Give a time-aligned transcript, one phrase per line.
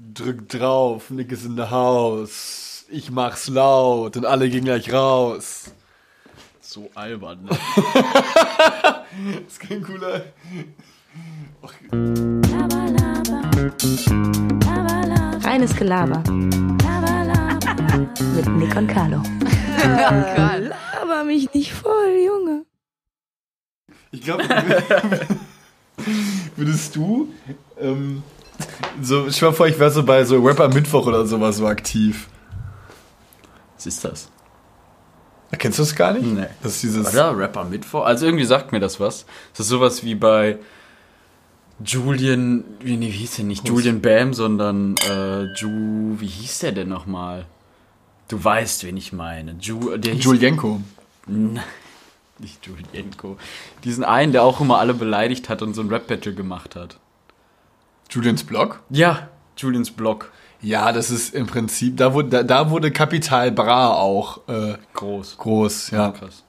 [0.00, 2.84] Drück drauf, Nick ist in the house.
[2.88, 5.72] Ich mach's laut und alle gehen gleich raus.
[6.60, 7.50] So albern, ne?
[7.50, 10.22] Das ist kein cooler.
[15.42, 16.22] Reines Gelaber.
[18.36, 19.20] Mit Nick und Carlo.
[19.82, 22.64] Laber mich nicht voll, Junge.
[24.12, 24.44] Ich glaube,
[26.56, 27.34] würdest du.
[27.80, 28.22] Ähm,
[29.02, 32.28] so, ich war vor, ich wäre so bei so Rapper Mittwoch oder sowas so aktiv.
[33.76, 34.28] Was ist das?
[35.50, 36.26] Erkennst du das gar nicht?
[36.26, 36.46] Nee.
[36.62, 37.12] Das ist dieses.
[37.12, 37.36] Oder?
[37.36, 38.04] Rapper Mittwoch?
[38.04, 39.24] Also irgendwie sagt mir das was.
[39.52, 40.58] Das ist sowas wie bei
[41.84, 43.66] Julian, wie, nee, wie hieß der nicht?
[43.66, 47.46] Julian Bam, sondern äh, Ju, wie hieß der denn nochmal?
[48.26, 49.56] Du weißt, wen ich meine.
[49.60, 50.80] Ju, der hieß, Julienko.
[51.26, 51.60] Nein,
[52.38, 53.38] nicht Julienko.
[53.84, 56.98] Diesen einen, der auch immer alle beleidigt hat und so ein Rap-Battle gemacht hat.
[58.10, 58.80] Julians Blog?
[58.90, 60.30] Ja, Julians Blog.
[60.60, 65.38] Ja, das ist im Prinzip, da wurde, da, da wurde Kapital Bra auch äh, Groß.
[65.38, 66.10] groß, ja.
[66.10, 66.44] Krass.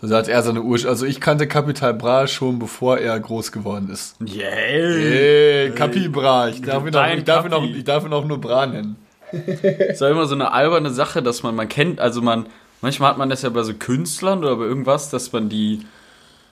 [0.00, 3.90] So hat er seine Ur Also ich kannte Kapital Bra schon, bevor er groß geworden
[3.90, 4.16] ist.
[4.20, 4.48] Yeah.
[4.48, 6.48] Ey, Kapi Bra.
[6.48, 8.96] Ich darf ihn auch, ich darf ihn auch, ich darf ihn auch nur Bra nennen.
[9.32, 12.46] ist ja immer so eine alberne Sache, dass man, man kennt, also man,
[12.80, 15.80] manchmal hat man das ja bei so Künstlern oder bei irgendwas, dass man die,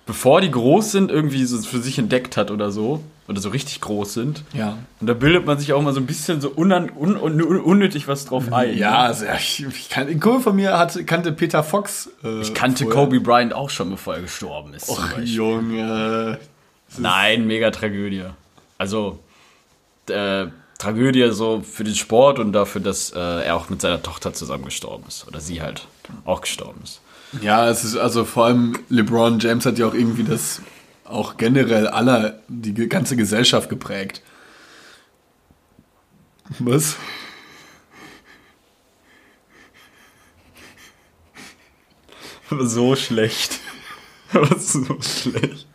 [0.07, 3.03] bevor die groß sind, irgendwie so für sich entdeckt hat oder so.
[3.29, 4.45] Oder so richtig groß sind.
[4.53, 4.79] Ja.
[5.01, 7.61] Und da bildet man sich auch mal so ein bisschen so unan, un, un, un,
[7.61, 8.79] unnötig was drauf ein.
[8.79, 12.09] Ja, also, ja, ich, ich kann, ein Kumpel von mir hatte, kannte Peter Fox.
[12.23, 13.03] Äh, Ich kannte vorher.
[13.05, 14.89] Kobe Bryant auch schon, bevor er gestorben ist.
[14.89, 15.19] Och.
[15.25, 16.39] Junge.
[16.99, 18.27] Nein, mega Tragödie.
[18.79, 19.19] Also,
[20.09, 20.47] äh,
[20.79, 24.67] Tragödie so für den Sport und dafür, dass äh, er auch mit seiner Tochter zusammen
[24.67, 25.27] gestorben ist.
[25.27, 25.89] Oder sie halt
[26.25, 27.01] auch gestorben ist.
[27.41, 30.61] Ja, es ist also vor allem LeBron James hat ja auch irgendwie das
[31.05, 34.23] auch generell aller, die ganze Gesellschaft geprägt.
[36.59, 36.97] Was?
[42.51, 43.61] Aber so schlecht.
[44.33, 45.67] Aber so schlecht.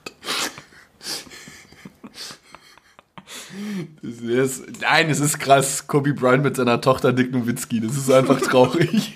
[4.01, 5.87] Ist, nein, es ist krass.
[5.87, 7.81] Kobe Bryant mit seiner Tochter Dick Nowitzki.
[7.81, 9.13] Das ist einfach traurig.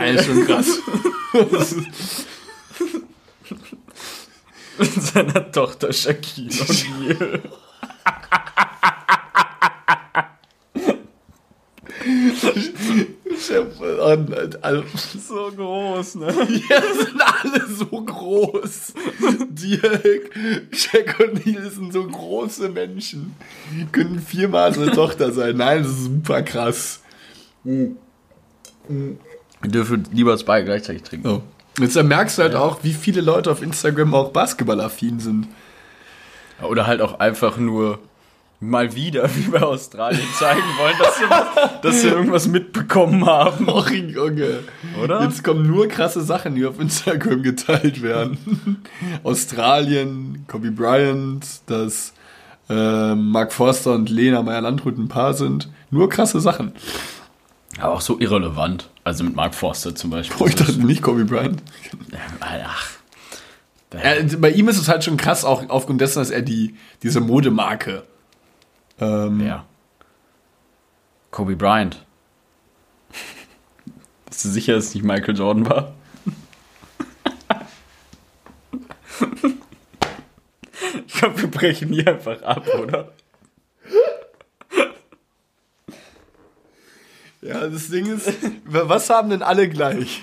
[0.00, 0.78] Nein, ist schon krass.
[4.78, 7.42] Mit seiner Tochter Shaquille
[14.08, 14.58] O'Neal.
[14.62, 14.84] Alle,
[15.28, 16.32] so groß, ne?
[16.46, 18.94] hier sind alle so groß.
[19.48, 20.30] Dirk,
[20.72, 23.34] Shaq und Neil sind so große Menschen.
[23.92, 25.56] Können viermal so eine Tochter sein.
[25.56, 27.02] Nein, das ist super krass.
[29.60, 31.28] Wir dürfen lieber zwei gleichzeitig trinken.
[31.28, 31.42] So.
[31.80, 35.48] Jetzt merkst du halt auch, wie viele Leute auf Instagram auch basketballaffin sind.
[36.62, 38.00] Oder halt auch einfach nur
[38.60, 43.68] mal wieder, wie bei Australien, zeigen wollen, dass sie, was, dass sie irgendwas mitbekommen haben.
[43.72, 44.60] Och, Junge.
[45.02, 45.22] Oder?
[45.22, 48.82] Jetzt kommen nur krasse Sachen, die auf Instagram geteilt werden.
[49.22, 52.12] Australien, Kobe Bryant, dass
[52.68, 55.68] äh, Mark Forster und Lena Meyer-Landrut ein Paar sind.
[55.90, 56.72] Nur krasse Sachen.
[57.80, 58.90] Aber auch so irrelevant.
[59.08, 60.36] Also mit Mark Forster zum Beispiel.
[60.38, 61.62] Oh, ich dachte nicht Kobe Bryant.
[62.40, 62.90] Ach.
[63.90, 67.20] Er, bei ihm ist es halt schon krass, auch aufgrund dessen, dass er die, diese
[67.20, 68.02] Modemarke.
[69.00, 69.64] Ähm, Ja.
[71.30, 72.04] Kobe Bryant.
[74.26, 75.94] Bist du sicher, dass es nicht Michael Jordan war?
[81.06, 83.12] Ich glaube, wir brechen hier einfach ab, oder?
[87.40, 88.32] Ja, das Ding ist,
[88.64, 90.22] was haben denn alle gleich?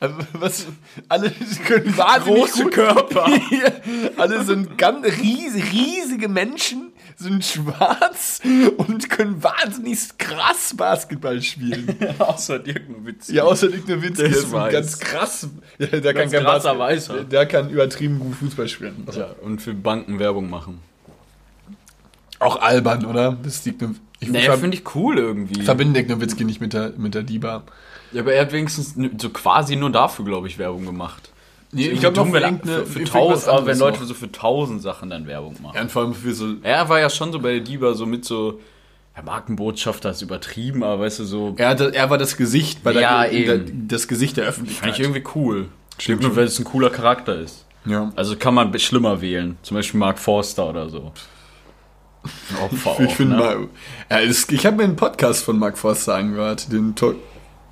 [0.00, 0.66] Also, Was,
[1.08, 1.30] alle
[1.64, 3.26] können wahnsinnig Große gut, Körper.
[4.16, 8.40] alle sind ganz riesig, riesige Menschen, sind schwarz
[8.78, 11.96] und können wahnsinnig krass Basketball spielen.
[12.18, 13.34] Außer Dirk Nowitzki.
[13.34, 14.72] Ja, außer Nick Nowitzki, Der ist weiß.
[14.72, 15.46] ganz krass.
[15.78, 17.24] Ja, der kann Ganz kein krasser Basketball.
[17.26, 19.04] Der kann übertrieben gut Fußball spielen.
[19.06, 20.80] Also, Ja, und für Banken Werbung machen.
[22.42, 23.36] Auch albern, oder?
[23.42, 25.62] Das Nick Now- ich Naja, finde ich cool irgendwie.
[25.62, 27.64] verbinde Nick Nowitzki nicht mit der, mit der Diva.
[28.12, 31.30] Ja, aber er hat wenigstens so quasi nur dafür, glaube ich, Werbung gemacht.
[31.72, 34.06] Nee, ich glaube für, für, tausend, aber wenn Leute noch.
[34.06, 35.74] so für tausend Sachen dann Werbung machen.
[35.74, 36.54] Ja, und vor allem für so.
[36.62, 38.60] Er war ja schon so bei der Diva so mit so,
[39.16, 42.92] ja, Markenbotschafter ist übertrieben, aber weißt du, so, Er, hatte, er war das Gesicht bei
[42.92, 44.92] der, Ja, der, das Gesicht der fand Öffentlichkeit.
[44.92, 45.68] ich irgendwie cool.
[45.98, 47.64] Stimmt Nur weil es ein cooler Charakter ist.
[47.86, 48.12] ja.
[48.16, 49.56] Also kann man schlimmer wählen.
[49.62, 51.12] Zum Beispiel Mark Forster oder so.
[52.24, 53.42] Ein Opfer Ich auch, finde ne?
[53.42, 53.68] mal,
[54.10, 57.14] ja, ich habe mir einen Podcast von Mark Forster angehört, den To-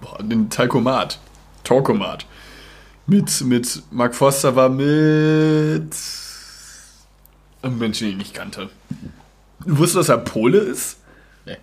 [0.00, 1.18] boah, den Talkomat.
[1.64, 2.26] Talkomat.
[3.06, 5.94] Mit, mit Mark Foster war mit
[7.62, 8.70] einem Menschen, den ich nicht kannte.
[9.66, 10.98] Du wusstest, dass er Pole ist?
[11.44, 11.56] Nee.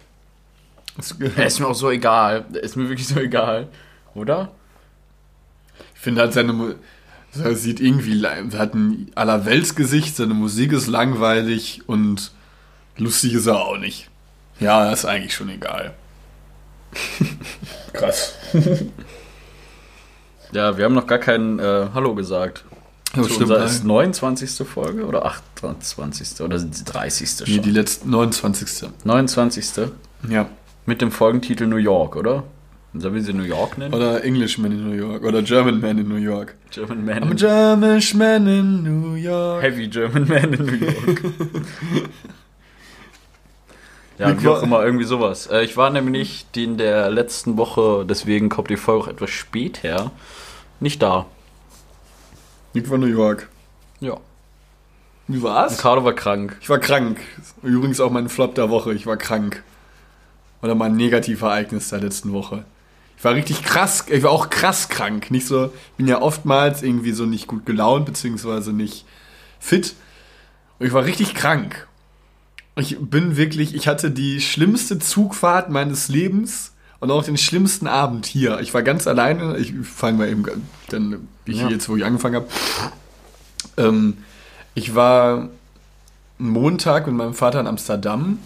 [1.36, 2.46] Er ist mir auch so egal.
[2.62, 3.68] Ist mir wirklich so egal.
[4.14, 4.52] Oder?
[5.96, 6.76] Ich finde halt seine
[7.44, 12.32] er sieht irgendwie er hat ein Allerweltsgesicht, seine Musik ist langweilig und
[12.98, 14.10] lustig ist er auch nicht.
[14.60, 15.94] Ja, ist eigentlich schon egal.
[17.94, 18.34] Krass.
[20.54, 22.64] Ja, wir haben noch gar kein äh, Hallo gesagt.
[23.14, 23.42] Das Zu stimmt.
[23.52, 24.66] unserer ist 29.
[24.66, 26.40] Folge oder 28.
[26.40, 27.40] oder 30.
[27.48, 27.64] Nee, schon?
[27.64, 28.90] die letzten 29.
[29.04, 29.66] 29.
[30.30, 30.48] Ja.
[30.86, 32.46] Mit dem Folgentitel New York, oder?
[32.94, 33.94] Sollen wir sie New York nennen?
[33.94, 35.24] Oder Englishman in New York.
[35.26, 36.56] Oder German Man in New York.
[36.72, 37.24] German Man.
[37.26, 39.62] I'm in- German Man in New York.
[39.64, 41.22] Heavy German Man in New York.
[44.18, 45.48] ja, wie auch immer, irgendwie sowas.
[45.48, 49.84] Äh, ich war nämlich in der letzten Woche, deswegen kommt die Folge auch etwas spät
[49.84, 50.12] her,
[50.80, 51.26] nicht da.
[52.74, 53.50] Nick war New York.
[54.00, 54.18] Ja.
[55.28, 55.80] Wie war's?
[55.80, 56.58] Ricardo war krank.
[56.62, 57.20] Ich war krank.
[57.64, 58.94] Übrigens auch mein Flop der Woche.
[58.94, 59.64] Ich war krank.
[60.62, 62.66] Oder mein Negativereignis der letzten Woche.
[63.18, 65.32] Ich war richtig krass, ich war auch krass krank.
[65.32, 69.06] Nicht so, ich bin ja oftmals irgendwie so nicht gut gelaunt, beziehungsweise nicht
[69.60, 69.96] fit.
[70.78, 71.87] Und ich war richtig krank.
[72.78, 78.26] Ich bin wirklich, ich hatte die schlimmste Zugfahrt meines Lebens und auch den schlimmsten Abend
[78.26, 78.60] hier.
[78.60, 79.58] Ich war ganz alleine.
[79.58, 80.44] Ich fange mal eben,
[80.90, 81.70] dann, ich Ja.
[81.70, 82.48] jetzt, wo ich angefangen habe.
[83.78, 84.18] Ähm,
[84.76, 85.50] ich war
[86.38, 88.40] Montag mit meinem Vater in Amsterdam.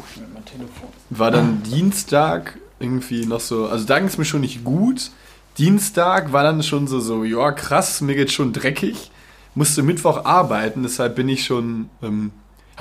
[1.09, 5.11] War dann Dienstag irgendwie noch so, also da ging es mir schon nicht gut.
[5.57, 9.11] Dienstag war dann schon so, so, ja krass, mir geht's schon dreckig.
[9.55, 12.31] Musste Mittwoch arbeiten, deshalb bin ich schon, ähm,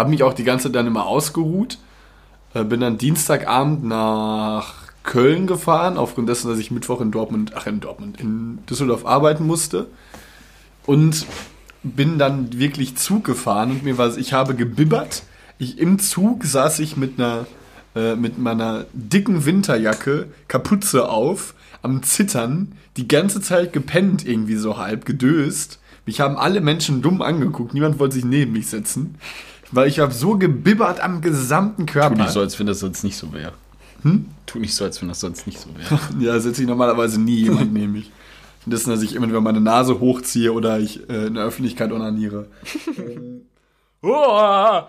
[0.00, 1.78] habe mich auch die ganze Zeit dann immer ausgeruht.
[2.54, 4.74] Äh, bin dann Dienstagabend nach
[5.04, 9.46] Köln gefahren, aufgrund dessen, dass ich Mittwoch in Dortmund, ach in Dortmund, in Düsseldorf arbeiten
[9.46, 9.86] musste.
[10.86, 11.26] Und
[11.82, 15.22] bin dann wirklich Zug gefahren und mir war, ich habe gebibbert.
[15.58, 17.46] Ich, Im Zug saß ich mit einer,
[17.94, 24.78] äh, mit meiner dicken Winterjacke, Kapuze auf, am Zittern, die ganze Zeit gepennt irgendwie so
[24.78, 25.78] halb, gedöst.
[26.06, 29.16] Mich haben alle Menschen dumm angeguckt, niemand wollte sich neben mich setzen.
[29.72, 32.16] Weil ich habe so gebibbert am gesamten Körper.
[32.16, 33.52] Tu nicht so, als wenn das sonst nicht so wäre.
[34.02, 34.26] Hm?
[34.46, 36.00] Tu nicht so, als wenn das sonst nicht so wäre.
[36.18, 38.10] Ja, setze ich normalerweise nie jemand neben mich.
[38.66, 42.46] Dessen, dass ich immer wieder meine Nase hochziehe oder ich äh, in der Öffentlichkeit onaniere.
[44.02, 44.80] oh,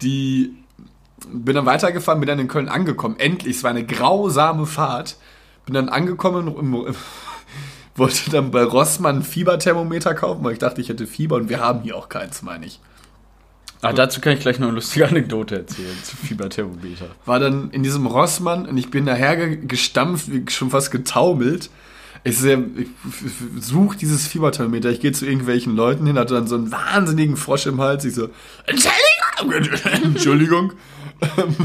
[0.00, 0.54] Die
[1.32, 3.16] bin dann weitergefahren, bin dann in Köln angekommen.
[3.18, 5.16] Endlich, es war eine grausame Fahrt.
[5.66, 6.94] Bin dann angekommen im,
[8.00, 11.60] wollte dann bei Rossmann ein Fieberthermometer kaufen, weil ich dachte, ich hätte Fieber und wir
[11.60, 12.80] haben hier auch keins, meine ich.
[13.82, 17.06] Ah, dazu kann ich gleich noch eine lustige Anekdote erzählen zu Fieberthermometer.
[17.24, 21.70] war dann in diesem Rossmann und ich bin daher ge- gestampft, schon fast getaumelt.
[22.24, 22.58] Ich, ich
[23.58, 27.64] suche dieses Fieberthermometer, ich gehe zu irgendwelchen Leuten hin, hatte dann so einen wahnsinnigen Frosch
[27.66, 28.04] im Hals.
[28.04, 28.28] Ich so,
[28.66, 29.72] Entschuldigung!
[30.04, 30.72] Entschuldigung.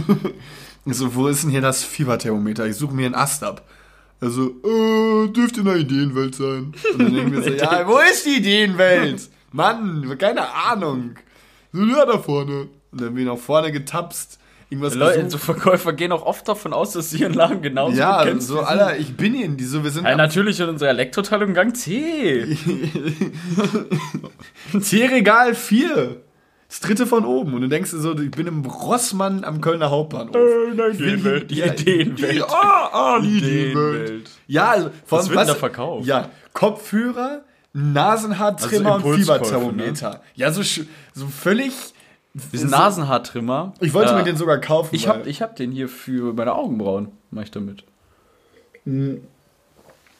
[0.87, 2.67] Ich so, wo ist denn hier das Fieberthermometer?
[2.67, 3.63] Ich suche mir einen Ast ab.
[4.21, 6.73] Also, äh, dürfte in der Ideenwelt sein.
[6.93, 9.29] Und dann denken wir so, ja, wo ist die Ideenwelt?
[9.51, 11.15] Mann, keine Ahnung.
[11.71, 12.67] So, ja, da vorne.
[12.91, 14.39] Und dann bin ich nach vorne getapst.
[14.69, 15.31] Irgendwas Leute, gesucht.
[15.31, 18.41] so Verkäufer gehen auch oft davon aus, dass sie ihren Laden genauso Ja, kennen.
[18.41, 21.53] so, Alter, ich bin hier in die, so, wir sind Ja, natürlich in unserer Elektroteilung
[21.53, 22.45] Gang C.
[24.89, 26.21] T-Regal 4.
[26.67, 27.53] Das dritte von oben.
[27.53, 30.35] Und du denkst so, ich bin im Rossmann am Kölner Hauptbahnhof.
[30.75, 32.35] nein, Ich will die hier- Ideenwelt.
[32.37, 34.01] Die, ah, ah, die Ideenwelt.
[34.09, 34.29] Ideenwelt.
[34.47, 36.05] Ja, also, von Was wird denn da verkauft?
[36.07, 37.41] Ja, Kopfhörer,
[37.73, 40.21] Nasenhaartrimmer Also und Impulskäufe, Fieberthermometer.
[40.35, 41.73] Ja, so, so völlig.
[42.33, 43.73] Diesen so- Nasenhaartrimmer.
[43.79, 44.93] Ich wollte äh, mir den sogar kaufen.
[44.95, 47.09] Ich weil- hab, ich hab den hier für meine Augenbrauen.
[47.31, 47.83] Mach ich damit.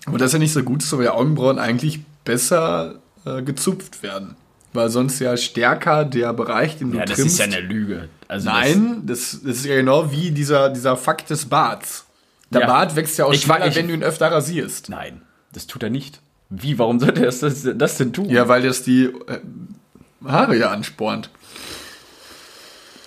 [0.05, 4.35] Aber das ist ja nicht so gut ist, weil Augenbrauen eigentlich besser äh, gezupft werden.
[4.75, 7.39] Weil sonst ja stärker der Bereich, den du Ja, das trimmst.
[7.39, 8.10] ist ja eine Lüge.
[8.27, 12.05] Also Nein, das, das ist ja genau wie dieser, dieser Fakt des Barts.
[12.51, 12.67] Der Ja.
[12.67, 14.89] Bart wächst ja auch Ich schneller, ich- wenn du ihn öfter rasierst.
[14.89, 15.22] Nein,
[15.53, 16.20] das tut er nicht.
[16.50, 16.77] Wie?
[16.77, 18.29] Warum sollte er das, das, das denn tun?
[18.29, 19.39] Ja, weil das die äh,
[20.25, 21.29] Haare ja anspornt.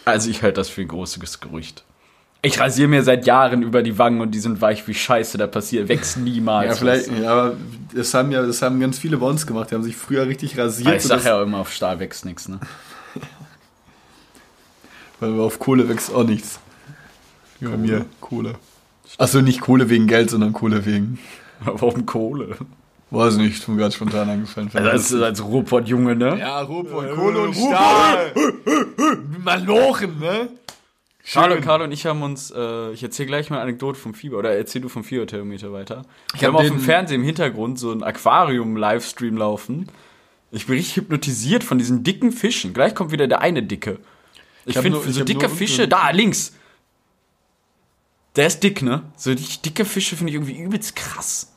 [0.05, 1.85] Also ich halte das für ein großes Gerücht.
[2.41, 5.39] Ich rasiere mir seit Jahren über die Wangen und die sind weich wie Scheiße.
[5.39, 6.69] Da passiert, wächst niemals.
[6.69, 7.19] Ja, vielleicht, was.
[7.19, 7.57] ja, aber
[7.95, 9.71] das haben ja, das haben ganz viele bei uns gemacht.
[9.71, 12.25] Die haben sich früher richtig rasiert, Aber ich sag ja auch immer, auf Stahl wächst
[12.25, 12.61] nichts, ne?
[15.21, 16.61] weil auf Kohle wächst auch nichts.
[17.61, 18.55] Bei mir Kohle.
[19.17, 21.19] Achso, nicht Kohle wegen Geld, sondern Kohle wegen.
[21.61, 22.57] Warum Kohle?
[23.11, 24.71] Weiß nicht, mir gerade spontan angefallen.
[24.75, 26.39] Also als, als Ruhrpott-Junge, ne?
[26.39, 28.33] ja, Ruhrpott, Kohle und Stahl.
[29.43, 30.51] Malochen, ne?
[31.33, 34.39] Carlo, Carlo und ich haben uns, äh, ich erzähle gleich mal eine Anekdote vom Fieber,
[34.39, 36.05] oder erzähl du vom Fieberthermometer weiter.
[36.35, 39.87] Ich hab habe auf den- dem Fernsehen im Hintergrund so ein Aquarium-Livestream laufen.
[40.51, 42.73] Ich bin richtig hypnotisiert von diesen dicken Fischen.
[42.73, 43.99] Gleich kommt wieder der eine dicke.
[44.65, 46.55] Ich, hab finde ich so hab dicke Fische, da, links.
[48.37, 49.03] Der ist dick, ne?
[49.17, 51.53] So richtig dicke Fische finde ich irgendwie übelst krass.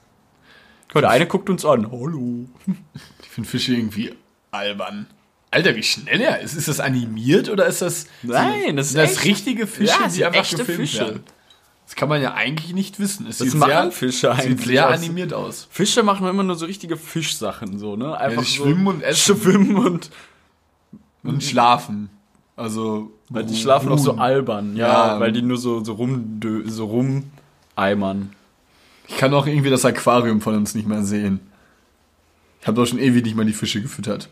[0.91, 1.89] Guck der eine guckt uns an.
[1.91, 2.45] Hallo.
[3.23, 4.13] Ich finde Fische irgendwie
[4.51, 5.07] albern.
[5.51, 6.53] Alter, wie schnell er ist.
[6.53, 8.08] Ist das animiert oder ist das.
[8.24, 9.25] Nein, das ist das echt.
[9.25, 11.00] richtige Fische, Ja, die einfach gefilmt Fische.
[11.00, 11.24] werden?
[11.86, 13.27] Das kann man ja eigentlich nicht wissen.
[13.27, 14.93] Es Das sieht machen sehr, Fische Sieht eigentlich sehr aus.
[14.96, 15.67] animiert aus.
[15.70, 18.17] Fische machen immer nur so richtige Fischsachen, so, ne?
[18.17, 19.36] Einfach die so schwimmen und essen.
[19.38, 20.10] Schwimmen und.
[21.24, 22.10] Und schlafen.
[22.55, 23.12] Also.
[23.29, 24.20] Weil die schlafen auch so ruhen.
[24.22, 25.20] albern, ja, Ja.
[25.20, 26.86] weil die nur so, so rum, so
[27.77, 28.31] rumeimern.
[29.08, 31.41] Ich kann auch irgendwie das Aquarium von uns nicht mehr sehen.
[32.62, 34.29] Ich habe doch schon ewig nicht mal die Fische gefüttert.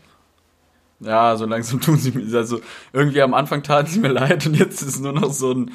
[1.00, 2.60] Ja, so langsam tun sie mir, also
[2.92, 5.70] irgendwie am Anfang taten sie mir leid und jetzt ist nur noch so ein.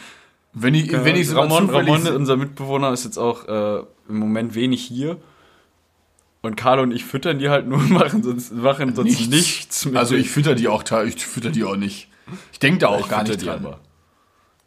[0.54, 4.18] Wenn ich, wenn ich so Ramon, Ramon, se- unser Mitbewohner, ist jetzt auch äh, im
[4.20, 5.18] Moment wenig hier.
[6.42, 9.86] Und Carlo und ich füttern die halt nur, machen sonst, machen sonst nichts, Nichts.
[9.86, 12.08] mit Also ich fütter die auch, ich fütter die auch nicht.
[12.52, 13.66] Ich denke da auch Ich gar nicht die dran.
[13.66, 13.80] aber.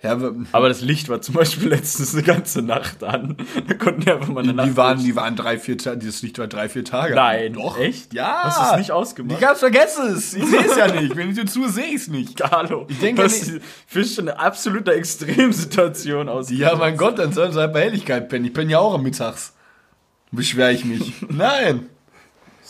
[0.01, 3.37] Ja, aber Aber das Licht war zum Beispiel letztens eine ganze Nacht an.
[3.67, 5.99] Da konnten wir einfach mal eine die, Nacht die waren, die waren drei, vier Tage,
[5.99, 7.17] dieses Licht war drei, vier Tage.
[7.17, 7.77] Nein, Doch.
[7.79, 8.15] echt?
[8.15, 8.43] Ja.
[8.45, 9.41] Hast du es nicht ausgemacht?
[9.41, 10.35] Ich hab's vergessen es.
[10.35, 11.17] Ich sehe es ja nicht.
[11.17, 12.37] Wenn ich dir zu, sehe ich es nicht.
[12.37, 16.49] Carlo, Ich denke die Fische eine absolute Extremsituation aus.
[16.51, 18.45] Ja, mein Gott, dann sollen sie halt bei Helligkeit pennen.
[18.45, 19.55] Ich penne ja auch am Mittags.
[20.31, 21.15] Beschwer ich mich.
[21.29, 21.89] Nein.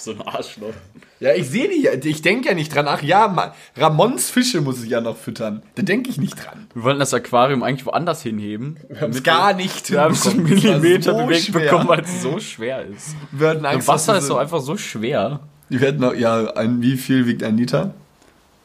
[0.00, 0.74] So ein Arschloch.
[1.18, 1.92] Ja, ich sehe die ja.
[1.92, 2.86] Ich denke ja nicht dran.
[2.88, 5.62] Ach ja, Ramons Fische muss ich ja noch füttern.
[5.74, 6.68] Da denke ich nicht dran.
[6.72, 8.76] Wir wollten das Aquarium eigentlich woanders hinheben.
[8.88, 11.60] Wir haben's gar nicht Wir haben es einen Millimeter so bewegt schwer.
[11.62, 13.16] bekommen, weil es so schwer ist.
[13.32, 15.40] Wir hatten Angst, Wasser ist doch einfach so schwer.
[15.68, 17.92] Wir hatten auch, ja, ein, wie viel wiegt ein Liter?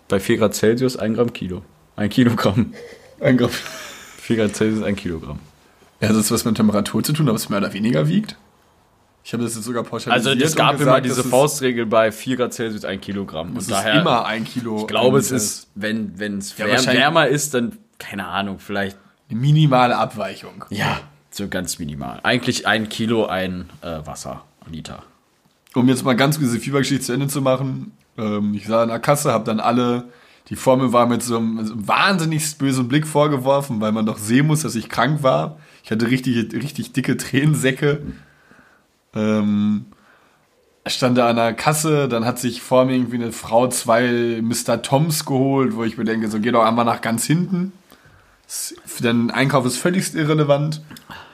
[0.10, 1.64] Bei 4 Grad Celsius 1 Gramm Kilo.
[1.96, 2.74] Ein Kilogramm.
[3.20, 3.50] Ein Gramm.
[4.18, 5.40] 4 Grad Celsius 1 Kilogramm.
[6.00, 8.38] Ja, das ist was mit Temperatur zu tun, aber es mehr oder weniger wiegt.
[9.24, 10.34] Ich habe das jetzt sogar pauschalisiert.
[10.36, 13.50] Also es gab gesagt, immer diese Faustregel bei 4 Grad Celsius 1 Kilogramm.
[13.50, 14.80] Es Und ist daher, immer ein Kilo.
[14.82, 18.98] ich glaube, es ein- ist, wenn es Ja, wärmer ist, dann, keine Ahnung, vielleicht,
[19.30, 20.66] eine minimale Abweichung.
[20.70, 21.00] ja,
[21.32, 22.20] so ganz minimal.
[22.24, 25.04] Eigentlich ein Kilo, ein äh, Wasser, Liter.
[25.74, 27.94] Um jetzt mal ganz diese Fiebergeschichte zu Ende zu machen.
[28.18, 30.10] Ähm, ich sah in der Kasse, habe dann alle,
[30.50, 34.18] die Formel war mit so einem, so einem wahnsinnig bösen Blick vorgeworfen, weil man doch
[34.20, 35.58] sehen muss, dass ich krank war.
[35.84, 38.02] Ich hatte richtig, richtig dicke Tränensäcke.
[39.16, 39.86] Ähm,
[40.88, 44.82] stand da an der Kasse, dann hat sich vor mir irgendwie eine Frau zwei Mr.
[44.82, 47.72] Toms geholt, wo ich mir denke, so geh doch einmal nach ganz hinten.
[49.02, 50.82] Dein Einkauf ist völlig irrelevant.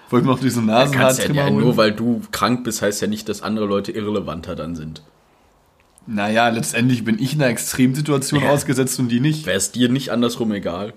[0.10, 1.60] Wollte mir noch diesen ja, Nasenhaartrimmer ja, holen.
[1.64, 5.04] nur weil du krank bist, heißt ja nicht, dass andere Leute irrelevanter dann sind.
[6.08, 8.50] Naja, letztendlich bin ich in einer Extremsituation Ja.
[8.50, 9.46] ausgesetzt und die nicht.
[9.46, 10.94] Wäre es dir nicht andersrum egal?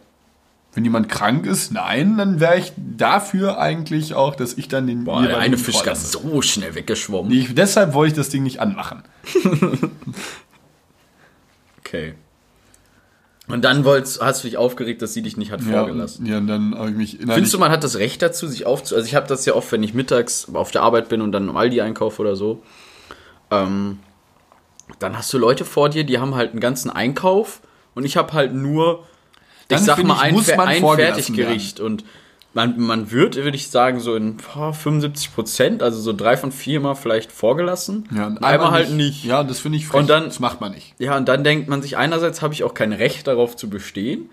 [0.75, 5.05] Wenn jemand krank ist, nein, dann wäre ich dafür eigentlich auch, dass ich dann den
[5.05, 6.19] Boah, eine Fisch ist vorlasse.
[6.19, 7.31] so schnell weggeschwommen.
[7.31, 9.02] Ich, deshalb wollte ich das Ding nicht anmachen.
[11.79, 12.14] Okay.
[13.49, 16.25] Und dann wolltest, hast du dich aufgeregt, dass sie dich nicht hat Ja, vorgelassen.
[16.25, 17.35] ja, und dann habe ich mich innerlich...
[17.35, 18.95] Findest du, man hat das Recht dazu, sich aufzu...
[18.95, 21.49] Also ich habe das ja oft, wenn ich mittags auf der Arbeit bin und dann
[21.49, 22.62] im Aldi einkaufe oder so.
[23.50, 23.99] Ähm,
[25.00, 27.61] dann hast du Leute vor dir, die haben halt einen ganzen Einkauf
[27.95, 29.07] und ich habe halt nur,
[29.69, 31.81] Dann ich sag mal, ich, ein, muss man ein Fertiggericht.
[31.81, 32.04] Und
[32.54, 36.52] man, man wird, würde ich sagen, so in boah, 75 Prozent, also so drei von
[36.52, 38.09] vier Mal vielleicht vorgelassen.
[38.14, 39.25] ja, und einmal, halt nicht.
[39.25, 40.00] Ja, das finde ich frech.
[40.00, 40.95] Und dann- das macht man nicht.
[40.99, 44.28] Ja, und dann denkt man sich, einerseits habe ich auch kein Recht darauf zu bestehen.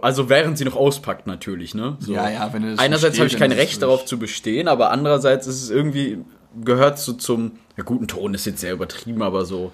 [0.00, 1.96] Also während sie noch auspackt natürlich, ne?
[1.98, 2.12] So.
[2.14, 5.48] Ja, ja, wenn du das Einerseits habe ich kein Recht darauf zu bestehen, aber andererseits
[5.48, 6.18] ist es irgendwie,
[6.64, 9.72] gehört so zum, ja guten Ton ist jetzt sehr übertrieben, aber so,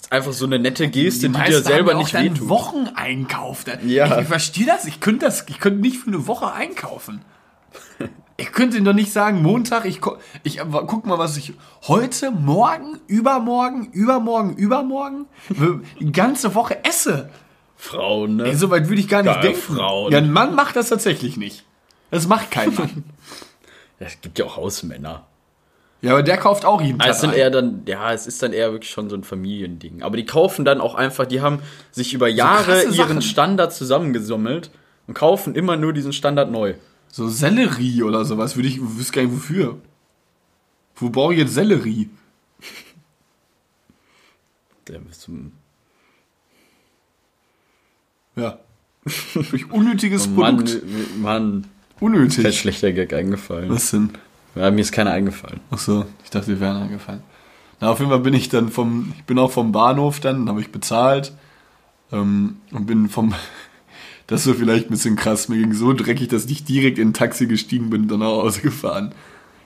[0.00, 2.48] ist einfach so eine nette Geste, die, dir meisten selber haben nicht auch wehtut.
[2.48, 3.64] Wocheneinkauf.
[3.64, 4.06] Da- Ja.
[4.16, 4.84] Ich, ich verstehe das.
[4.86, 5.44] Ich könnte das.
[5.48, 7.22] Ich könnte nicht für eine Woche einkaufen.
[8.36, 10.00] Ich könnte ihnen doch nicht sagen, Montag, ich,
[10.44, 11.52] ich aber guck mal, was ich
[11.86, 15.26] heute, morgen, übermorgen, übermorgen, übermorgen,
[16.00, 17.28] die ganze Woche esse.
[17.76, 18.44] Frauen, ne?
[18.46, 19.60] Ey, so weit würde ich gar nicht Geil, denken.
[19.60, 20.10] Frauen.
[20.12, 21.64] Ja, ein Mann macht das tatsächlich nicht.
[22.10, 23.04] Das macht kein Mann.
[24.02, 25.26] Es gibt ja auch Hausmänner.
[26.02, 27.08] Ja, aber der kauft auch jeden Tag.
[27.08, 27.36] Also es sind ein.
[27.38, 30.02] eher dann, ja, es ist dann eher wirklich schon so ein Familiending.
[30.02, 33.22] Aber die kaufen dann auch einfach, die haben sich über Jahre krasse ihren.
[33.22, 34.70] Standard zusammengesammelt
[35.06, 36.74] und kaufen immer nur diesen Standard neu.
[37.08, 39.78] So Sellerie oder sowas würde ich, wüsste gar nicht wofür.
[40.96, 42.08] Wo brauche ich jetzt Sellerie?
[44.88, 45.52] Der ist zum
[48.36, 48.58] Ja.
[49.50, 50.82] Durch unnötiges Mann, Produkt.
[51.18, 51.66] Mann,
[52.00, 52.44] Unnötig.
[52.44, 53.70] kein schlechter Gag eingefallen.
[53.70, 54.10] Was denn?
[54.54, 55.60] Ja, mir ist keiner eingefallen.
[55.70, 57.22] Ach so, ich dachte, wir wären angefallen.
[57.80, 60.48] Na, auf jeden Fall bin ich dann vom, ich bin auch vom Bahnhof dann, dann
[60.50, 61.32] habe ich bezahlt
[62.12, 63.34] ähm, und bin vom,
[64.30, 65.48] Das so vielleicht ein bisschen krass.
[65.48, 68.26] Mir ging so dreckig, dass ich direkt in ein Taxi gestiegen bin und dann nach
[68.26, 69.12] Hause gefahren.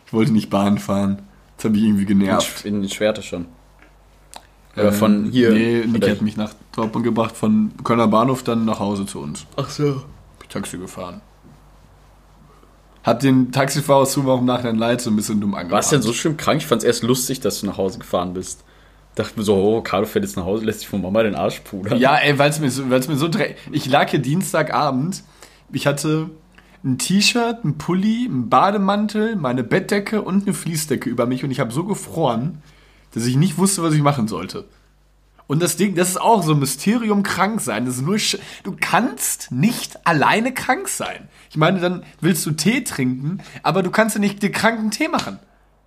[0.06, 1.18] Ich wollte nicht Bahn fahren.
[1.58, 2.64] Das habe ich irgendwie genervt.
[2.64, 3.44] In den Schwerte schon.
[4.74, 5.50] Oder von hier.
[5.50, 9.44] Nee, Niki hat mich nach Dortmund gebracht, von Kölner Bahnhof dann nach Hause zu uns.
[9.56, 9.84] Ach so.
[9.84, 10.02] Bin
[10.44, 11.20] ich Taxi gefahren.
[13.04, 15.73] Hat den Taxifahrer zu auch im Nachhinein leid, so ein bisschen dumm angemacht.
[15.73, 16.62] Warst du denn so schlimm krank?
[16.62, 18.64] Ich fand's erst lustig, dass du nach Hause gefahren bist.
[19.14, 21.61] Dachte mir so, oh, Carlo fährt jetzt nach Hause, lässt sich von Mama den Arsch
[21.61, 21.99] pudern.
[21.99, 23.56] Ja, ey, weil es mir so, weil's mir so dreckig.
[23.70, 25.23] Ich lag hier Dienstagabend.
[25.70, 26.30] Ich hatte
[26.82, 31.61] ein T-Shirt, ein Pulli, ein Bademantel, meine Bettdecke und eine Fließdecke über mich und ich
[31.61, 32.62] habe so gefroren,
[33.12, 34.64] dass ich nicht wusste, was ich machen sollte.
[35.46, 37.84] Und das Ding, das ist auch so ein Mysterium krank sein.
[37.84, 41.28] Das ist nur sch du kannst nicht alleine krank sein.
[41.50, 45.08] Ich meine, dann willst du Tee trinken, aber du kannst ja nicht dir kranken Tee
[45.08, 45.38] machen.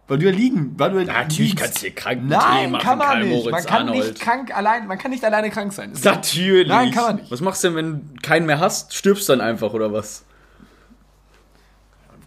[0.07, 1.57] Weil du ja liegen, weil du ja Natürlich liegst.
[1.65, 3.29] kannst du dir kranken Nein, Tee machen, kann man Karl nicht.
[3.33, 4.07] Moritz Man kann Arnold.
[4.07, 5.91] nicht krank allein, man kann nicht alleine krank sein.
[5.91, 6.67] Das Natürlich.
[6.67, 7.31] Nein, kann man nicht.
[7.31, 8.93] Was machst du denn, wenn du keinen mehr hast?
[8.93, 10.23] Stirbst dann einfach oder was?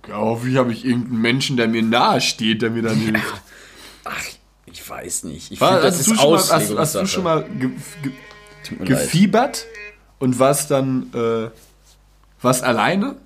[0.08, 3.42] Ja, hoffentlich habe ich irgendeinen Menschen, der mir nahe steht, der mir dann hilft.
[4.04, 4.24] Ach,
[4.90, 5.52] weiß nicht.
[5.52, 7.70] Ich War, finde, das ist du schon mal, hast, hast du schon mal ge,
[8.02, 9.66] ge, gefiebert
[10.18, 11.50] und warst dann äh,
[12.42, 13.16] warst alleine?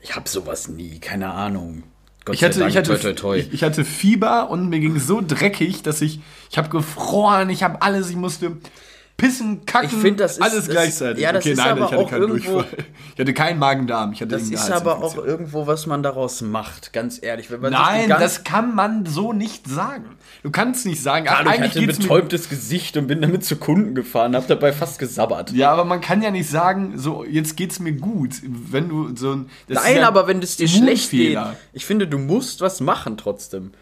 [0.00, 1.82] Ich habe sowas nie, keine Ahnung.
[2.24, 3.38] Gott Ich hatte, sei ich, Dank, hatte, toi, toi, toi.
[3.38, 7.62] Ich, ich hatte Fieber und mir ging so dreckig, dass ich, ich habe gefroren, ich
[7.62, 8.56] habe alles, ich musste
[9.18, 11.22] pissen, kacken, Ich find, das ist- alles das- gleichzeitig.
[11.22, 12.78] ja, das okay, ist nein, aber ich hatte auch keinen irgendwo- Durchfall.
[13.14, 16.92] Ich hatte keinen Magen-Darm, ich hatte Das ist aber auch irgendwo, was man daraus macht,
[16.92, 17.48] ganz ehrlich.
[17.50, 20.04] Nein, das kann man so nicht sagen.
[20.44, 23.44] Du kannst nicht sagen, ach, Hallo, ich eigentlich hatte ein betäubtes Gesicht und bin damit
[23.44, 25.50] zu Kunden gefahren, hab dabei fast gesabbert.
[25.50, 28.36] Ja, aber man kann ja nicht sagen, so, jetzt geht's mir gut.
[28.44, 29.50] Wenn du so ein.
[29.66, 31.36] Nein, ja aber wenn es dir schlecht geht,
[31.72, 33.72] ich finde, du musst was machen trotzdem.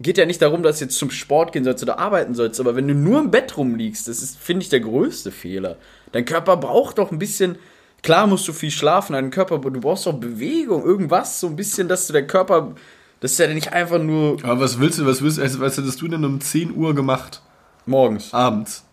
[0.00, 2.74] Geht ja nicht darum, dass du jetzt zum Sport gehen sollst oder arbeiten sollst, aber
[2.74, 5.76] wenn du nur im Bett rumliegst, das ist, finde ich, der größte Fehler.
[6.10, 7.56] Dein Körper braucht doch ein bisschen,
[8.02, 11.54] klar musst du viel schlafen, dein Körper, aber du brauchst doch Bewegung, irgendwas, so ein
[11.56, 12.74] bisschen, dass du dein Körper,
[13.20, 15.78] das ist ja nicht einfach nur Aber was willst du, was willst du, also, was
[15.78, 17.40] hättest du denn um 10 Uhr gemacht?
[17.86, 18.32] morgens.
[18.34, 18.84] Abends.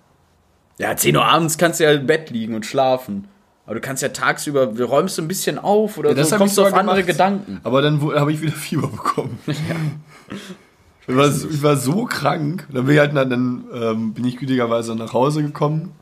[0.77, 3.27] Ja, 10 Uhr abends kannst du ja im Bett liegen und schlafen.
[3.65, 6.63] Aber du kannst ja tagsüber, du räumst ein bisschen auf oder so, hab kommst du
[6.63, 7.07] auf andere gemacht.
[7.07, 7.59] Gedanken.
[7.63, 9.39] Aber dann habe ich wieder Fieber bekommen.
[11.11, 12.67] Ich, war, so- ich war so krank.
[12.71, 15.93] Dann bin ich halt dann, ähm, bin ich gütigerweise nach Hause gekommen.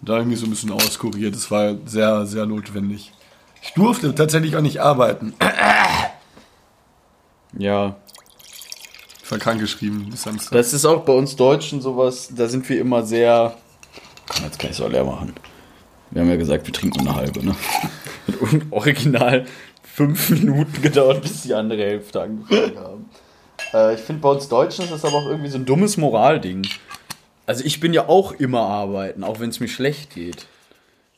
[0.00, 1.34] Und da habe ich mich so ein bisschen auskuriert.
[1.34, 3.12] Das war sehr, sehr notwendig.
[3.62, 5.32] Ich durfte tatsächlich auch nicht arbeiten.
[7.56, 7.96] Ja,
[9.22, 10.52] Ich war krank geschrieben bis Samstag.
[10.52, 13.54] Das ist auch bei uns Deutschen sowas, da sind wir immer sehr.
[14.28, 15.32] Komm, jetzt kann ich es auch leer machen.
[16.10, 17.54] Wir haben ja gesagt, wir trinken nur eine halbe, ne?
[18.40, 19.46] Und original
[19.82, 23.06] fünf Minuten gedauert, bis die andere Hälfte angefangen haben.
[23.74, 26.66] Äh, ich finde, bei uns Deutschen ist das aber auch irgendwie so ein dummes Moralding.
[27.46, 30.46] Also ich bin ja auch immer arbeiten, auch wenn es mir schlecht geht.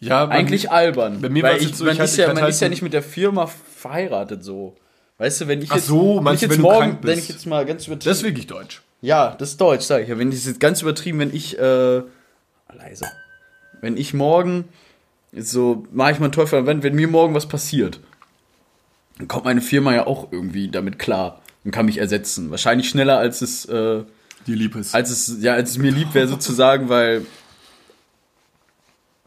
[0.00, 1.20] Ja, Eigentlich albern.
[1.20, 2.70] bei mir ich, jetzt so, man ich ist ja, ich man halt ist ja so-
[2.70, 4.74] nicht mit der Firma verheiratet so.
[5.18, 7.18] Weißt du, wenn ich Ach jetzt, so, wenn meinst ich du, jetzt wenn morgen, wenn
[7.18, 8.82] ich jetzt mal ganz übertrieben Das ist wirklich deutsch.
[9.00, 10.18] ja, das ist Deutsch, sag ich ja.
[10.18, 12.02] Wenn das jetzt ganz übertrieben, wenn ich, äh,
[12.74, 13.06] leise.
[13.80, 14.64] Wenn ich morgen,
[15.34, 18.00] so, mache ich mal einen Teufel an, wenn, wenn mir morgen was passiert,
[19.18, 22.50] dann kommt meine Firma ja auch irgendwie damit klar und kann mich ersetzen.
[22.50, 24.02] Wahrscheinlich schneller, als es, äh,
[24.46, 24.94] Die lieb ist.
[24.94, 27.26] als es, ja, als es mir lieb wäre sozusagen, weil,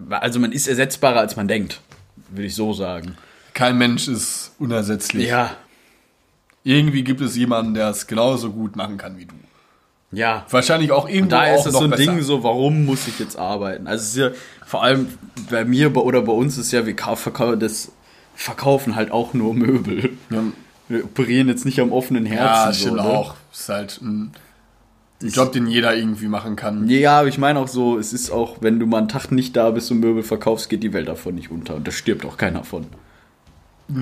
[0.10, 1.82] also man ist ersetzbarer, als man denkt,
[2.30, 3.18] würde ich so sagen.
[3.54, 5.28] Kein Mensch ist unersetzlich.
[5.28, 5.56] Ja,
[6.64, 9.36] Irgendwie gibt es jemanden, der es genauso gut machen kann wie du.
[10.12, 10.46] ja.
[10.50, 12.04] Wahrscheinlich auch irgendwo Da auch ist es noch so ein besser.
[12.04, 13.88] Ding, so, warum muss ich jetzt arbeiten?
[13.88, 14.30] Also es ist ja,
[14.66, 15.10] vor allem
[15.50, 17.92] bei mir oder bei uns ist ja, wir kau- verkau das
[18.36, 20.12] verkaufen halt auch nur Möbel.
[20.30, 20.44] Ja,
[20.90, 22.46] Wir operieren jetzt nicht am offenen Herzen.
[22.46, 23.04] ja so, stimmt ne?
[23.04, 23.36] auch.
[23.54, 24.32] Ist halt ein
[25.22, 26.90] Job, den jeder irgendwie machen kann.
[26.90, 29.56] Ja, aber ich meine auch so, es ist auch, wenn du mal einen Tag nicht
[29.56, 31.76] da bist und Möbel verkaufst, geht die Welt davon nicht unter.
[31.76, 32.88] Und da stirbt auch keiner von.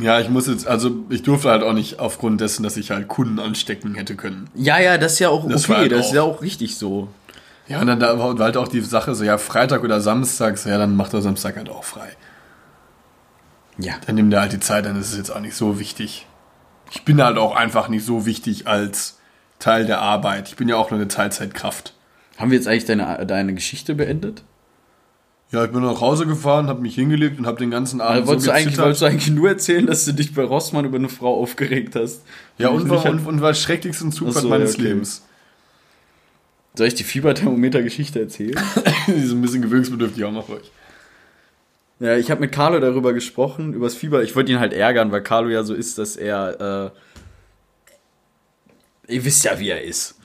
[0.02, 3.08] Ja, ich muss jetzt, also ich durfte halt auch nicht aufgrund dessen, dass ich halt
[3.08, 4.50] Kunden anstecken hätte können.
[4.54, 6.76] Ja, ja, das ist ja auch Das okay, halt das ist auch- ja auch richtig
[6.78, 7.08] so.
[7.70, 10.70] Ja, und dann da war halt auch die Sache so, ja, Freitag oder Samstag, so,
[10.70, 12.10] ja, dann macht er Samstag halt auch frei.
[13.78, 13.94] Ja.
[14.06, 16.27] Dann nimmt er halt die Zeit, dann ist es jetzt auch nicht so wichtig.
[16.92, 19.18] Ich bin halt auch einfach nicht so wichtig als
[19.60, 20.50] Teil der Arbeit.
[20.50, 21.94] Ich bin ja auch nur eine Teilzeitkraft.
[22.38, 24.44] Haben wir jetzt eigentlich deine, deine Geschichte beendet?
[25.52, 28.28] Ja, ich bin nach Hause gefahren, habe mich hingelegt und habe den ganzen Abend Also
[28.28, 30.98] wolltest, so du eigentlich, wolltest du eigentlich nur erzählen, dass du dich bei Rossmann über
[30.98, 32.24] eine Frau aufgeregt hast?
[32.58, 34.84] Ja, und war, nicht und, und war schrecklichsten Zufall so, meines okay.
[34.84, 35.24] Lebens.
[36.76, 38.60] Soll ich die Fieberthermometer-Geschichte erzählen?
[39.08, 40.70] Die ist ein bisschen gewöhnungsbedürftig auch noch euch.
[42.00, 44.24] Ja, ich habe mit Carlo darüber gesprochen, über das Fieber.
[44.24, 46.92] Ich wollte ihn halt ärgern, weil Carlo ja so ist, dass er.
[49.08, 50.16] Äh, ihr wisst ja, wie er ist.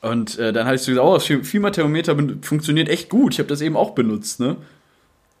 [0.00, 3.34] Und äh, dann habe ich so gesagt, oh, das Fieberthermometer funktioniert echt gut.
[3.34, 4.56] Ich habe das eben auch benutzt, ne?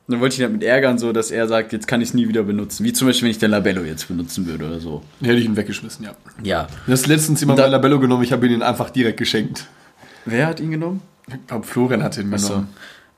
[0.08, 2.28] dann wollte ich ihn damit ärgern, so dass er sagt, jetzt kann ich es nie
[2.28, 2.84] wieder benutzen.
[2.84, 5.02] Wie zum Beispiel, wenn ich den Labello jetzt benutzen würde oder so.
[5.20, 6.12] Hätte ich ihn weggeschmissen, ja.
[6.42, 6.66] Ja.
[6.86, 9.66] Das letztens jemand mein Labello genommen, ich habe ihn einfach direkt geschenkt.
[10.24, 11.02] Wer hat ihn genommen?
[11.28, 12.68] Ich glaube, Florian hat ihn genommen.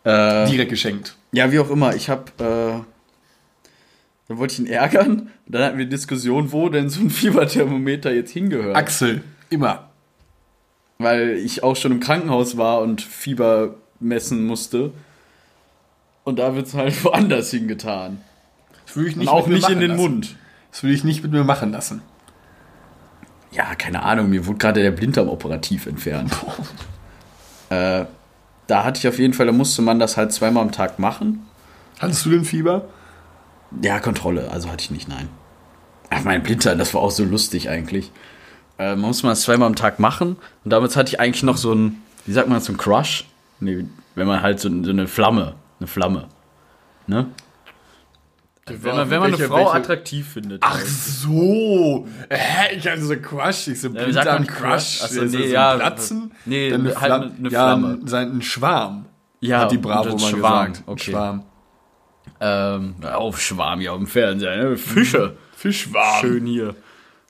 [0.02, 1.14] Äh, Direkt geschenkt.
[1.32, 1.94] Ja, wie auch immer.
[1.94, 3.68] Ich habe, äh,
[4.28, 5.10] dann wollte ich ihn ärgern.
[5.20, 8.76] Und dann hatten wir eine Diskussion, wo denn so ein Fieberthermometer jetzt hingehört.
[8.76, 9.90] Axel, immer.
[10.98, 14.92] weil ich auch schon im Krankenhaus war und Fieber messen musste.
[16.24, 18.20] Und da wird es halt woanders hingetan.
[18.86, 20.02] Das würde ich Und nicht auch mit mir nicht in den lassen.
[20.02, 20.36] Mund.
[20.70, 22.02] Das würde ich nicht mit mir machen lassen.
[23.52, 26.32] Ja, keine Ahnung, mir wurde gerade der Blinddarm operativ entfernt.
[27.70, 28.04] äh,
[28.70, 31.46] da hatte ich auf jeden Fall, da musste man das halt zweimal am Tag machen.
[31.98, 32.88] Hattest du denn Fieber?
[33.82, 35.28] Ja, Kontrolle, also hatte ich nicht, nein.
[36.08, 38.10] Ach, mein Blinddarm, das war auch so lustig eigentlich.
[38.78, 40.36] Äh, man musste man das zweimal am Tag machen.
[40.64, 43.24] Und damals hatte ich eigentlich noch so ein, wie sagt man das, so ein Crush?
[43.60, 46.28] Nee, wenn man halt so, so eine Flamme, eine Flamme.
[47.06, 47.26] Ne?
[48.66, 50.62] Wenn man, wenn man eine Welche- Frau welche- attraktiv findet.
[50.64, 50.86] Ach halt.
[50.86, 52.06] so.
[52.30, 53.68] Hä, ich hatte so Crush.
[53.68, 55.02] Ich so Ja, man Blinddarm Crush.
[55.02, 56.32] Ist nee, so ja, Platzen.
[56.44, 57.98] nee, dann eine, halt Flam eine- eine ja, Flamme.
[58.06, 59.06] Ein, ein Schwarm.
[59.40, 60.82] ja, hat die Bravo mal Schwarm, gesagt.
[60.88, 61.10] Okay.
[61.10, 61.44] Schwarm.
[62.40, 64.76] Ähm, auf Schwarm hier auf dem Fernseher, ne?
[64.76, 65.36] Fische.
[65.56, 66.20] Fischschwarm.
[66.20, 66.74] Schön hier.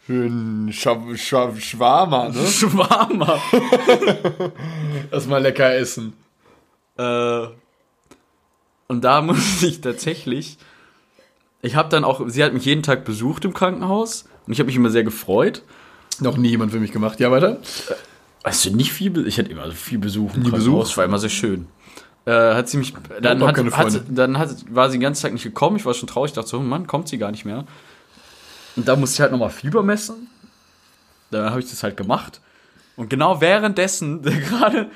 [0.07, 2.47] Schön Scha Scha Schwarmer, ne?
[2.47, 3.41] Schwarmer.
[5.11, 6.13] Erstmal lecker essen.
[6.99, 7.47] Äh,
[8.89, 10.59] und da musste ich tatsächlich.
[11.63, 14.67] Ich habe dann auch, sie hat mich jeden Tag besucht im Krankenhaus und ich habe
[14.67, 15.63] mich immer sehr gefreut.
[16.21, 17.21] Noch nie jemand für mich gemacht.
[17.21, 17.59] Ja, weiter?
[18.43, 20.97] Weißt du, nicht viel, ich hatte immer viel Besuch im Nie Krankenhaus, Besuch?
[20.97, 21.67] war immer sehr schön.
[22.27, 25.43] Äh, hat sie mich, dann, hat, hat, dann hat, war sie den ganzen Tag nicht
[25.43, 27.65] gekommen, ich war schon traurig, dachte so, oh Mann, kommt sie gar nicht mehr.
[28.77, 30.29] Und da musste ich halt nochmal Fieber messen.
[31.31, 32.41] Dann habe ich das halt gemacht.
[32.97, 34.91] Und genau währenddessen, der gerade,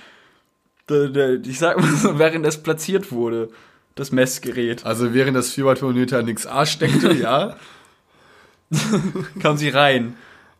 [1.44, 3.50] ich sag mal so, während das platziert wurde,
[3.94, 7.56] das Messgerät, Also während das Fieberthermometer nix A steckte, ja.
[9.40, 10.16] kam sie rein.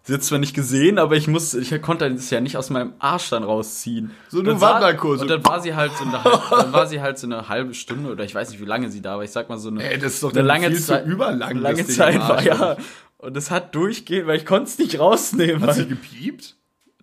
[0.07, 2.93] Sie hat zwar nicht gesehen, aber ich musste, ich konnte das ja nicht aus meinem
[2.99, 4.11] Arsch dann rausziehen.
[4.29, 5.23] So eine Wanderkurse.
[5.23, 7.73] Und dann war sie halt so eine, halbe- dann war sie halt so eine halbe
[7.73, 9.25] Stunde oder ich weiß nicht, wie lange sie da war.
[9.25, 11.43] Ich sag mal so eine, Ey, das ist doch eine lange viel zu Zeit, überlang,
[11.43, 12.77] Eine das lange Zeit war ja.
[13.17, 15.63] Und es hat durchgehend, weil ich konnte es nicht rausnehmen.
[15.63, 16.57] Hat sie gepiept?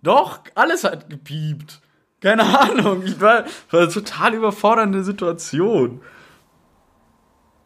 [0.03, 1.81] doch, alles hat gepiept.
[2.21, 3.01] Keine Ahnung.
[3.03, 6.01] Ich war, war eine total überfordernde Situation.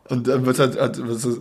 [0.07, 1.39] Und dann wird halt, hat, was ist,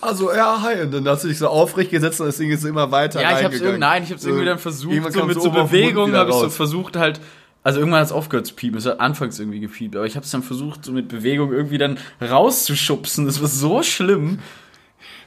[0.00, 0.82] also, ja, hi.
[0.82, 3.38] Und dann hast du dich so aufrecht gesetzt und das Ding ist immer weiter Ja,
[3.38, 6.30] ich hab's irgendwie, nein, ich hab's So, irgendwie dann versucht, so mit so Bewegungen habe
[6.30, 7.20] ich so versucht halt,
[7.64, 10.30] also irgendwann hat es aufgehört zu piepen, es hat anfangs irgendwie gepiept, aber ich hab's
[10.30, 14.38] dann versucht, so mit Bewegung irgendwie dann rauszuschubsen, das war so schlimm.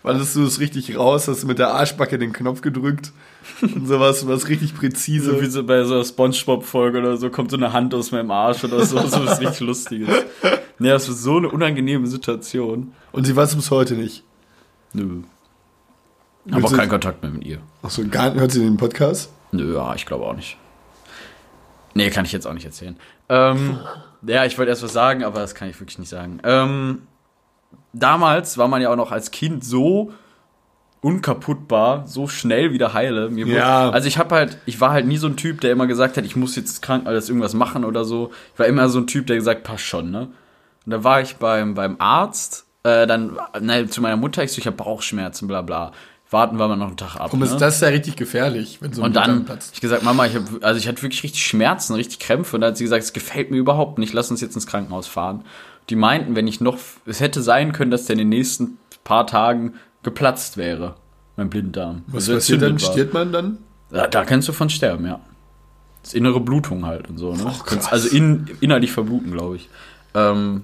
[0.04, 3.12] Weil du es richtig raus, hast du mit der Arschbacke den Knopf gedrückt
[3.62, 5.32] und sowas, was richtig präzise.
[5.32, 8.32] So wie so bei so einer Spongebob-Folge oder so, kommt so eine Hand aus meinem
[8.32, 10.10] Arsch oder so, so was richtig Lustiges.
[10.80, 12.94] Nee, das war so eine unangenehme Situation.
[13.12, 14.24] Und sie weiß es bis heute nicht.
[14.94, 15.22] Nö.
[16.50, 17.60] Aber keinen Kontakt mehr mit ihr.
[17.84, 19.32] Achso, gar hört sie den Podcast?
[19.52, 20.58] Nö, ja, ich glaube auch nicht.
[21.94, 22.96] Nee, kann ich jetzt auch nicht erzählen.
[23.30, 23.78] Ähm,
[24.26, 26.40] ja, ich wollte erst was sagen, aber das kann ich wirklich nicht sagen.
[26.44, 27.04] Ähm,
[27.94, 30.12] damals war man ja auch noch als Kind so
[31.02, 33.30] unkaputtbar, so schnell wieder heile.
[33.30, 33.90] Mir wurde- Ja.
[33.90, 36.26] Also ich habe halt, ich war halt nie so ein Typ, der immer gesagt hat,
[36.26, 38.32] ich muss jetzt krank alles irgendwas machen oder so.
[38.54, 40.28] Ich war immer so ein Typ, der gesagt, passt schon, ne?
[40.86, 44.60] Und da war ich beim, beim Arzt, äh, dann ne, zu meiner Mutter, ich so,
[44.60, 45.92] ich habe Bauchschmerzen, bla bla.
[46.30, 47.34] Warten wir mal noch einen Tag ab.
[47.34, 47.46] Und ne?
[47.46, 49.72] ist das ja richtig gefährlich, wenn so ein Und dann platzt.
[49.74, 52.56] ich gesagt, Mama, ich hab, also ich hatte wirklich richtig Schmerzen, richtig Krämpfe.
[52.56, 55.08] Und da hat sie gesagt, es gefällt mir überhaupt nicht, lass uns jetzt ins Krankenhaus
[55.08, 55.44] fahren.
[55.92, 59.28] Die meinten, wenn ich noch, es hätte sein können, dass der in den nächsten paar
[59.28, 59.74] Tagen
[60.04, 60.96] geplatzt wäre,
[61.36, 62.04] mein Blinddarm.
[62.08, 62.82] Was Also passiert dann?
[62.82, 62.92] war.
[62.92, 63.58] Stirbt man dann?
[63.90, 65.20] Da, da kannst du von sterben, ja.
[66.02, 67.46] Das ist innere Blutung halt und so, ne?
[67.46, 69.70] Och, Kannst also in, innerlich verbluten, glaube ich.
[70.16, 70.64] Ähm,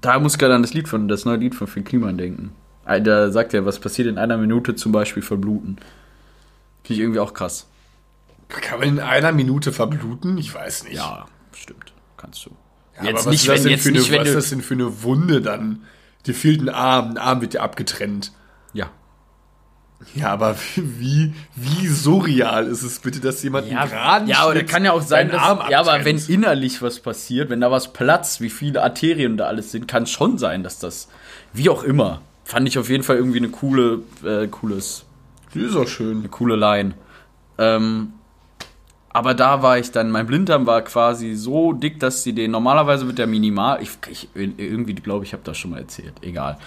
[0.00, 2.52] da muss ich gerade an das Lied von, das neue Lied von Finn Kliman denken.
[2.84, 5.78] Da sagt er, was passiert in einer Minute zum Beispiel verbluten.
[6.84, 7.66] Finde ich irgendwie auch krass.
[8.48, 10.38] Kann man in einer Minute verbluten?
[10.38, 10.94] Ich weiß nicht.
[10.94, 11.92] Ja, stimmt.
[12.16, 12.50] Kannst du.
[13.02, 15.40] Ja, aber was ist das denn für eine, was ist das denn für eine Wunde
[15.40, 15.82] dann?
[16.26, 18.32] Dir fehlt ein Arm, ein Arm wird dir abgetrennt.
[18.72, 18.90] Ja.
[20.14, 24.62] Ja, aber wie, wie surreal ist es bitte, dass jemand Ja, einen geraden ja, aber
[24.62, 26.28] kann ja auch sein, dass, Arm ja, aber wenn abtrennt?
[26.28, 30.38] innerlich was passiert, wenn da was platzt, wie viele Arterien da alles sind, kann schon
[30.38, 31.08] sein, dass das,
[31.52, 35.04] wie auch immer, fand ich auf jeden Fall irgendwie eine coole, äh, cooles,
[35.54, 36.20] Die ist auch schön.
[36.20, 36.94] eine coole Line.
[37.58, 38.12] Ähm,
[39.10, 43.06] aber da war ich dann, mein Blinddarm war quasi so dick, dass sie den, normalerweise
[43.06, 46.58] wird der minimal, ich, ich irgendwie glaube ich, habe das schon mal erzählt, egal.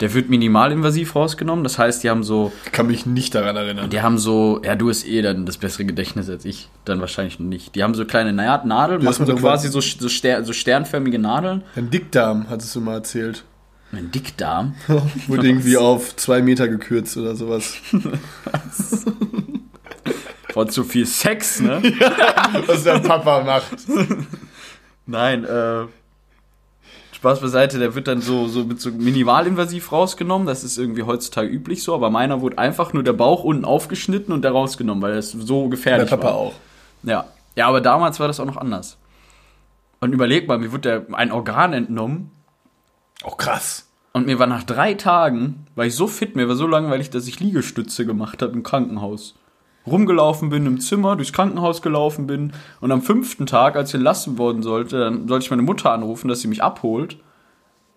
[0.00, 1.64] Der wird minimalinvasiv rausgenommen.
[1.64, 3.90] Das heißt, die haben so, Ich kann mich nicht daran erinnern.
[3.90, 7.40] die haben so, ja, du hast eh dann das bessere Gedächtnis als ich, dann wahrscheinlich
[7.40, 7.74] nicht.
[7.74, 11.62] Die haben so kleine Na- Nadeln, machen so quasi so, so, Ster, so sternförmige Nadeln.
[11.74, 13.44] Ein Dickdarm, hattest du mal erzählt.
[13.90, 14.74] Ein Dickdarm.
[15.26, 17.74] Wurde irgendwie auf zwei Meter gekürzt oder sowas.
[20.52, 21.82] Von zu viel Sex, ne?
[22.66, 23.76] Was der Papa macht.
[25.06, 25.84] Nein, äh.
[27.12, 30.46] Spaß beiseite, der wird dann so, so mit so minimalinvasiv rausgenommen.
[30.46, 34.32] Das ist irgendwie heutzutage üblich so, aber meiner wurde einfach nur der Bauch unten aufgeschnitten
[34.32, 36.34] und der rausgenommen, weil das so Der gefährlich Papa war.
[36.34, 36.54] auch.
[37.02, 37.26] Ja.
[37.56, 38.98] Ja, aber damals war das auch noch anders.
[40.00, 42.30] Und überleg mal, mir wurde der ein Organ entnommen
[43.24, 43.88] Auch krass.
[44.12, 47.26] und mir war nach drei Tagen, war ich so fit, mir war so langweilig, dass
[47.26, 49.34] ich Liegestütze gemacht habe im Krankenhaus.
[49.88, 54.38] Rumgelaufen bin im Zimmer, durchs Krankenhaus gelaufen bin und am fünften Tag, als ich entlassen
[54.38, 57.18] worden sollte, dann sollte ich meine Mutter anrufen, dass sie mich abholt.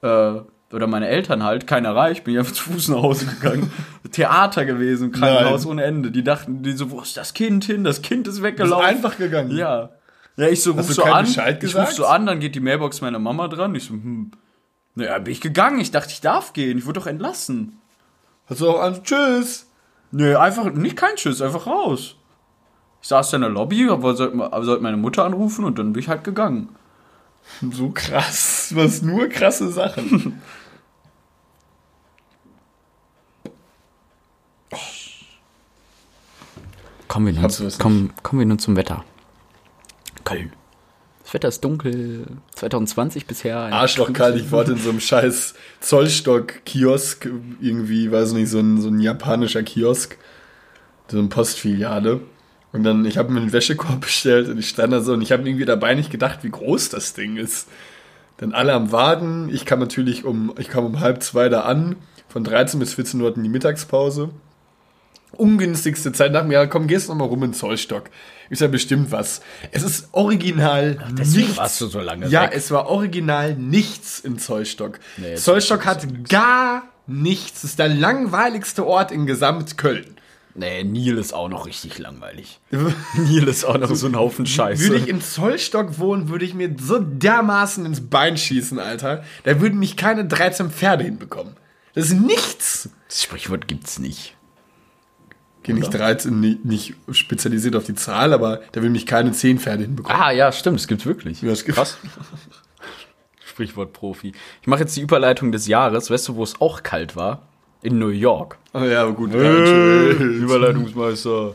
[0.01, 0.39] Äh,
[0.73, 3.71] oder meine Eltern halt, keiner erreicht, bin ich einfach zu Fuß nach Hause gegangen.
[4.12, 5.71] Theater gewesen, im Krankenhaus Nein.
[5.71, 6.12] ohne Ende.
[6.12, 7.84] Die dachten, die so, wo ist das Kind hin?
[7.84, 8.86] Das Kind ist weggelaufen.
[8.86, 9.51] einfach gegangen.
[9.51, 9.89] Ja.
[10.38, 11.25] Ja, ich so ruf so an.
[11.25, 13.75] Bescheid ich ruf so an, dann geht die Mailbox meiner Mama dran.
[13.75, 14.32] Ich so, hm.
[14.95, 15.80] Naja, bin ich gegangen.
[15.80, 16.77] Ich dachte, ich darf gehen.
[16.77, 17.80] Ich wurde doch entlassen.
[18.47, 19.67] Hast du auch an, tschüss.
[20.12, 22.15] Nee, einfach, nicht kein Tschüss, einfach raus.
[23.02, 26.02] Ich saß da in der Lobby, aber sollte, sollte meine Mutter anrufen und dann bin
[26.02, 26.69] ich halt gegangen.
[27.71, 28.71] So krass.
[28.76, 30.41] Was nur krasse Sachen.
[37.08, 39.04] Kommen wir nun, kommen, kommen wir nun zum Wetter.
[40.24, 40.54] Köln.
[41.32, 42.26] Das Wetter ist dunkel.
[42.56, 43.62] 2020 bisher.
[43.62, 47.30] ein Arschloch kalt, ich wollte in so einem scheiß Zollstock-Kiosk,
[47.62, 50.17] irgendwie, weiß nicht, so ein, so ein japanischer Kiosk,
[51.08, 52.20] so eine Postfiliale.
[52.74, 55.32] Und dann, ich habe mir einen Wäschekorb bestellt und ich stand da so und ich
[55.32, 57.70] habe irgendwie dabei nicht gedacht, wie groß das Ding ist.
[58.36, 59.48] Dann alle am Warten.
[59.54, 61.96] Ich kam natürlich um, ich kam um halb zwei da an.
[62.28, 64.32] Von 13 bis 14 Uhr hatten die Mittagspause.
[65.38, 68.10] Ungünstigste Zeit nach mir, ja, komm, gehst noch mal rum in Zollstock.
[68.50, 69.41] Ist ja bestimmt was.
[69.72, 71.58] Es ist original deswegen nichts.
[71.58, 72.52] warst du so lange Ja, weg.
[72.54, 75.00] es war original nichts in Zollstock.
[75.17, 77.63] Nee, Zollstock hat gar nichts.
[77.63, 80.17] Es ist der langweiligste Ort in Gesamt-Köln.
[80.54, 82.60] Nee, Nil ist auch noch richtig langweilig.
[83.15, 84.84] Nil ist auch noch so ein Haufen Scheiße.
[84.89, 89.24] Würde ich in Zollstock wohnen, würde ich mir so dermaßen ins Bein schießen, Alter.
[89.46, 91.56] Da würden mich keine 13 Pferde hinbekommen.
[91.94, 92.89] Das ist nichts.
[93.08, 94.36] das Sprichwort gibt's nicht.
[95.62, 99.84] Okay, nicht 13, nicht, spezialisiert auf die Zahl, aber da würden mich keine 10 Pferde
[99.84, 100.19] hinbekommen.
[100.19, 101.43] Ah, ja, stimmt, es gibt's wirklich.
[101.43, 102.00] Ja, es gibt- Krass.
[103.45, 104.32] Sprichwort Profi.
[104.62, 106.10] Ich mache jetzt die Überleitung des Jahres.
[106.10, 107.41] Weißt du, wo es auch kalt war?
[107.84, 108.58] In New York.
[108.74, 109.32] Ah, ja, aber gut.
[109.34, 111.54] Überleitungsmeister.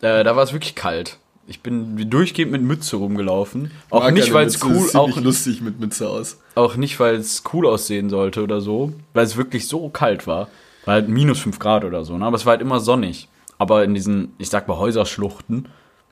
[0.00, 1.18] Äh, da war es wirklich kalt.
[1.48, 3.70] Ich bin durchgehend mit Mütze rumgelaufen.
[3.90, 6.38] Auch Mag nicht, weil es cool, auch, lustig mit Mütze aus.
[6.56, 10.48] auch nicht, weil es cool aussehen sollte oder so, weil es wirklich so kalt war.
[10.86, 12.24] War halt minus 5 Grad oder so, ne?
[12.24, 13.28] aber es war halt immer sonnig.
[13.58, 15.68] Aber in diesen, ich sag mal, Häuserschluchten,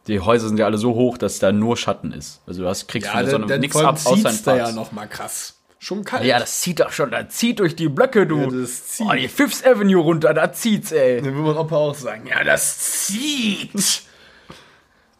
[0.06, 2.42] die Häuser sind ja alle so hoch, dass da nur Schatten ist.
[2.46, 4.74] Also du hast, kriegst von der Sonne nichts ab, außer ein da ja Fass.
[4.74, 5.60] noch mal krass.
[5.78, 6.24] Schon kalt.
[6.24, 8.40] Ja, das zieht doch schon, da zieht durch die Blöcke, du.
[8.40, 9.06] Ja, das zieht.
[9.06, 11.20] Oh, die Fifth Avenue runter, da zieht's, ey.
[11.20, 13.70] Dann will mein Opa auch sagen, ja, das zieht.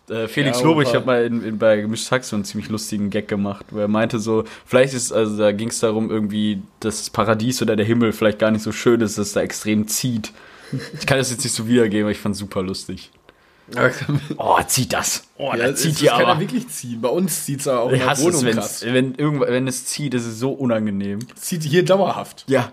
[0.08, 3.08] Äh, Felix Ja, Lobrecht hat mal in, in, bei Gemischtes Hack so einen ziemlich lustigen
[3.10, 6.98] Gag gemacht, wo er meinte so, vielleicht ist, also da ging es darum irgendwie, dass
[6.98, 9.88] das Paradies oder der Himmel vielleicht gar nicht so schön ist, dass es da extrem
[9.88, 10.32] zieht.
[10.98, 13.10] Ich kann das jetzt nicht so wiedergeben, aber ich fand's super lustig.
[14.36, 15.24] Oh, zieht das.
[15.38, 16.40] Oh, Ja, da das, zieht das hier kann er aber.
[16.40, 17.00] wirklich ziehen.
[17.00, 18.84] Bei uns zieht es auch in Ich der hasse Wohnung es, krass.
[18.86, 21.20] wenn, wenn es zieht, ist es so unangenehm.
[21.34, 22.44] Zieht hier dauerhaft.
[22.46, 22.72] Ja.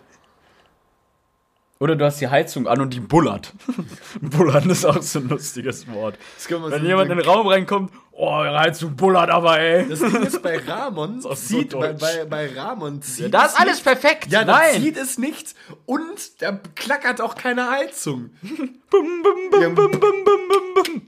[1.82, 3.54] Oder du hast die Heizung an und die bullert.
[4.22, 6.16] Bullern ist auch so ein lustiges Wort.
[6.38, 9.90] Das Wenn so jemand in den Raum reinkommt, oh, die Heizung bullert aber, ey.
[9.90, 12.00] Das Ding ist bei Ramon, so zieht, bei, deutsch.
[12.00, 13.84] bei, bei Ramon zieht da ist es alles nicht.
[13.84, 14.28] perfekt.
[14.32, 14.80] Ja, da Nein.
[14.80, 15.56] zieht es nicht
[15.88, 18.30] und da klackert auch keine Heizung.
[18.44, 21.02] Bum, bum, bum, Ja, bum, bum, bum, bum, bum.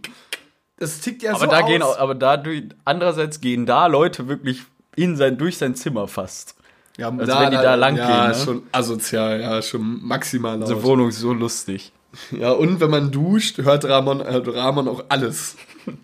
[0.78, 1.68] Das tickt ja Aber so da aus.
[1.70, 4.64] gehen aber dadurch, andererseits gehen da Leute wirklich
[4.96, 6.56] in sein, durch sein Zimmer fast.
[6.98, 8.46] Ja, als wenn die da lang ja, gehen, ne?
[8.46, 10.70] schon asozial, ja, schon maximal laut.
[10.70, 11.92] Diese Wohnung ist so lustig.
[12.30, 15.56] Ja, und wenn man duscht, hört Ramon, hört Ramon auch alles.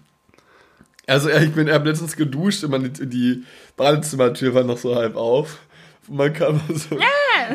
[1.06, 3.44] Also ich bin, er hat letztens geduscht und man, die
[3.78, 5.58] Badezimmertür war noch so halb auf.
[6.08, 7.00] Und man kam so,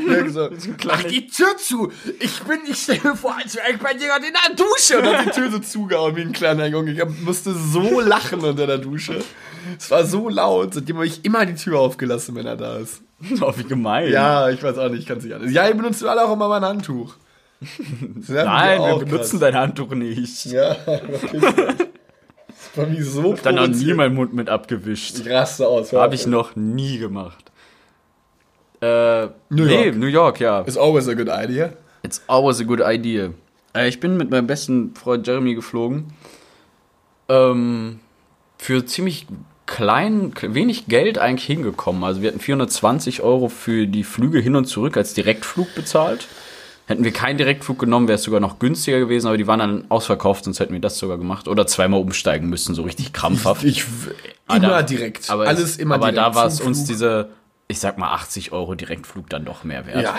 [0.01, 0.29] ja.
[0.29, 0.49] so
[0.87, 1.93] mach die Tür zu!
[2.21, 4.99] Ich bin, ich stelle mir vor, als wäre ich bei dir gerade in der Dusche!
[4.99, 6.93] Und hat die Tür so zugehauen wie ein kleiner Junge.
[6.93, 9.23] Ich musste so lachen unter der Dusche.
[9.79, 13.03] Es war so laut, seitdem habe ich immer die Tür aufgelassen, wenn er da ist.
[13.41, 14.11] Oh, wie gemein.
[14.11, 15.53] Ja, ich weiß auch nicht, ich kann es nicht alles.
[15.53, 17.15] Ja, ihr benutzt alle auch immer mein Handtuch.
[17.61, 19.41] Nein, wir auch benutzen krass.
[19.41, 20.47] dein Handtuch nicht.
[20.47, 20.77] Ja.
[22.75, 25.19] Das war mich so Dann noch nie meinen Mund mit abgewischt.
[25.21, 25.93] Ich raste aus.
[25.93, 27.44] Habe ich noch nie gemacht.
[28.81, 29.97] Äh, New nee, York.
[29.97, 30.61] New York, ja.
[30.63, 31.73] Is always a good idea.
[32.03, 33.31] It's always a good idea.
[33.75, 36.13] Äh, ich bin mit meinem besten Freund Jeremy geflogen.
[37.29, 38.01] Ähm,
[38.59, 39.27] für ziemlich
[39.67, 42.05] klein, wenig Geld eigentlich hingekommen.
[42.05, 46.27] Also wir hatten 420 Euro für die Flüge hin und zurück als Direktflug bezahlt.
[46.87, 49.85] Hätten wir keinen Direktflug genommen, wäre es sogar noch günstiger gewesen, aber die waren dann
[49.89, 51.49] ausverkauft, sonst hätten wir das sogar gemacht.
[51.49, 53.65] Oder zweimal umsteigen müssen, so richtig krampfhaft.
[53.65, 53.87] Ich,
[54.47, 55.31] Aber immer da- direkt.
[55.31, 56.19] Aber Alles es, immer aber direkt.
[56.19, 57.31] da war es uns diese,
[57.69, 60.03] ich sag mal, 80 Euro Direktflug dann doch mehr wert.
[60.03, 60.17] Ja.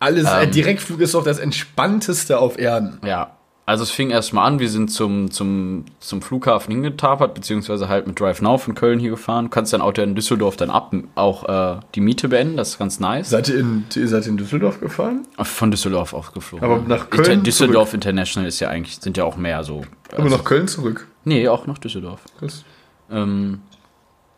[0.00, 0.42] Alles, Ähm.
[0.42, 2.98] äh, Direktflug ist doch das entspannteste auf Erden.
[3.04, 8.06] Ja, also es fing erstmal an, wir sind zum, zum, zum Flughafen hingetapert, beziehungsweise halt
[8.06, 9.46] mit Drive Now von Köln hier gefahren.
[9.46, 12.78] Du kannst dein Auto in Düsseldorf dann ab, auch äh, die Miete beenden, das ist
[12.78, 13.30] ganz nice.
[13.30, 15.26] Seid ihr in, ihr seid in Düsseldorf gefahren?
[15.40, 16.62] Von Düsseldorf ausgeflogen.
[16.68, 19.82] Aber nach Köln Inter Düsseldorf International ist ja eigentlich, sind ja auch mehr so.
[20.14, 21.06] Aber nach Köln zurück.
[21.24, 22.20] Nee, auch nach Düsseldorf.
[22.38, 22.64] Krass.
[23.10, 23.60] Ähm,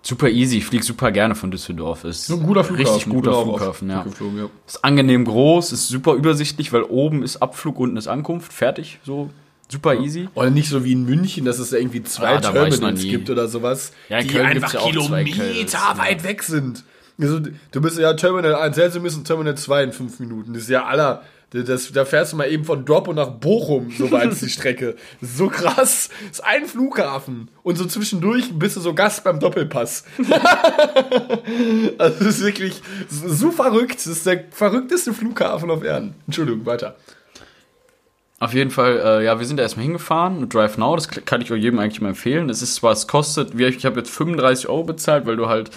[0.06, 2.04] super easy, ich fliege super gerne von Düsseldorf.
[2.04, 2.92] Ist ein guter Flughafen.
[2.94, 4.02] Richtig guter Flughafen, ja.
[4.02, 4.48] geflogen, ja.
[4.66, 9.30] Ist angenehm groß, ist super übersichtlich, weil oben ist Abflug, unten ist Ankunft, fertig, so
[9.68, 10.28] super easy.
[10.34, 13.48] Oder nicht so wie in München, dass es da irgendwie zwei Ah, Terminals gibt oder
[13.48, 16.84] sowas, Ja, die Köln einfach Kilometer weit weg sind.
[17.18, 20.52] Also, du bist ja Terminal 1, jetzt müssen Terminal 2 in fünf Minuten.
[20.52, 21.22] Das ist ja aller.
[21.64, 24.96] Das, da fährst du mal eben von Dortmund nach Bochum, so weit ist die Strecke.
[25.20, 26.10] So krass.
[26.28, 27.48] Das ist ein Flughafen.
[27.62, 30.04] Und so zwischendurch bist du so Gast beim Doppelpass.
[31.98, 33.96] also, das ist wirklich so, verrückt.
[33.96, 36.14] Das ist der verrückteste Flughafen auf Erden.
[36.26, 36.96] Entschuldigung, weiter.
[38.38, 41.40] Auf jeden Fall, äh, ja, wir sind da erstmal hingefahren mit Drive Now, das kann
[41.40, 42.50] ich auch jedem eigentlich mal empfehlen.
[42.50, 45.70] Es ist zwar, es kostet, ich habe jetzt 35 Euro bezahlt, weil du halt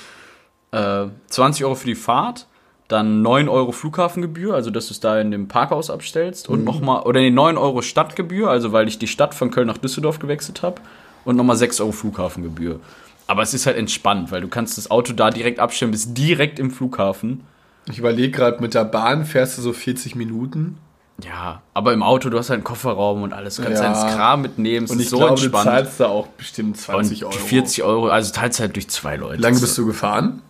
[0.71, 2.47] äh, 20 Euro für die Fahrt,
[2.89, 7.04] dann 9 Euro Flughafengebühr, also dass du es da in dem Parkhaus abstellst und nochmal,
[7.04, 10.63] oder die 9 Euro Stadtgebühr, also weil ich die Stadt von Köln nach Düsseldorf gewechselt
[10.63, 10.82] habe
[11.23, 12.80] und nochmal 6 Euro Flughafengebühr.
[13.28, 16.58] Aber es ist halt entspannt, weil du kannst das Auto da direkt abstellen, bist direkt
[16.60, 17.41] im Flughafen.
[17.88, 20.78] Ich überlege gerade, mit der Bahn fährst du so 40 Minuten.
[21.23, 23.91] Ja, aber im Auto, du hast halt einen Kofferraum und alles, du kannst Ja.
[23.93, 24.04] ja.
[24.04, 25.65] ins Kram mitnehmen, es Und ich so glaube, entspannt.
[25.67, 27.39] du zahlst da auch bestimmt 20 und Euro.
[27.43, 29.38] die 40 Euro, also teils halt durch zwei Leute.
[29.38, 30.41] Wie lange bist du gefahren?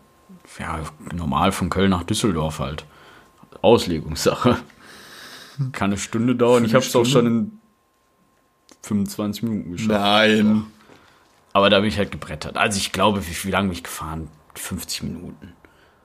[0.59, 0.79] Ja,
[1.13, 2.85] normal von Köln nach Düsseldorf halt.
[3.61, 4.57] Auslegungssache.
[5.71, 6.63] Kann eine Stunde dauern.
[6.65, 7.59] Ich habe es auch schon in
[8.83, 9.91] 25 Minuten geschafft.
[9.91, 10.65] Nein.
[11.53, 12.57] Aber da bin ich halt gebrettert.
[12.57, 14.29] Also ich glaube, wie, wie lange bin ich gefahren?
[14.55, 15.53] 50 Minuten.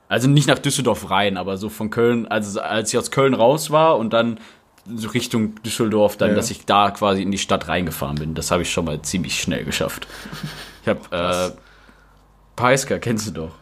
[0.08, 3.70] Also nicht nach Düsseldorf rein, aber so von Köln, also als ich aus Köln raus
[3.70, 4.38] war und dann
[4.86, 6.36] so Richtung Düsseldorf, dann, Ja.
[6.36, 8.34] dass ich da quasi in die Stadt reingefahren bin.
[8.34, 10.06] Das habe ich schon mal ziemlich schnell geschafft.
[10.82, 11.50] Ich habe äh,
[12.56, 13.54] Peiska, kennst du doch.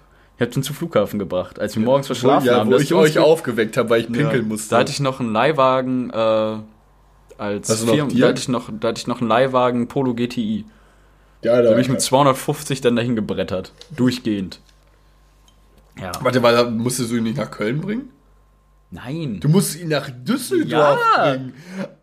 [0.43, 2.71] Ich habe den zum Flughafen gebracht, als wir morgens verschlafen ja, haben.
[2.71, 4.71] wo ich uns euch ge- aufgeweckt habe, weil ich pinkeln ja, musste.
[4.71, 6.57] Da hatte ich noch einen Leihwagen äh,
[7.39, 10.65] als Hast Firmen- da hatte ich noch, da hatte ich noch einen Leihwagen Polo GTI.
[11.43, 13.73] ja, Da bin ich mit 250 dann dahin gebrettert.
[13.97, 14.59] Durchgehend.
[16.01, 16.11] Ja.
[16.23, 18.09] Warte, weil musstest du ihn nicht nach Köln bringen?
[18.95, 19.41] Nein.
[19.41, 21.31] Du musst ihn nach Düsseldorf Ja.
[21.31, 21.55] bringen.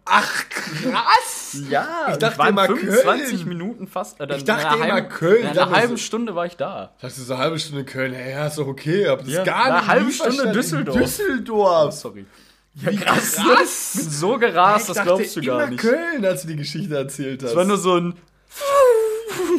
[0.05, 1.55] Ach, krass.
[1.69, 3.47] ja, ich dachte waren immer 25 Köln.
[3.47, 4.19] Minuten fast.
[4.19, 5.43] Äh, dann Ich dachte immer halben- Köln.
[5.45, 6.93] In Ich einer halben Stunde war ich da.
[6.97, 8.13] Ich dachte so eine halbe Stunde Köln.
[8.13, 9.05] Ja, ist doch okay.
[9.07, 9.87] Aber das Ja, gar eine nicht.
[9.87, 10.97] halbe Stunde Düsseldorf.
[10.97, 11.93] Düsseldorf.
[11.93, 12.25] Sorry.
[12.73, 13.35] Ja, krass.
[13.35, 13.91] krass.
[13.95, 15.79] Ich bin so gerast, Ich das glaubst du gar nicht.
[15.79, 17.51] Köln, als du die Geschichte erzählt hast.
[17.51, 18.15] Es war nur so ein.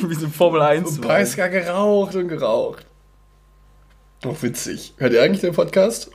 [0.09, 0.97] Wie so ein Formel 1.
[0.97, 2.87] Und Peiska geraucht und geraucht.
[4.23, 4.95] Doch witzig.
[4.97, 6.11] Hört ihr eigentlich den Podcast?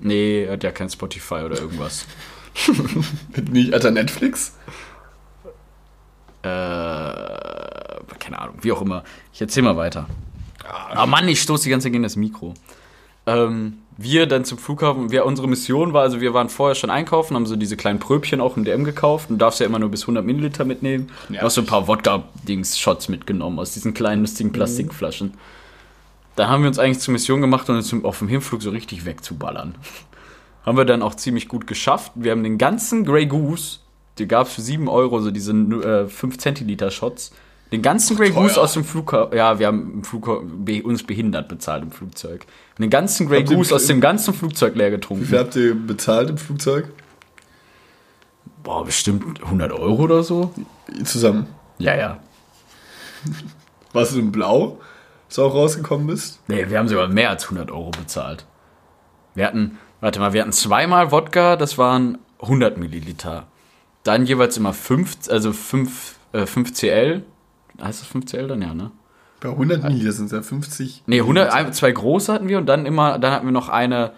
[0.00, 2.06] Nee, er hat ja kein Spotify oder irgendwas.
[3.50, 4.56] Nicht, Alter, Netflix?
[6.42, 6.46] Äh,
[8.18, 9.04] keine Ahnung, wie auch immer.
[9.32, 10.06] Ich erzähl mal weiter.
[10.64, 12.54] Ah Mann, ich stoße die ganze Zeit gegen das Mikro.
[13.26, 17.34] Ähm, wir dann zum Flughafen, wir, unsere Mission war, also wir waren vorher schon einkaufen,
[17.34, 20.02] haben so diese kleinen Pröbchen auch im DM gekauft und darfst ja immer nur bis
[20.02, 21.10] 100 Milliliter mitnehmen.
[21.28, 25.34] Du hast so ein paar Wodka-Dings-Shots mitgenommen aus diesen kleinen lustigen Plastikflaschen.
[26.36, 29.74] Da haben wir uns eigentlich zur Mission gemacht, uns auf dem Hinflug so richtig wegzuballern.
[30.64, 32.12] haben wir dann auch ziemlich gut geschafft.
[32.14, 33.78] Wir haben den ganzen Grey Goose,
[34.18, 37.32] die gab es für 7 Euro, so diese äh, 5 Zentiliter Shots.
[37.72, 38.42] Den ganzen Grey Teuer.
[38.42, 42.44] Goose aus dem Flughafen, ja, wir haben Flugha be uns behindert bezahlt im Flugzeug.
[42.78, 45.24] Den ganzen Grey Habt Goose aus dem ganzen Flugzeug leer Wie getrunken.
[45.24, 46.88] viel habt ihr bezahlt im Flugzeug?
[48.62, 50.52] Boah, bestimmt 100 Euro oder so.
[51.04, 51.46] Zusammen.
[51.78, 52.18] Ja, ja.
[53.92, 54.80] Warst du in Blau,
[55.38, 56.40] du auch rausgekommen bist?
[56.48, 58.44] Nee, wir haben sogar mehr als 100 Euro bezahlt.
[59.34, 63.46] Wir hatten, warte mal, wir hatten zweimal Wodka, das waren 100 Milliliter.
[64.02, 67.22] Dann jeweils immer 5, also 5, äh, 5 CL.
[67.80, 68.90] Heißt das 5 CL dann ja, ne?
[69.40, 71.04] Bei 100 Milliliter sind es ja 50.
[71.06, 74.12] Nee, 100, ein- zwei große hatten wir und dann immer, dann hatten wir noch eine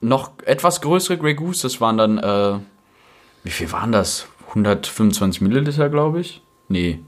[0.00, 1.62] noch etwas größere Grey Goose.
[1.62, 2.58] Das waren dann, äh,
[3.44, 4.26] wie viel waren das?
[4.48, 6.42] 125 Milliliter, glaube ich.
[6.68, 7.00] Nee.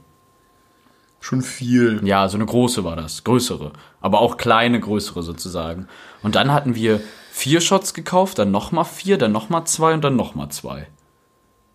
[1.21, 2.01] Schon viel.
[2.03, 3.71] Ja, so eine große war das, größere.
[4.01, 5.87] Aber auch kleine, größere sozusagen.
[6.23, 6.99] Und dann hatten wir
[7.31, 10.87] vier Shots gekauft, dann nochmal vier, dann nochmal zwei und dann nochmal zwei.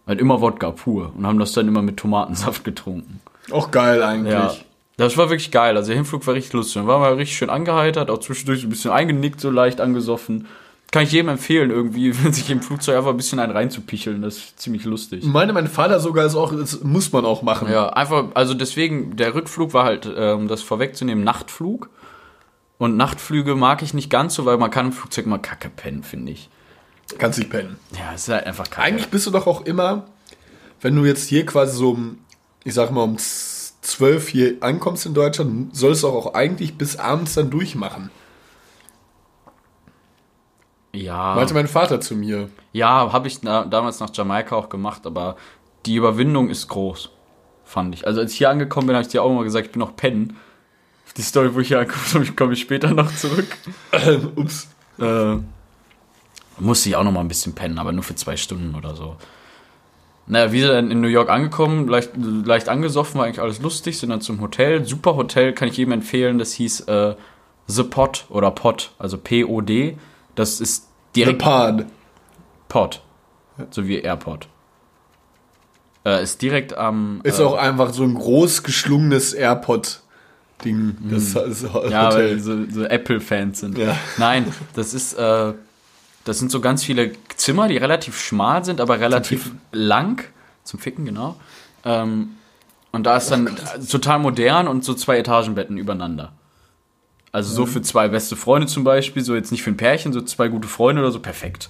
[0.07, 3.21] Halt immer Wodka pur und haben das dann immer mit Tomatensaft getrunken.
[3.51, 4.35] Auch geil eigentlich.
[4.35, 4.55] Ja.
[4.97, 5.77] Das war wirklich geil.
[5.77, 6.75] Also der Hinflug war richtig lustig.
[6.75, 10.47] Dann waren wir richtig schön angeheitert, auch zwischendurch ein bisschen eingenickt, so leicht angesoffen.
[10.93, 14.23] Kann ich jedem empfehlen, irgendwie, wenn sich im Flugzeug einfach ein bisschen einen reinzupicheln.
[14.23, 15.25] Das ist ziemlich lustig.
[15.25, 17.71] Meine, mein Vater sogar ist auch, das muss man auch machen.
[17.71, 21.91] Ja, einfach, also deswegen, der Rückflug war halt, um das vorwegzunehmen, Nachtflug.
[22.79, 26.03] Und Nachtflüge mag ich nicht ganz so, weil man kann im Flugzeug mal kacke pennen,
[26.03, 26.51] finde ich.
[27.19, 27.77] Kannst nicht pennen.
[27.93, 28.87] Ja, es ist halt einfach kacke.
[28.87, 30.07] Eigentlich bist du doch auch immer,
[30.81, 32.19] wenn du jetzt hier quasi so um,
[32.65, 37.35] ich sag mal, um 12 hier ankommst in Deutschland, sollst du auch eigentlich bis abends
[37.35, 38.11] dann durchmachen.
[40.97, 42.49] Ja, Meinte mein Vater zu mir.
[42.73, 45.37] ja habe ich na, damals nach Jamaika auch gemacht, aber
[45.85, 47.11] die Überwindung ist groß,
[47.65, 48.07] fand ich.
[48.07, 49.97] Also als ich hier angekommen bin, habe ich dir auch immer gesagt, ich bin noch
[49.97, 50.37] pennen.
[51.17, 53.57] Die Story, wo ich hier angekommen bin, komme ich später noch zurück.
[54.37, 54.69] Ups.
[54.99, 55.37] Äh,
[56.59, 59.17] musste ich auch noch mal ein bisschen pennen, aber nur für zwei Stunden oder so.
[60.27, 63.99] Naja, wir sind dann in New York angekommen, leicht, leicht angesoffen, war eigentlich alles lustig,
[63.99, 64.85] sind dann zum Hotel.
[64.85, 66.39] Super Hotel, kann ich jedem empfehlen.
[66.39, 67.15] Das hieß äh,
[67.69, 69.97] The Pod oder Pod, also P-O-D.
[70.37, 70.85] Das ist
[71.15, 71.85] The direkt Pod.
[72.69, 73.03] Pod,
[73.71, 74.49] so wie Airpod.
[76.05, 77.21] Äh, ist direkt am.
[77.25, 80.97] Ist äh, auch einfach so ein groß geschlungenes AirPod-Ding.
[81.11, 81.91] Das ist Mhm.
[81.91, 82.41] Ja, weil Hotel.
[82.41, 83.79] so, so Apple-Fans sind.
[83.79, 83.97] Ja.
[84.19, 85.53] Nein, das ist, äh,
[86.25, 90.23] das sind so ganz viele Zimmer, die relativ schmal sind, aber relativ lang.
[90.65, 91.37] Zum Ficken, genau.
[91.85, 92.31] Ähm,
[92.93, 93.49] und da ist dann
[93.91, 96.33] total modern und so zwei Etagenbetten übereinander.
[97.37, 100.23] Also so für zwei beste Freunde zum Beispiel, so jetzt nicht für ein Pärchen, so
[100.23, 101.69] zwei gute Freunde oder so, perfekt.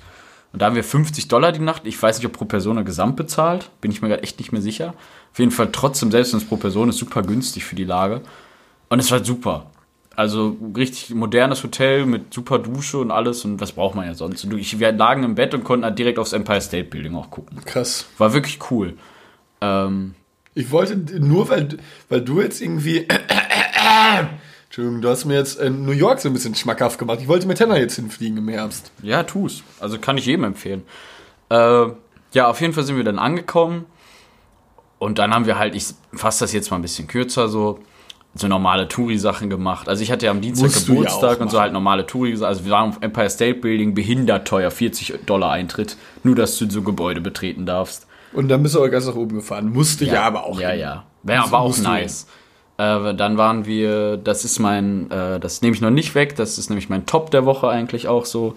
[0.52, 1.82] Und da haben wir 50 Dollar die Nacht.
[1.86, 3.68] Ich weiß nicht, ob pro Person er gesamt bezahlt.
[3.80, 4.94] Bin ich mir gerade echt nicht mehr sicher.
[5.32, 8.20] Auf jeden Fall trotzdem, selbst wenn es pro Person ist, super günstig für die Lage.
[8.90, 9.66] Und es war super.
[10.14, 13.44] Also richtig modernes Hotel mit super Dusche und alles.
[13.44, 14.44] Und was braucht man ja sonst?
[14.44, 17.58] Und wir lagen im Bett und konnten halt direkt aufs Empire State Building auch gucken.
[17.64, 18.06] Krass.
[18.18, 18.94] War wirklich cool.
[19.60, 20.14] Ähm,
[20.54, 21.76] Ich wollte nur, weil,
[22.08, 23.08] weil du jetzt irgendwie.
[24.76, 27.20] Entschuldigung, du hast mir jetzt in New York so ein bisschen schmackhaft gemacht.
[27.22, 28.92] Ich wollte mit Tenner jetzt hinfliegen im Herbst.
[29.02, 29.62] Ja, tu's.
[29.80, 30.82] Also kann ich jedem empfehlen.
[31.48, 31.86] Äh,
[32.34, 33.86] ja, auf jeden Fall sind wir dann angekommen.
[34.98, 37.78] Und dann haben wir halt, ich fasse das jetzt mal ein bisschen kürzer, so,
[38.34, 39.88] so normale Touri-Sachen gemacht.
[39.88, 42.36] Also ich hatte ja am Dienstag Musst ja Geburtstag auch und so halt normale Touri,
[42.44, 46.68] also wir waren auf Empire State Building, behindert teuer, 40 Dollar Eintritt, nur dass du
[46.68, 48.06] so Gebäude betreten darfst.
[48.34, 49.72] Und dann bist du aber ganz nach oben gefahren.
[49.72, 50.60] Musste ja, aber auch.
[50.60, 50.80] Ja, hin.
[50.80, 51.06] ja.
[51.26, 52.26] Ja, Das war auch nice.
[52.78, 56.58] Äh, dann waren wir, das ist mein, äh, das nehme ich noch nicht weg, das
[56.58, 58.54] ist nämlich mein Top der Woche eigentlich auch so.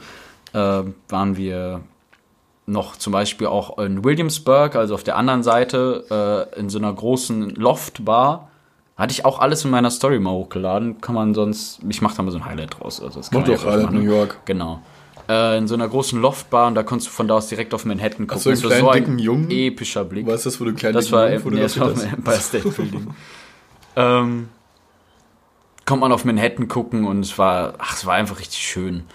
[0.54, 1.82] Äh, waren wir
[2.66, 6.94] noch zum Beispiel auch in Williamsburg, also auf der anderen Seite, äh, in so einer
[6.94, 8.50] großen Loft-Bar.
[8.98, 11.00] Hatte ich auch alles in meiner Story mal hochgeladen.
[11.00, 13.02] Kann man sonst, ich mache da mal so ein Highlight draus.
[13.02, 13.96] Also das kann man doch ja alle machen.
[13.96, 14.40] New York.
[14.44, 14.82] Genau.
[15.30, 17.86] Äh, in so einer großen Loftbar und da konntest du von da aus direkt auf
[17.86, 18.42] Manhattan gucken.
[18.42, 19.52] so einen Das war kleinen, so ein dicken Jungen?
[19.52, 20.28] epischer Blick.
[20.28, 23.08] War es das, wo du kleine Das war, Jungen das war Empire State Building.
[23.96, 24.50] Ähm,
[25.90, 29.06] kommt man auf Manhattan gucken und es war, ach, es war einfach richtig schön.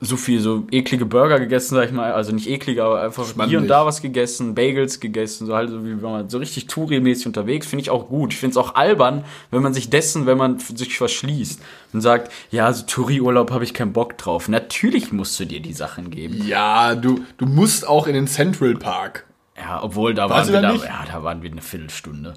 [0.00, 2.12] So viel, so eklige Burger gegessen, sag ich mal.
[2.12, 3.58] Also nicht eklige, aber einfach hier Schmandig.
[3.58, 7.26] und da was gegessen, Bagels gegessen, so halt so wie wenn man so richtig Touri-mäßig
[7.26, 8.32] unterwegs, finde ich auch gut.
[8.32, 12.30] Ich finde es auch albern, wenn man sich dessen, wenn man sich verschließt und sagt,
[12.50, 14.48] ja, so Touri-Urlaub habe ich keinen Bock drauf.
[14.48, 16.44] Natürlich musst du dir die Sachen geben.
[16.44, 19.26] Ja, du, du musst auch in den Central Park.
[19.56, 22.34] Ja, obwohl da Warst waren wir da ja, da waren wir eine Viertelstunde.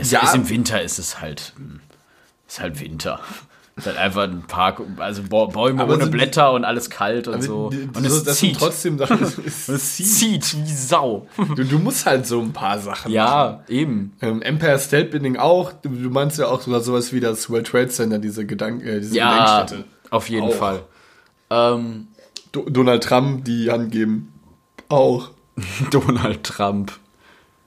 [0.00, 0.20] Ist, Ja.
[0.22, 1.80] ist im Winter ist es halt, hm,
[2.48, 3.20] ist halt Winter.
[3.78, 7.28] Ist halt einfach ein Park, also Bä- Bäume Aber ohne sind- Blätter und alles kalt
[7.28, 7.68] und so.
[7.68, 8.56] Die- Und das, es das zieht.
[8.58, 9.18] trotzdem Sachen.
[9.22, 11.28] Und es zieht wie Sau.
[11.36, 13.12] du, du musst halt so ein paar Sachen machen.
[13.12, 14.16] Ja, eben.
[14.22, 15.74] Ähm, Empire State Building auch.
[15.74, 18.98] Du, du meinst ja auch sogar sowas wie das World Trade Center, diese, Gedank äh,
[19.00, 19.32] diese Ja,
[19.64, 19.84] Gedenkstätte.
[20.08, 20.54] auf jeden Auch.
[20.54, 20.82] Fall.
[21.50, 22.06] Ähm,
[22.52, 24.32] Do Donald Trump die Hand geben.
[24.88, 25.32] Auch.
[25.90, 26.92] Donald Trump.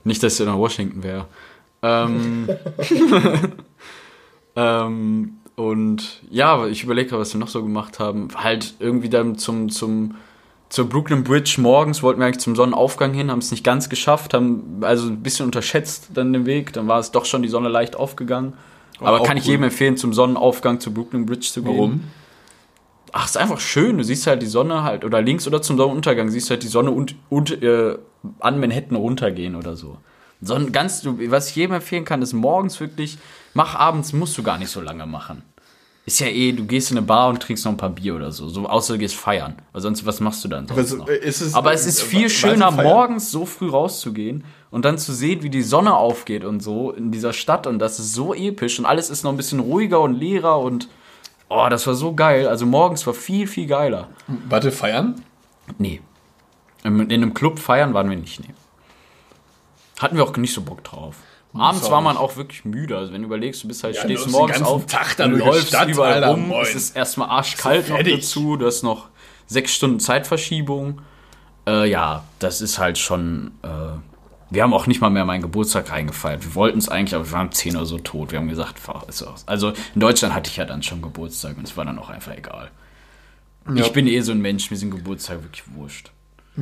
[0.04, 1.28] Nicht, dass er nach Washington wäre.
[1.82, 2.50] Ähm,
[4.56, 8.30] ähm, und ja, ich überlege gerade, was wir noch so gemacht haben.
[8.36, 10.16] Halt irgendwie dann zum, zum,
[10.70, 14.34] zur Brooklyn Bridge morgens wollten wir eigentlich zum Sonnenaufgang hin, haben es nicht ganz geschafft,
[14.34, 16.74] haben also ein bisschen unterschätzt dann den Weg.
[16.74, 18.54] Dann war es doch schon die Sonne leicht aufgegangen.
[19.00, 19.52] Aber auch kann ich cool.
[19.52, 21.74] jedem empfehlen, zum Sonnenaufgang zur Brooklyn Bridge zu gehen.
[21.74, 22.04] Warum?
[23.12, 23.98] Ach, ist einfach schön.
[23.98, 26.92] Du siehst halt die Sonne halt, oder links oder zum Sonnenuntergang, siehst halt die Sonne
[26.92, 27.98] und, und äh,
[28.40, 29.98] an Manhattan runtergehen oder so.
[30.42, 33.18] Sonn ganz, du, was ich jedem empfehlen kann, ist morgens wirklich,
[33.54, 35.44] mach abends, musst du gar nicht so lange machen.
[36.06, 38.32] Ist ja eh, du gehst in eine Bar und trinkst noch ein paar Bier oder
[38.32, 38.50] so.
[38.50, 39.56] so außer du gehst feiern.
[39.74, 41.08] Weil sonst, was machst du dann sonst Was, noch?
[41.08, 44.98] äh, ist es, Aber es ist äh, viel schöner, morgens so früh rauszugehen und dann
[44.98, 48.34] zu sehen, wie die Sonne aufgeht und so in dieser Stadt und das ist so
[48.34, 50.88] episch und alles ist noch ein bisschen ruhiger und leerer und
[51.50, 52.48] oh, das war so geil.
[52.48, 54.08] Also morgens war viel, viel geiler.
[54.48, 55.22] Warte, feiern?
[55.78, 56.02] Nee.
[56.84, 58.54] In, in einem Club feiern waren wir nicht, nee.
[60.00, 61.16] Hatten wir auch nicht so Bock drauf.
[61.54, 62.98] Abends war man auch wirklich müde.
[62.98, 65.32] Also wenn du überlegst, du bist halt, Ja, stehst du morgens auf, Tag da du
[65.32, 66.62] durch die läufst Stadt, überall Alter, rum, moin.
[66.62, 69.08] es ist erstmal arschkalt noch dazu, du hast noch
[69.48, 71.02] sechs Stunden Zeitverschiebung.
[71.68, 73.52] Äh, ja, das ist halt schon.
[73.64, 73.68] Äh,
[74.52, 76.44] wir haben auch nicht mal mehr meinen Geburtstag reingefeiert.
[76.44, 78.32] Wir wollten es eigentlich, aber wir waren um 10 oder so tot.
[78.32, 79.44] Wir haben gesagt, fahr- ist aus.
[79.48, 82.36] also in Deutschland hatte ich ja dann schon Geburtstag und es war dann auch einfach
[82.36, 82.72] egal.
[83.68, 83.84] Ja.
[83.86, 86.12] Ich bin eh so ein Mensch, mir sind Geburtstag wirklich wurscht.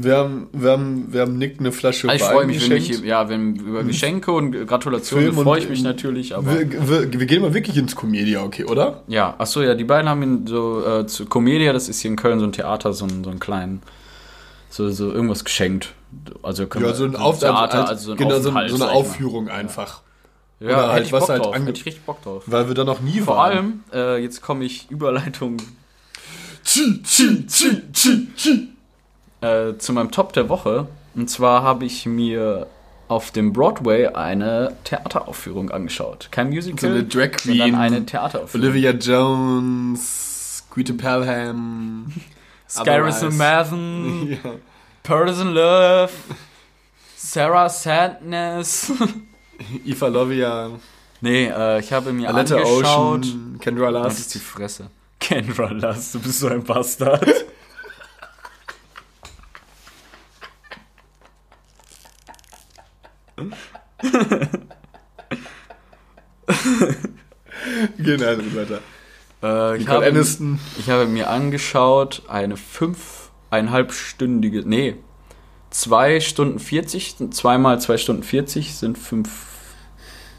[0.03, 3.01] Wir haben, wir haben, wir haben Nick eine Flasche Also ich freue mich, wenn mich,
[3.01, 6.59] ja, wenn über Geschenke und Gratulationen freue ich mich natürlich, aber.
[6.59, 9.03] Wir, wir, wir gehen mal wirklich ins Comedia, okay, oder?
[9.07, 12.11] Ja, ach so, ja, die beiden haben ihn so äh, zu Comedia, das ist hier
[12.11, 13.81] in Köln so ein Theater, so einen, so einen kleinen,
[14.69, 15.93] so, so irgendwas geschenkt.
[16.43, 18.89] Also können Ja, so ein Auf Theater, also so ein genau, so, so eine.
[18.91, 20.01] Aufführung einfach.
[20.59, 22.43] Ja, hätte halt, ich was Bock halt drauf, hätte ich richtig Bock drauf.
[22.47, 23.51] Weil wir da noch nie Vor waren.
[23.51, 25.57] allem, äh, jetzt komme ich Überleitung
[26.67, 28.67] Tschi, tschi, tschi, tschi, tschi.
[29.41, 30.87] Äh, zu meinem Top der Woche.
[31.15, 32.67] Und zwar habe ich mir
[33.07, 36.27] auf dem Broadway eine Theateraufführung angeschaut.
[36.31, 37.75] Kein Musical, So eine Drag sondern Queen.
[37.75, 38.67] eine Theateraufführung.
[38.67, 42.11] Olivia Jones, Greta Pelham,
[42.69, 43.35] Scarison.
[43.37, 44.51] Mathen, ja.
[45.03, 46.09] Partisan Love,
[47.15, 48.91] Sarah Sadness.
[49.85, 50.69] Eva Lovia,
[51.21, 53.19] nee, äh, ich habe mir Aletta angeschaut.
[53.25, 54.39] Ocean, Kendra Das ist die.
[54.39, 54.89] Fresse.
[55.19, 57.25] Kendra Lust, du bist so ein Bastard.
[67.97, 68.79] Genau, weiter.
[69.43, 70.25] äh, ich, habe,
[70.79, 74.95] ich habe mir angeschaut eine fünfeinhalbstündige, nee,
[75.69, 79.29] zwei Stunden 40, zweimal zwei Stunden 40 sind fünf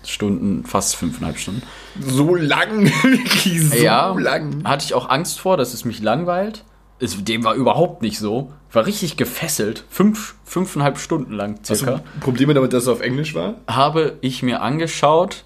[0.05, 1.63] Stunden, fast fünfeinhalb Stunden.
[2.01, 4.65] So lang, wirklich so ja, lang.
[4.65, 6.65] hatte ich auch Angst vor, dass es mich langweilt.
[7.01, 8.53] Es, dem war überhaupt nicht so.
[8.73, 9.85] War richtig gefesselt.
[9.89, 11.99] Fünf, fünfeinhalb Stunden lang Hast circa.
[11.99, 13.55] du Probleme damit, dass es auf Englisch war?
[13.67, 15.45] Habe ich mir angeschaut,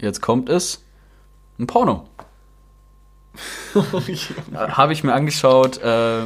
[0.00, 0.84] jetzt kommt es,
[1.58, 2.06] ein Porno.
[3.74, 6.22] Äh, Habe ich mir angeschaut, äh,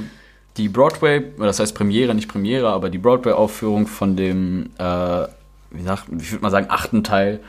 [0.56, 5.26] die Broadway, das heißt Premiere, nicht Premiere, aber die Broadway-Aufführung von dem, äh,
[5.70, 7.40] wie, sagt, wie würde man sagen, achten Teil,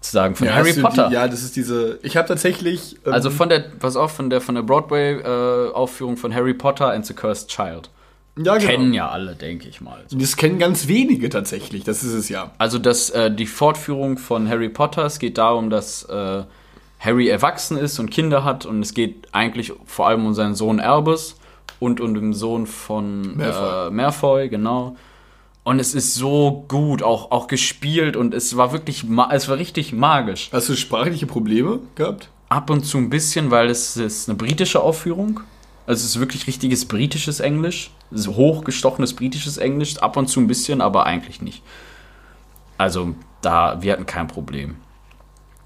[0.00, 1.08] sozusagen von Harry hast du Potter.
[1.08, 1.98] Die, ja, das ist diese.
[2.02, 2.96] Ich habe tatsächlich.
[3.04, 7.04] ähm, Also von der, pass auf, von der, von der Broadway-Aufführung von Harry Potter and
[7.06, 7.90] the Cursed Child.
[8.36, 8.70] ja, genau.
[8.70, 10.04] Kennen ja alle, denke ich mal.
[10.10, 11.84] Das kennen ganz wenige tatsächlich.
[11.84, 12.52] Das ist es ja.
[12.58, 16.44] Also das, äh, die Fortführung von Harry Potter, es geht darum, dass äh,
[17.00, 20.80] Harry erwachsen ist und Kinder hat und es geht eigentlich vor allem um seinen Sohn
[20.80, 21.36] Albus
[21.80, 23.86] und um den Sohn von Malfoy.
[23.88, 24.96] Äh, Malfoy, genau.
[25.68, 29.92] Und es ist so gut, auch, auch gespielt und es war wirklich, es war richtig
[29.92, 30.48] magisch.
[30.50, 32.30] Hast du sprachliche Probleme gehabt?
[32.48, 35.40] Ab und zu ein bisschen, weil es ist eine britische Aufführung.
[35.86, 37.90] Also es ist wirklich richtiges britisches Englisch.
[38.10, 39.98] Hochgestochenes britisches Englisch.
[39.98, 41.62] Ab und zu ein bisschen, aber eigentlich nicht.
[42.78, 44.76] Also da, wir hatten kein Problem.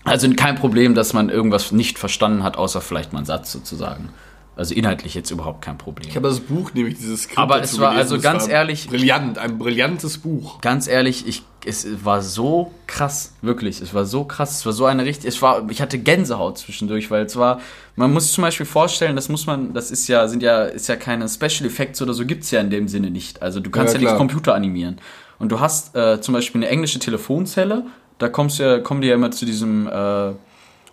[0.02, 4.08] Also kein Problem, dass man irgendwas nicht verstanden hat, außer vielleicht mal einen Satz sozusagen.
[4.54, 6.06] Also inhaltlich jetzt überhaupt kein Problem.
[6.10, 8.02] Ich habe das Buch, nämlich dieses Skript Aber es war gelesen.
[8.02, 10.60] also Es ganz war ehrlich- Brillant, ein brillantes Buch.
[10.60, 13.80] ganz ehrlich, ich, es war so krass, wirklich.
[13.80, 17.10] Es war so krass, es war so eine richtig, es war, ich hatte Gänsehaut zwischendurch,
[17.10, 17.60] weil es war,
[17.96, 20.86] man muss sich zum Beispiel vorstellen, das muss man, das ist ja, sind ja, ist
[20.86, 23.40] ja keine Special Effects oder so gibt's ja in dem Sinne nicht.
[23.40, 24.18] Also du kannst Ja, ja, nicht.
[24.18, 24.98] Computer animieren.
[25.38, 27.86] Und du hast äh, zum Beispiel eine englische Telefonzelle,
[28.18, 30.32] da kommst ja, kommen die ja immer zu diesem, äh,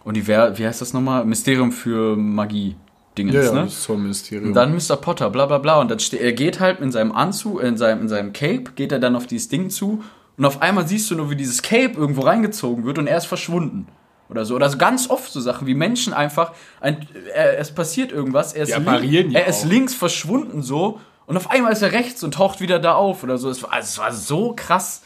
[0.06, 1.26] Univers, wie heißt das nochmal?
[1.26, 2.76] Mysterium für Magie.
[3.20, 3.62] Dingens, Ja, ja, ne?
[3.64, 4.48] das ist so ein Mysterium.
[4.50, 4.96] Und dann Mr.
[4.96, 5.80] Potter, bla bla bla.
[5.82, 9.00] Und dann er geht halt in seinem Anzug, in seinem, in seinem Cape, geht er
[9.00, 10.04] dann auf dieses Ding zu.
[10.38, 13.26] Und auf einmal siehst du nur, wie dieses Cape irgendwo reingezogen wird und er ist
[13.26, 13.88] verschwunden.
[14.30, 14.56] Oder so.
[14.56, 18.64] Oder so ganz oft so Sachen, wie Menschen einfach, ein, er, es passiert irgendwas, er
[18.64, 21.92] ist, Die lin- apparieren ja er ist links verschwunden so und auf einmal ist er
[21.92, 23.50] rechts und taucht wieder da auf oder so.
[23.50, 25.02] Es war, also es war so krass.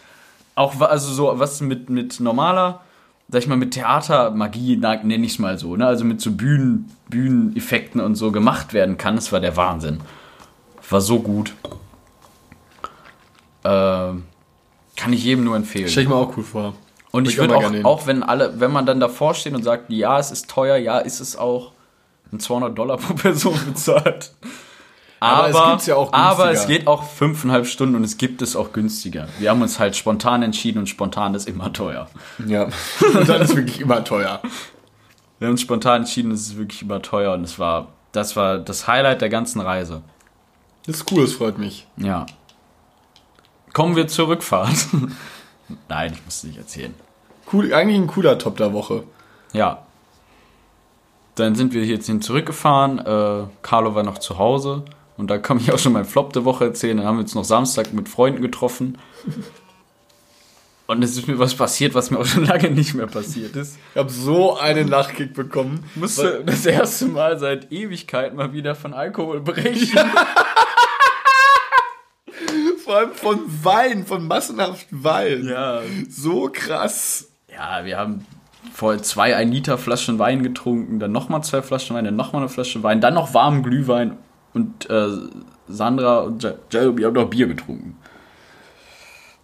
[0.56, 2.82] Auch also so was mit, mit normaler,
[3.34, 5.88] sag ich mal, mit Theatermagie, nenne ich es mal so, ne?
[5.88, 10.02] Also mit so Bühnen, Bühneneffekten und so gemacht werden kann, das war der Wahnsinn.
[10.88, 11.56] War so gut.
[13.64, 14.26] Ähm,
[14.96, 15.90] kann ich jedem nur empfehlen.
[15.90, 16.76] Stell ich mir auch cool vor.
[17.10, 19.90] Und ich ich würde auch, auch wenn alle, wenn man dann davor steht und sagt,
[19.90, 21.72] ja, es ist teuer, ja, ist es auch,
[22.32, 24.36] ein 200 Dollar pro Person bezahlt.
[25.24, 28.56] Aber es gibt's ja auch Aber es geht auch fünfeinhalb Stunden und es gibt es
[28.56, 29.28] auch günstiger.
[29.40, 32.10] Wir haben uns halt spontan entschieden und spontan ist immer teuer.
[32.46, 32.68] Ja.
[33.28, 34.42] Dann ist wirklich immer teuer.
[35.40, 38.60] Wir haben uns spontan entschieden, es ist wirklich immer teuer und es war, das war
[38.60, 40.02] das Highlight der ganzen Reise.
[40.86, 41.88] Das ist cool, das freut mich.
[41.98, 42.26] Ja.
[43.74, 44.88] Kommen wir zur Rückfahrt.
[45.90, 46.94] Nein, ich muss es nicht erzählen.
[47.52, 49.04] Cool, eigentlich ein cooler Top der Woche.
[49.54, 49.86] Ja.
[51.36, 53.00] Dann sind wir jetzt hin zurückgefahren.
[53.00, 54.84] Äh, Carlo war noch zu Hause.
[55.18, 56.98] Und da kann ich auch schon meinen Flop der Woche erzählen.
[56.98, 58.98] Dann haben wir uns noch Samstag mit Freunden getroffen.
[60.86, 63.78] Und es ist mir was passiert, was mir auch schon lange nicht mehr passiert ist.
[63.94, 65.86] Ich habe so einen Nachkick bekommen.
[65.96, 70.00] Musste das erste Mal seit Ewigkeit mal wieder von Alkohol brechen.
[72.84, 75.48] Vor allem von Wein, von massenhaft Wein.
[75.48, 75.82] Ja.
[76.10, 77.30] So krass.
[77.50, 78.26] Ja, wir haben
[78.74, 82.50] vorher zwei 1 Liter Flaschen Wein getrunken, dann nochmal zwei Flaschen Wein, dann nochmal eine
[82.50, 84.18] Flasche Wein, dann noch warmen Glühwein
[84.54, 85.10] und äh,
[85.68, 87.98] Sandra und Jeremy haben noch Bier getrunken.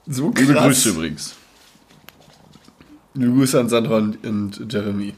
[0.07, 0.65] So Liebe krass.
[0.65, 1.35] Grüße übrigens.
[3.13, 5.13] Liebe Grüße an Sandra und, und Jeremy.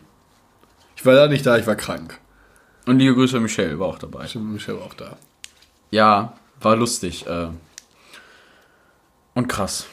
[0.96, 2.20] Ich war da nicht da, ich war krank.
[2.86, 4.28] Und liebe Grüße an Michelle, war auch dabei.
[4.36, 5.18] Michelle war auch da.
[5.92, 7.26] Ja, war lustig.
[7.28, 7.48] Äh,
[9.34, 9.88] und krass.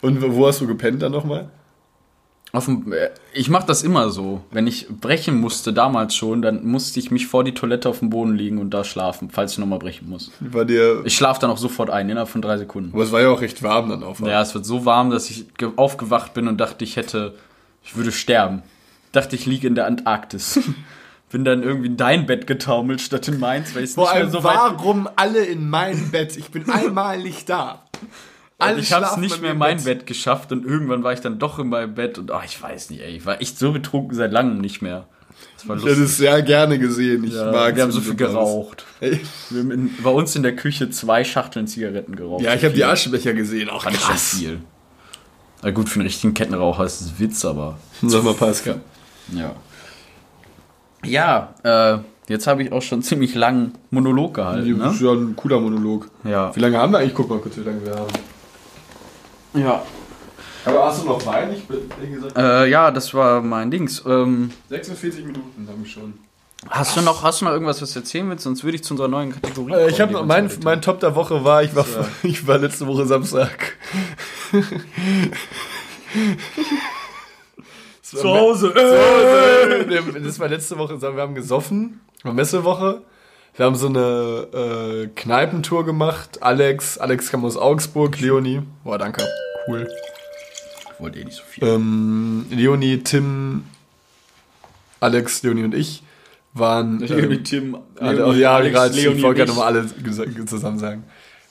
[0.00, 1.50] Und wo hast du gepennt dann nochmal?
[2.52, 4.40] Äh, ich mache das immer so.
[4.50, 8.10] Wenn ich brechen musste, damals schon, dann musste ich mich vor die Toilette auf dem
[8.10, 10.32] Boden liegen und da schlafen, falls ich nochmal brechen muss.
[10.40, 11.02] War dir.
[11.04, 12.90] Ich schlafe dann auch sofort ein, innerhalb von drei Sekunden.
[12.92, 14.20] Aber es war ja auch recht warm dann auf.
[14.20, 17.34] Ja, es wird so warm, dass ich ge- aufgewacht bin und dachte, ich hätte,
[17.84, 18.62] ich würde sterben.
[19.12, 20.58] Dachte, ich liege in der Antarktis.
[21.30, 24.42] bin dann irgendwie in dein Bett getaumelt statt in meins, weil ich Vor allem, so
[24.42, 26.36] warum alle in mein Bett?
[26.36, 27.82] Ich bin einmal nicht da.
[28.60, 31.38] Alle ich habe es nicht mehr in mein Bett geschafft und irgendwann war ich dann
[31.38, 34.14] doch in meinem Bett und oh, ich weiß nicht, ey, ich war echt so betrunken
[34.16, 35.06] seit langem nicht mehr.
[35.56, 37.24] Das war Ich hätte es sehr gerne gesehen.
[37.24, 38.84] Ich Ja, mag wir haben so viel geraucht.
[39.00, 39.20] Ey.
[39.50, 42.42] Wir haben in, bei uns in der Küche zwei Schachteln Zigaretten geraucht.
[42.42, 43.68] Ja, ich habe die Aschenbecher gesehen.
[43.70, 44.36] Auch Fand ich krass.
[44.38, 44.60] viel.
[45.62, 48.80] Na gut, für einen richtigen Kettenraucher ist es Witz, aber Sag mal, Pascal.
[49.34, 49.54] ja.
[51.04, 51.98] Ja, äh,
[52.28, 55.06] jetzt habe ich auch schon ziemlich lang Monolog gehalten, Das ist ne?
[55.08, 56.10] ja ein cooler Monolog.
[56.24, 56.54] Ja.
[56.54, 57.14] Wie lange haben wir eigentlich?
[57.14, 58.08] Guck mal kurz, wie lange wir haben.
[59.54, 59.82] Ja.
[60.64, 61.52] Aber hast du noch Wein?
[61.52, 64.02] Ich bin gesagt, Äh, ja, das war mein Dings.
[64.06, 66.14] Ähm, 46 Minuten haben wir schon.
[66.68, 68.44] hast, du noch, hast du noch irgendwas, was du erzählen willst?
[68.44, 71.00] Sonst würde ich zu unserer neuen Kategorie Äh, ich kommen, habe wir mein, mein Top
[71.00, 71.86] der Woche war, ich war,
[72.22, 73.76] ich war letzte Woche Samstag.
[78.02, 78.74] Zu Hause.
[78.74, 80.20] Äh!
[80.20, 83.02] Das war letzte Woche, wir haben gesoffen, war Messewoche.
[83.60, 86.42] Wir haben so eine äh, Kneipentour gemacht.
[86.42, 88.62] Alex, Alex kam aus Augsburg, Leonie.
[88.84, 89.22] Boah, danke.
[89.68, 89.86] Cool.
[90.94, 91.68] Ich wollte eh nicht so viel.
[91.68, 93.64] Ähm, Leonie, Tim,
[94.98, 96.02] Alex, Leonie und ich
[96.54, 97.02] waren.
[97.02, 101.04] ähm, Tim, alle, oh, ja, gerade, ich wollte gerade nochmal alle zusammen sagen.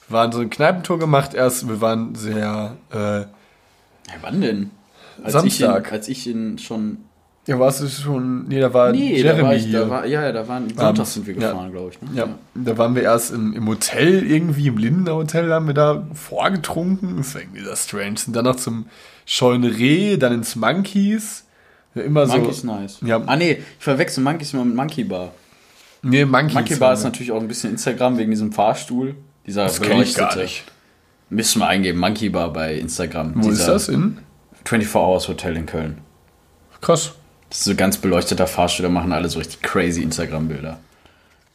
[0.07, 1.70] Wir waren so eine Kneipentour gemacht erst.
[1.70, 2.76] Wir waren sehr.
[2.91, 3.28] Äh, Ja,
[4.22, 4.72] wann denn?
[5.24, 5.84] Als Samstag.
[5.84, 6.97] Ich in, als ich in schon.
[7.50, 8.47] Ja, warst du schon.
[8.47, 9.80] Nee, da war Nee, Jeremy da war ich, hier.
[9.80, 12.02] da war, ja, ja, da waren Sonntag sind wir gefahren, glaube ich.
[12.02, 12.10] Ne?
[12.14, 16.06] Ja, da waren wir erst im, im Hotel, irgendwie im Lindener Hotel, haben wir da
[16.14, 17.18] vorgetrunken.
[17.18, 18.18] Das war irgendwie sehr strange.
[18.18, 18.86] Sind dann noch zum
[19.26, 21.45] Scheunere, dann ins Monkeys.
[21.95, 22.68] Ja, immer Monkeys so.
[22.68, 23.00] nice.
[23.04, 23.20] Ja.
[23.26, 25.32] Ah nee, ich verwechsel Monkeys immer mit Monkey Bar.
[26.04, 26.54] Nee, Monkeys.
[26.54, 29.16] Monkey Bar ist natürlich auch ein bisschen Instagram wegen diesem Fahrstuhl.
[29.47, 30.66] Dieser Das kenn ich gar nicht.
[31.32, 33.34] Müssen wir eingeben, Monkey Bar bei Instagram.
[33.36, 34.20] Wo ist das in?
[34.66, 35.97] 24 Hours Hotel in Köln.
[36.82, 37.14] Krass.
[37.50, 40.80] Das ist so ganz beleuchteter Fahrstuhl, da machen alle so richtig crazy Instagram-Bilder.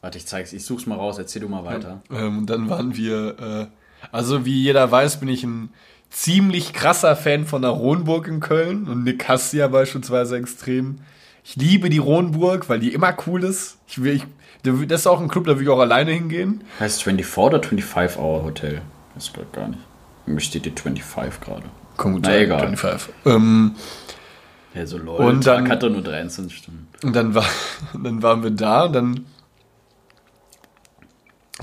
[0.01, 2.03] Warte, ich zeig's, ich such's mal raus, erzähl du mal weiter.
[2.11, 3.67] Ähm, und dann waren wir, äh,
[4.13, 5.71] also wie jeder weiß, bin ich ein
[6.11, 10.99] ziemlich krasser Fan von der Ronburg in Köln und Nick ja beispielsweise extrem.
[11.45, 13.79] Ich liebe die Ronburg, weil die immer cool ist.
[13.87, 14.25] Ich will, ich,
[14.63, 16.65] das ist auch ein Club, da will ich auch alleine hingehen.
[16.81, 18.83] Heißt 24 oder 25 Hour Hotel?
[19.15, 19.81] Das glaube gar nicht.
[20.27, 21.65] Mir steht die 25 gerade.
[21.97, 22.61] Komm, Na, egal.
[22.61, 23.15] 25.
[23.27, 23.75] Ähm,
[24.75, 25.21] Ja, so lol.
[25.21, 26.89] Und Tag dann- hat doch nur 23 Stunden.
[27.03, 27.45] und dann, war,
[28.03, 29.25] dann waren wir da, dann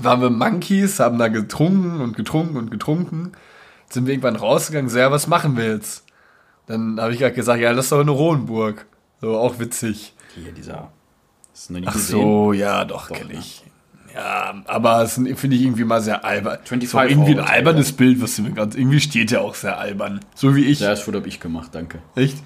[0.00, 3.32] waren wir Monkeys, haben da getrunken und getrunken und getrunken.
[3.90, 6.04] Sind wir irgendwann rausgegangen, so, ja, was machen wir jetzt?
[6.66, 8.86] Dann habe ich gerade gesagt, ja, das ist doch eine Rohenburg.
[9.20, 10.14] So, auch witzig.
[10.34, 10.90] Hier, dieser.
[11.52, 12.20] Hast du noch nie Ach gesehen?
[12.20, 13.38] so, ja, doch, Doch, kenne ne?
[13.38, 13.62] ich.
[14.14, 16.58] Ja, aber es sind- finde ich irgendwie mal sehr albern.
[16.64, 19.78] 25 so irgendwie ein albernes Bild, was du mir gerade, irgendwie steht ja auch sehr
[19.78, 20.20] albern.
[20.34, 20.80] So wie ich.
[20.80, 21.98] Ja, das Foto habe ich gemacht, danke.
[22.14, 22.38] Echt?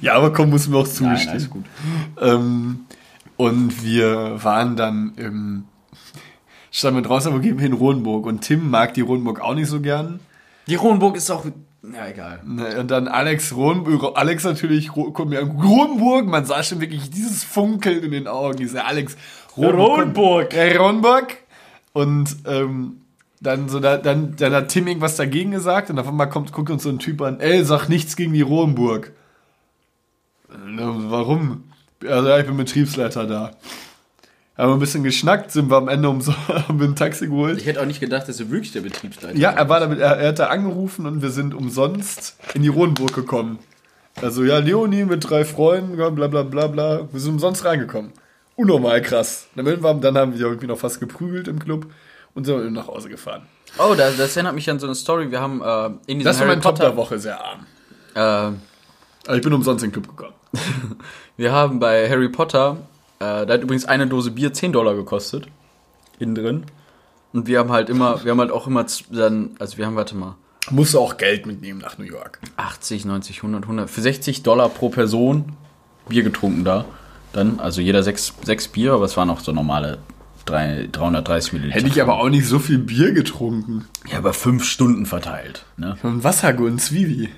[0.00, 1.30] Ja, aber komm, muss mir auch Nein, zugestehen.
[1.30, 1.64] alles gut.
[2.20, 2.80] Ähm,
[3.36, 5.64] und wir waren dann im
[6.70, 7.72] standen wir draußen, wo gehen wir hin?
[7.74, 8.24] Rodenburg.
[8.26, 10.20] Und Tim mag die Rodenburg auch nicht so gern.
[10.68, 11.44] Die Ronburg ist auch.
[11.44, 12.40] Ja, egal.
[12.78, 17.10] Und dann Alex Rodenburg, Alex natürlich, Ro- kommt mir an, Rodenburg, man sah schon wirklich
[17.10, 19.16] dieses Funkeln in den Augen, dieser Alex
[19.56, 20.54] Rodenburg.
[20.54, 21.38] Äh, Rodenburg.
[21.92, 22.98] Und ähm,
[23.40, 26.70] dann, so, da, dann, dann hat Tim irgendwas dagegen gesagt und auf einmal kommt, guckt
[26.70, 29.12] uns so ein Typ an, ey, sag nichts gegen die Rodenburg.
[30.78, 31.64] Warum?
[32.06, 33.52] Also ja, ich bin Betriebsleiter da.
[34.56, 37.26] haben wir ein bisschen geschnackt, sind wir am Ende um so, haben wir ein Taxi
[37.26, 37.58] geholt.
[37.58, 40.16] Ich hätte auch nicht gedacht, dass er wirklich der Betriebsleiter Ja, er war damit, er,
[40.16, 43.58] er hat da angerufen und wir sind umsonst in die Rodenburg gekommen.
[44.20, 47.08] Also ja, Leonie mit drei Freunden, bla bla bla bla.
[47.10, 48.12] Wir sind umsonst reingekommen.
[48.56, 49.46] Unnormal krass.
[49.56, 51.86] Dann, sind wir, dann haben wir irgendwie noch fast geprügelt im Club
[52.34, 53.42] und sind nach Hause gefahren.
[53.78, 55.30] Oh, das, das erinnert mich an so eine Story.
[55.30, 57.66] Wir haben äh, in diesem Das war Harry mein Top der Woche, sehr arm.
[58.14, 60.34] Äh, Aber ich bin umsonst in den Club gekommen.
[61.36, 62.78] wir haben bei Harry Potter,
[63.18, 65.46] äh, da hat übrigens eine Dose Bier 10 Dollar gekostet.
[66.18, 66.66] Innen drin.
[67.32, 70.16] Und wir haben halt immer, wir haben halt auch immer dann, also wir haben, warte
[70.16, 70.36] mal,
[70.70, 72.38] Musst du auch Geld mitnehmen nach New York.
[72.56, 75.56] 80, 90, 100, 100, für 60 Dollar pro Person
[76.08, 76.84] Bier getrunken da.
[77.32, 79.98] Dann, also jeder sechs, sechs Bier, aber es waren auch so normale
[80.44, 81.76] drei, 330 Milliliter.
[81.76, 83.86] Hätte ich aber auch nicht so viel Bier getrunken.
[84.10, 85.64] Ja, über fünf Stunden verteilt.
[85.76, 85.96] Ne?
[86.02, 87.30] Wassergunst, Vivi.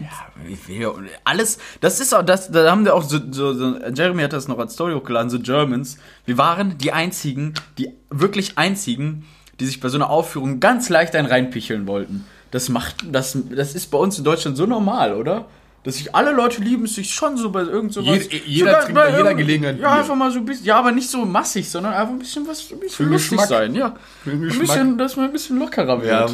[0.00, 0.08] Ja,
[0.48, 0.90] ich will
[1.24, 4.48] alles, das ist auch, das, da haben wir auch so, so, so, Jeremy hat das
[4.48, 5.98] noch als Story hochgeladen, so Germans.
[6.24, 9.24] Wir waren die einzigen, die wirklich einzigen,
[9.60, 12.26] die sich bei so einer Aufführung ganz leicht einen reinpicheln wollten.
[12.50, 15.46] Das macht, das, das ist bei uns in Deutschland so normal, oder?
[15.84, 18.16] Dass sich alle Leute lieben, sich schon so bei irgend sowas.
[18.30, 19.98] Jed- jeder trinkt bei jeder Gelegenheit Ja, Bier.
[20.00, 22.70] einfach mal so ein bisschen, ja, aber nicht so massig, sondern einfach ein bisschen was,
[22.70, 23.48] ein bisschen lustig Geschmack.
[23.48, 23.96] sein, ja.
[24.24, 26.08] Ein bisschen, dass man ein bisschen lockerer wird.
[26.12, 26.28] Ja,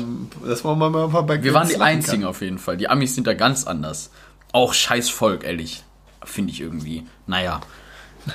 [0.46, 2.76] dass man mal ein paar bei Wir waren die einzigen auf jeden Fall.
[2.76, 4.11] Die Amis sind da ganz anders.
[4.53, 5.82] Auch scheiß Volk, ehrlich.
[6.24, 7.07] Finde ich irgendwie.
[7.26, 7.61] Naja.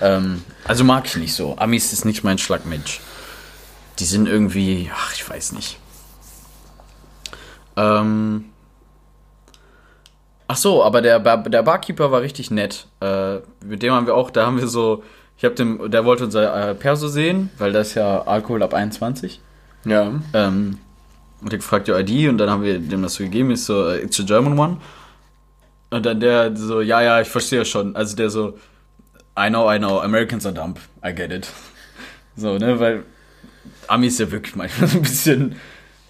[0.01, 1.55] ähm, also mag ich nicht so.
[1.59, 3.01] Amis ist nicht mein Schlagmensch.
[3.99, 4.89] Die sind irgendwie.
[4.95, 5.77] Ach, ich weiß nicht.
[7.77, 8.45] Ähm.
[10.47, 12.87] Ach so, aber der, Bar der Barkeeper war richtig nett.
[13.01, 15.03] Äh, mit dem haben wir auch, da haben wir so.
[15.37, 18.73] Ich habe dem, der wollte unser äh, Perso sehen, weil das ist ja Alkohol ab
[18.73, 19.41] 21.
[19.83, 19.91] kann.
[19.91, 20.13] Ja.
[20.33, 20.77] Ähm,
[21.41, 23.89] und der gefragt, ja, ID, und dann haben wir dem das so gegeben, ist so,
[23.89, 24.77] äh, it's a German one.
[25.89, 27.95] Und dann der so, ja, ja, ich verstehe schon.
[27.95, 28.57] Also der so,
[29.37, 30.75] I know, I know, Americans are dumb,
[31.05, 31.47] I get it.
[32.35, 33.03] So, ne, weil
[33.87, 35.55] Amis ja wirklich manchmal so ein bisschen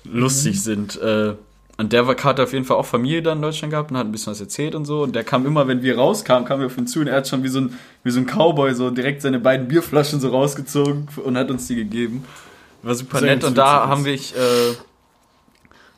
[0.06, 0.96] lustig sind.
[1.02, 1.34] Äh,
[1.78, 4.06] und der war, hat auf jeden Fall auch Familie da in Deutschland gehabt und hat
[4.06, 5.04] ein bisschen was erzählt und so.
[5.04, 7.28] Und der kam immer, wenn wir rauskamen, kam er auf ihn zu und er hat
[7.28, 11.08] schon wie so ein, wie so ein Cowboy so direkt seine beiden Bierflaschen so rausgezogen
[11.24, 12.26] und hat uns die gegeben.
[12.84, 13.44] War super Sehr nett.
[13.44, 14.76] Und da haben wir, ich, äh,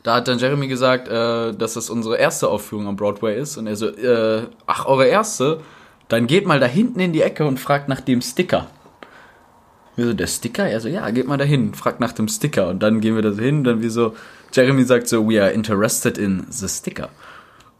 [0.03, 3.57] da hat dann Jeremy gesagt, äh, dass das unsere erste Aufführung am Broadway ist.
[3.57, 5.59] Und er so, äh, ach, eure erste?
[6.07, 8.67] Dann geht mal da hinten in die Ecke und fragt nach dem Sticker.
[9.95, 10.67] Wir so, der Sticker?
[10.67, 12.67] Er so, ja, geht mal da hin, fragt nach dem Sticker.
[12.67, 14.15] Und dann gehen wir da so hin, dann wie so,
[14.53, 17.09] Jeremy sagt so, we are interested in the sticker.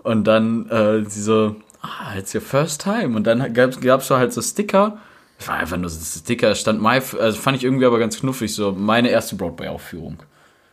[0.04, 3.16] Und dann äh, sie so, ah, it's your first time.
[3.16, 5.00] Und dann gab's, gab's so halt so Sticker.
[5.40, 8.54] Es war einfach nur so Sticker, stand my, also fand ich irgendwie aber ganz knuffig,
[8.54, 10.18] so meine erste Broadway-Aufführung.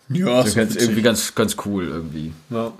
[0.09, 2.33] Ja, So ganz, irgendwie ganz, ganz cool irgendwie.
[2.51, 2.73] Ja.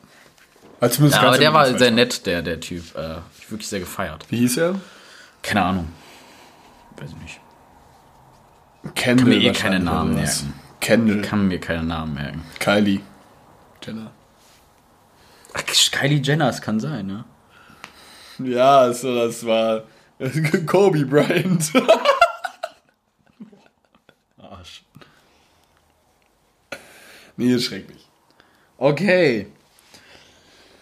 [0.81, 2.97] Also Ja, aber der war sehr nett, der, der Typ.
[2.97, 4.27] Äh, ich wirklich sehr gefeiert.
[4.29, 4.81] Wie hieß er?
[5.43, 5.89] Keine Ahnung.
[6.97, 7.41] Weiß ich nicht.
[8.95, 9.25] Kendall.
[9.25, 10.55] Kann mir eh keine Namen merken.
[10.81, 11.23] Kendall.
[11.23, 12.43] Kann mir keinen Namen merken.
[12.59, 13.01] Kylie.
[13.85, 14.11] Jenner.
[15.55, 17.25] Ach, Kylie Jenner, es kann sein, ne?
[18.39, 19.85] Ja, so, das war
[20.67, 21.73] Kobe Bryant.
[24.39, 24.83] Arsch.
[27.37, 28.09] nee, schrecklich.
[28.79, 29.47] Okay.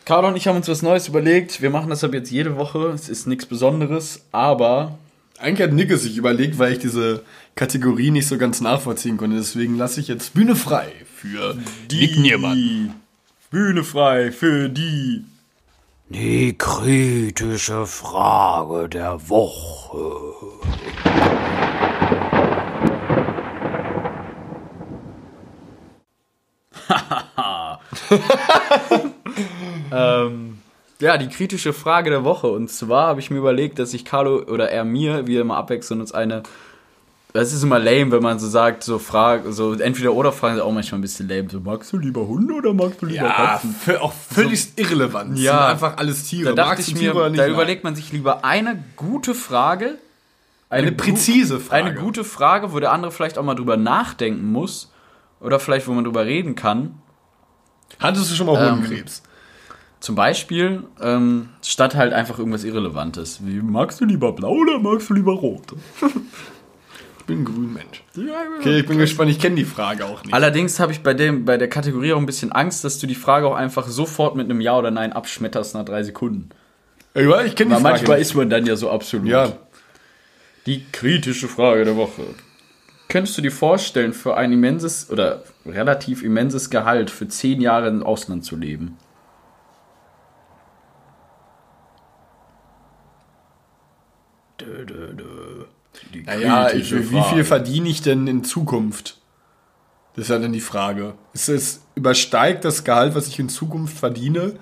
[0.05, 1.61] Carlo und ich haben uns was Neues überlegt.
[1.61, 2.88] Wir machen das ab jetzt jede Woche.
[2.88, 4.98] Es ist nichts Besonderes, aber
[5.41, 7.24] Eigentlich hat Nick es sich überlegt, weil ich diese
[7.55, 9.36] Kategorie nicht so ganz nachvollziehen konnte.
[9.36, 11.57] Deswegen lasse ich jetzt Bühne frei für
[11.91, 12.95] Nick Niermann.
[13.51, 15.24] Bühne frei für die.
[16.11, 20.34] Die kritische Frage der Woche.
[29.93, 30.60] Ähm,
[31.01, 32.48] ja, die kritische Frage der Woche.
[32.48, 36.01] Und zwar habe ich mir überlegt, dass ich Carlo oder er mir, wir immer abwechseln,
[36.01, 36.42] uns eine.
[37.32, 40.64] Das ist immer lame, wenn man so sagt, so Frage, so entweder oder Fragen sind
[40.64, 41.48] auch manchmal ein bisschen lame.
[41.48, 43.76] So, magst du lieber Hunde oder magst du lieber Ja, Katzen?
[44.01, 45.38] auch völlig irrelevant.
[45.38, 45.68] Ja.
[45.68, 46.57] Einfach alles Tiere.
[46.57, 49.98] Da Magst ich mir, Tiere da überlegt man sich lieber eine gute Frage.
[50.70, 51.84] Eine gu- präzise Frage.
[51.84, 54.90] Eine gute Frage, wo der andere vielleicht auch mal drüber nachdenken muss.
[55.40, 56.96] Oder vielleicht, wo man drüber reden kann.
[58.01, 59.22] Hattest du schon mal Ähm, Hodenkrebs?
[60.01, 63.40] Zum Beispiel, ähm, statt halt einfach irgendwas Irrelevantes.
[63.44, 65.74] Wie, magst du lieber blau oder magst du lieber rot?
[67.18, 68.03] Ich bin ein grün Mensch.
[68.59, 69.30] Okay, ich bin gespannt.
[69.30, 70.32] Ich kenne die Frage auch nicht.
[70.32, 73.14] Allerdings habe ich bei, dem, bei der Kategorie auch ein bisschen Angst, dass du die
[73.14, 76.48] Frage auch einfach sofort mit einem Ja oder Nein abschmetterst nach drei Sekunden.
[77.14, 78.28] Ja, ich kenne die Frage manchmal nicht.
[78.28, 79.28] ist man dann ja so absolut.
[79.28, 79.53] Ja.
[80.66, 82.22] Die kritische Frage der Woche.
[83.09, 88.03] Könntest du dir vorstellen, für ein immenses oder relativ immenses Gehalt für zehn Jahre im
[88.03, 88.96] Ausland zu leben?
[94.61, 95.65] Dö, dö, dö.
[96.15, 99.21] Die Naja, ich, wie viel verdiene ich denn in Zukunft?
[100.15, 101.15] Das ist ja dann die Frage.
[101.33, 104.55] Ist es, übersteigt das Gehalt, was ich in Zukunft verdiene,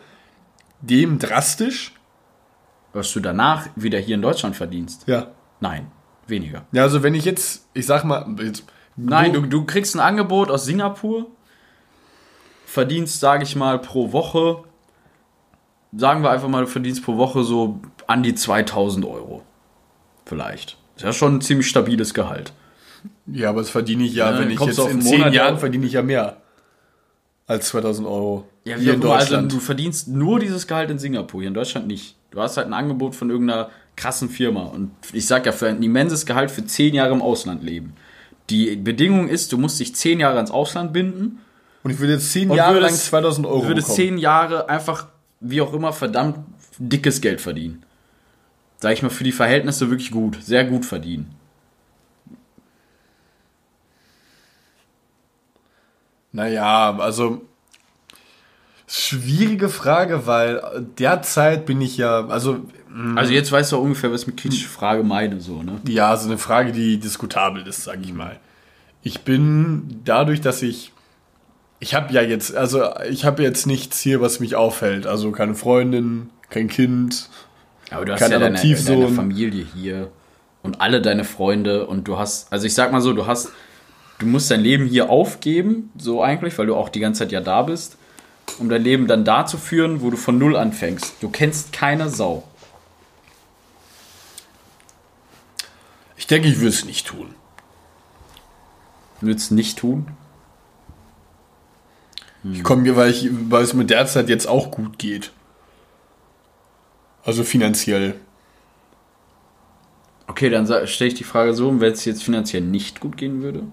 [0.80, 1.94] dem drastisch?
[2.92, 5.04] Was du danach wieder hier in Deutschland verdienst?
[5.06, 5.28] Ja.
[5.60, 5.90] Nein,
[6.26, 6.66] weniger.
[6.72, 8.64] Ja, also wenn ich jetzt, ich sag mal, jetzt,
[8.96, 11.26] Nein, du, du kriegst ein Angebot aus Singapur,
[12.66, 14.64] verdienst, sage ich mal, pro Woche,
[15.96, 19.42] sagen wir einfach mal, du verdienst pro Woche so an die 2000 Euro.
[20.28, 20.76] Vielleicht.
[20.96, 22.52] Ist ja schon ein ziemlich stabiles Gehalt.
[23.26, 25.58] Ja, aber das verdiene ich ja, Ja, wenn ich jetzt in zehn Monat, Jahren ja.
[25.60, 26.36] verdiene ich ja mehr
[27.46, 28.46] als 2000 Euro.
[28.64, 29.52] Ja, hier in also Deutschland.
[29.52, 32.16] du verdienst nur dieses Gehalt in Singapur, hier in Deutschland nicht.
[32.30, 34.64] Du hast halt ein Angebot von irgendeiner krassen Firma.
[34.64, 37.94] Und ich sag ja, für ein immenses Gehalt für 10 Jahre im Ausland leben.
[38.50, 41.38] Die Bedingung ist, du musst dich 10 Jahre ans Ausland binden
[41.84, 43.96] Und ich würde jetzt zehn Jahre lang würdest- 2000 Euro würdest bekommen.
[44.08, 45.06] zehn Jahre einfach,
[45.40, 46.38] wie auch immer, verdammt
[46.78, 47.82] dickes Geld verdienen.
[48.80, 50.38] Sag ich mal, für die Verhältnisse wirklich gut.
[50.42, 51.34] Sehr gut verdienen.
[56.32, 57.42] Naja, also
[58.86, 62.60] schwierige Frage, weil derzeit bin ich ja, also
[63.16, 65.80] Also jetzt weißt du auch ungefähr, was ich mit kritische Frage meine, so, ne?
[65.88, 68.38] ja, so eine Frage, die diskutabel ist, sage ich mal.
[69.02, 70.92] Ich bin dadurch, dass ich
[71.80, 75.54] ich habe ja jetzt, also ich habe jetzt nichts hier, was mich auffällt, also keine
[75.54, 77.30] Freundin, kein Kind.
[77.90, 80.10] Aber du hast ja deine, deine Familie hier
[80.62, 83.50] und alle deine Freunde und du hast, also ich sag mal so, du hast,
[84.18, 87.40] du musst dein Leben hier aufgeben, so eigentlich, weil du auch die ganze Zeit ja
[87.40, 87.96] da bist,
[88.58, 91.14] um dein Leben dann da zu führen, wo du von Null anfängst.
[91.20, 92.44] Du kennst keine Sau.
[96.16, 97.34] Ich denke, ich würde es nicht tun.
[99.20, 100.08] Willst nicht tun?
[102.44, 105.32] Ich komme hier, weil, ich, weil es mir derzeit jetzt auch gut geht.
[107.28, 108.14] Also finanziell.
[110.28, 113.64] Okay, dann stelle ich die Frage so, wenn es jetzt finanziell nicht gut gehen würde?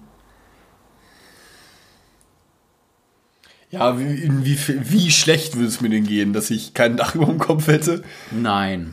[3.70, 4.58] Ja, wie, wie,
[4.90, 8.04] wie schlecht würde es mir denn gehen, dass ich kein Dach über dem Kopf hätte?
[8.30, 8.92] Nein.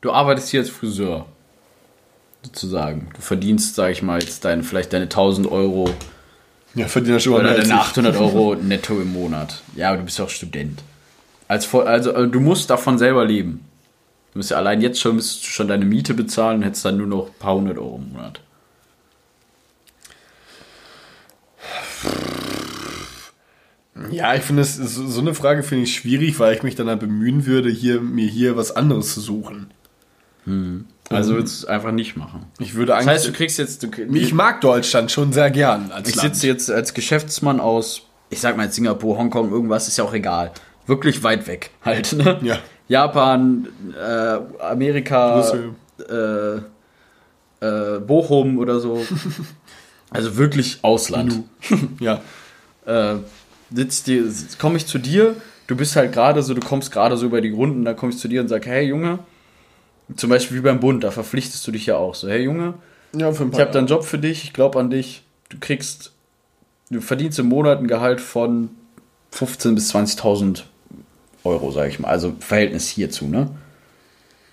[0.00, 1.26] Du arbeitest hier als Friseur.
[2.42, 3.10] Sozusagen.
[3.14, 5.90] Du verdienst, sag ich mal, jetzt deine, vielleicht deine 1000 Euro
[6.74, 7.72] Ja, verdiene ja schon mal oder deine ich.
[7.74, 9.60] 800 Euro netto im Monat.
[9.76, 10.82] Ja, aber du bist ja auch Student.
[11.46, 13.67] Als, also, äh, du musst davon selber leben.
[14.38, 16.96] Du musst ja allein jetzt schon, müsstest du schon deine Miete bezahlen und hättest dann
[16.96, 18.40] nur noch ein paar hundert Euro im Monat.
[24.12, 27.00] Ja, ich finde es so eine Frage finde ich schwierig, weil ich mich dann halt
[27.00, 29.72] bemühen würde, hier mir hier was anderes zu suchen.
[31.10, 32.46] Also würdest du es einfach nicht machen.
[32.60, 33.08] Ich würde Das eigentlich.
[33.16, 33.82] heißt, du kriegst jetzt.
[33.82, 36.36] Du, ich mag Deutschland schon sehr gern Ich Land.
[36.36, 40.52] sitze jetzt als Geschäftsmann aus, ich sag mal Singapur, Hongkong, irgendwas, ist ja auch egal.
[40.86, 42.38] Wirklich weit weg halt, ne?
[42.42, 42.60] Ja.
[42.88, 45.44] Japan, äh, Amerika,
[46.08, 46.56] äh,
[47.60, 49.04] äh, Bochum oder so.
[50.10, 51.44] also wirklich Ausland.
[52.00, 52.20] Ja.
[52.86, 53.16] Äh,
[53.70, 54.24] sitzt dir,
[54.58, 55.36] komme ich zu dir,
[55.66, 58.18] du bist halt gerade so, du kommst gerade so über die Runden, dann komme ich
[58.18, 59.18] zu dir und sag, hey Junge,
[60.16, 62.74] zum Beispiel wie beim Bund, da verpflichtest du dich ja auch so, hey Junge,
[63.12, 65.22] Ja, ich habe da einen Job für dich, ich glaube an dich.
[65.50, 66.12] Du kriegst,
[66.90, 68.70] du verdienst im Monat ein Gehalt von
[69.34, 70.62] 15.000 bis 20.000
[71.44, 72.08] Euro, sage ich mal.
[72.08, 73.48] Also Verhältnis hierzu, ne?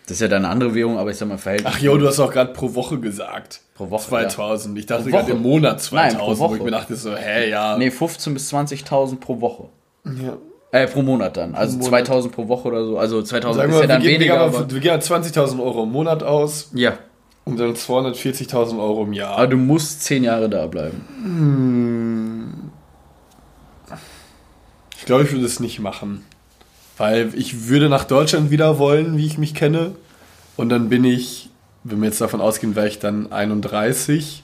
[0.08, 1.74] Das ist ja deine andere Währung, aber ich sag mal Verhältnis.
[1.76, 3.62] Ach jo, du hast auch gerade pro Woche gesagt.
[3.74, 4.78] Pro Woche, 2000.
[4.78, 5.32] Ich dachte gerade Woche.
[5.32, 6.64] im Monat Nein, 2000, pro wo ich Woche.
[6.66, 7.76] mir dachte so, hä, ja.
[7.78, 9.64] Nee, 15.000 bis 20.000 pro Woche.
[10.06, 10.38] ja.
[10.72, 11.56] Äh, pro Monat dann.
[11.56, 12.10] Also Monat.
[12.10, 12.98] 2.000 pro Woche oder so.
[13.00, 14.50] Also 2.000 Sagen ist wir, ja mal, wir, dann gehen, wir, weniger.
[14.50, 16.94] gehen wir gehen mal 20.000 Euro im Monat aus ja,
[17.46, 19.38] und dann 240.000 Euro im Jahr.
[19.38, 21.02] aber du musst 10 Jahre da bleiben.
[24.98, 26.26] Ich glaube, ich würde es nicht machen.
[26.98, 29.96] Weil ich würde nach Deutschland wieder wollen, wie ich mich kenne.
[30.56, 31.50] Und dann bin ich,
[31.84, 34.43] wenn wir jetzt davon ausgehen, wäre ich dann 31.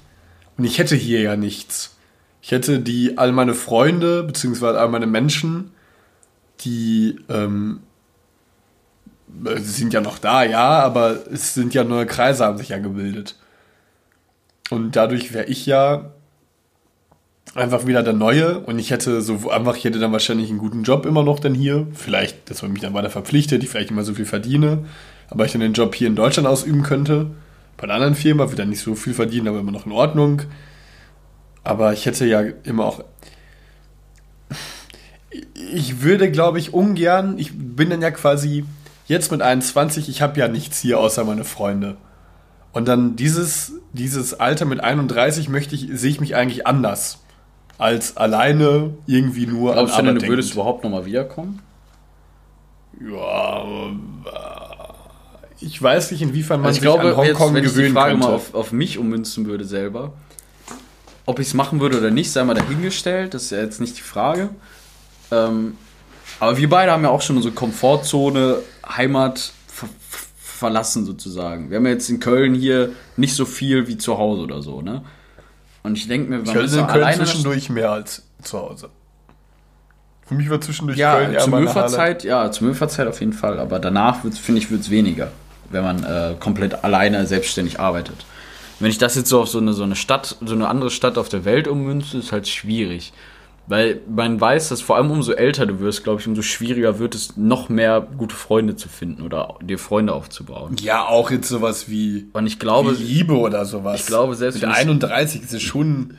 [0.58, 1.96] Und ich hätte hier ja nichts.
[2.42, 5.72] Ich hätte die, all meine Freunde, beziehungsweise all meine Menschen,
[6.62, 7.82] die ähm,
[9.46, 12.80] äh, sind ja noch da, ja, aber es sind ja neue Kreise, haben sich ja
[12.80, 13.36] gebildet.
[14.70, 16.12] Und dadurch wäre ich ja
[17.56, 20.84] einfach wieder der Neue und ich hätte so einfach, ich hätte dann wahrscheinlich einen guten
[20.84, 21.88] Job immer noch dann hier.
[21.94, 24.86] Vielleicht, dass man mich dann weiter verpflichtet, ich vielleicht immer so viel verdiene,
[25.30, 27.32] aber ich dann den Job hier in Deutschland ausüben könnte.
[27.78, 30.44] Bei einer anderen Firma dann nicht so viel verdienen, aber immer noch in Ordnung.
[31.64, 33.04] Aber ich hätte ja immer auch.
[35.74, 38.66] Ich würde, glaube ich, ungern, ich bin dann ja quasi
[39.08, 41.98] jetzt mit 21, ich habe ja nichts hier außer meine Freunde.
[42.74, 47.21] Und dann dieses, dieses Alter mit 31 möchte ich, sehe ich mich eigentlich anders.
[47.82, 51.60] Als alleine irgendwie nur Glaubst du denn, du würdest überhaupt nochmal wiederkommen?
[53.00, 53.96] Ja, äh,
[55.62, 57.76] ich weiß nicht, inwiefern man Also ich sich glaube, an jetzt, Hongkong wenn ich die
[57.78, 58.28] gewöhnen Frage könnte.
[58.28, 60.14] mal auf, auf mich ummünzen würde selber,
[61.26, 63.98] ob ich es machen würde oder nicht, sei mal dahingestellt, das ist ja jetzt nicht
[63.98, 64.50] die Frage.
[65.32, 65.76] Ähm,
[66.40, 68.58] aber wir beide haben ja auch schon unsere Komfortzone,
[68.88, 69.88] Heimat ver-
[70.38, 71.72] verlassen sozusagen.
[71.72, 74.82] Wir haben ja jetzt in Köln hier nicht so viel wie zu Hause oder so,
[74.84, 75.02] ne?
[75.84, 78.90] Und ich denke mir, ich man so Köln zwischendurch mehr als zu Hause.
[80.26, 81.60] Für mich war zwischendurch Ja, Köln eher zur.
[81.60, 83.60] Müllfahrzeit, ja, zur Müllfahrzeit auf jeden Fall.
[83.60, 85.32] Aber danach finde ich, wird's weniger,
[85.70, 88.26] wenn man äh, komplett alleine selbstständig arbeitet.
[88.80, 91.18] Wenn ich das jetzt so auf so eine, so eine Stadt, so eine andere Stadt
[91.18, 93.14] auf der Welt ummünze, ist halt schwierig.
[93.68, 97.16] Weil man weiß, dass vor allem umso älter du wirst, glaube ich, umso schwieriger wird
[97.16, 100.76] es, noch mehr gute Freunde zu finden oder dir Freunde aufzubauen.
[100.82, 104.02] Ja, auch jetzt sowas wie, Und ich glaube, wie Liebe oder sowas.
[104.02, 106.18] ich glaube, selbst mit wenn ich- 31 ist es schon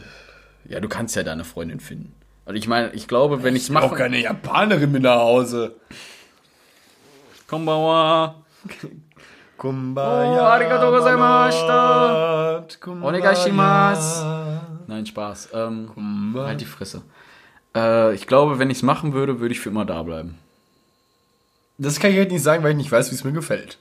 [0.68, 2.14] ja, du kannst ja deine Freundin finden.
[2.46, 3.94] Und ich meine, ich glaube, wenn ich's auch mache.
[3.96, 5.74] keine Japanerin mit nach Hause.
[7.46, 8.36] Konbanwa.
[9.58, 10.32] Kumbaya.
[10.32, 12.64] Oh, arigatou gozaimashita.
[13.02, 14.24] Onegaishimasu.
[14.86, 15.50] Nein, Spaß.
[15.54, 17.02] Ähm, halt die Fresse.
[17.74, 20.38] Äh, ich glaube, wenn ich es machen würde, würde ich für immer da bleiben.
[21.78, 23.78] Das kann ich halt nicht sagen, weil ich nicht weiß, wie es mir gefällt.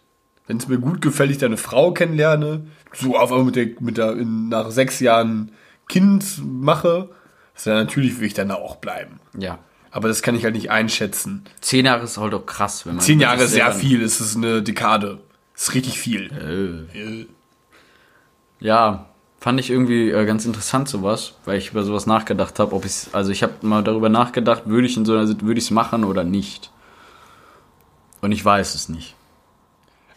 [0.48, 3.98] Wenn es mir gut gefällt, ich deine Frau kennenlerne, so auf einmal mit der, mit
[3.98, 5.52] der in, nach sechs Jahren
[5.88, 7.10] Kind mache,
[7.64, 9.20] dann natürlich will ich dann da auch bleiben.
[9.38, 9.60] Ja.
[9.92, 11.44] Aber das kann ich halt nicht einschätzen.
[11.60, 13.04] Zehn Jahre ist halt auch krass, wenn man.
[13.04, 15.20] Zehn Jahre ist sehr viel, es ist eine Dekade.
[15.54, 16.88] Das ist richtig viel.
[16.94, 17.28] Äh.
[18.60, 19.11] Ja,
[19.42, 23.08] fand ich irgendwie äh, ganz interessant sowas, weil ich über sowas nachgedacht habe, ob ich
[23.12, 26.04] also ich habe mal darüber nachgedacht, würde ich in so einer würde ich es machen
[26.06, 26.72] oder nicht.
[28.22, 29.16] Und ich weiß es nicht.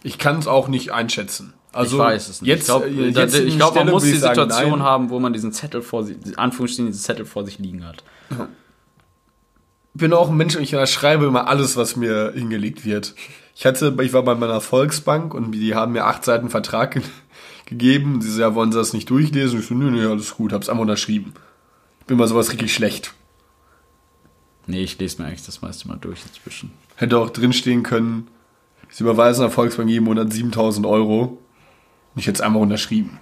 [0.03, 1.55] Ich kann es auch nicht einschätzen.
[1.73, 2.49] Also ich weiß es nicht.
[2.51, 4.83] Jetzt, ich glaube, äh, glaub, man muss die Situation nein.
[4.83, 8.05] haben, wo man diesen Zettel vor sich, Anführungsstrichen, diesen Zettel vor sich liegen hat.
[8.31, 13.15] Ich bin auch ein Mensch und ich schreibe immer alles, was mir hingelegt wird.
[13.57, 17.03] Ich hatte, ich war bei meiner Volksbank und die haben mir acht Seiten Vertrag ge
[17.67, 18.21] gegeben.
[18.21, 19.61] Sie so, ja, wollen Sie das nicht durchlesen?
[19.61, 21.35] Ich so, nö, nö, alles gut, hab's einfach unterschrieben.
[22.01, 23.15] Ich bin bei sowas richtig schlecht.
[24.67, 26.73] Nee, ich lese mir eigentlich das meiste mal durch inzwischen.
[26.97, 28.29] Hätte auch drinstehen können,
[28.95, 31.23] Sie überweisen der Volksbank jeden Monat 7000 Euro.
[32.15, 33.19] Und ich hätte es einfach unterschrieben.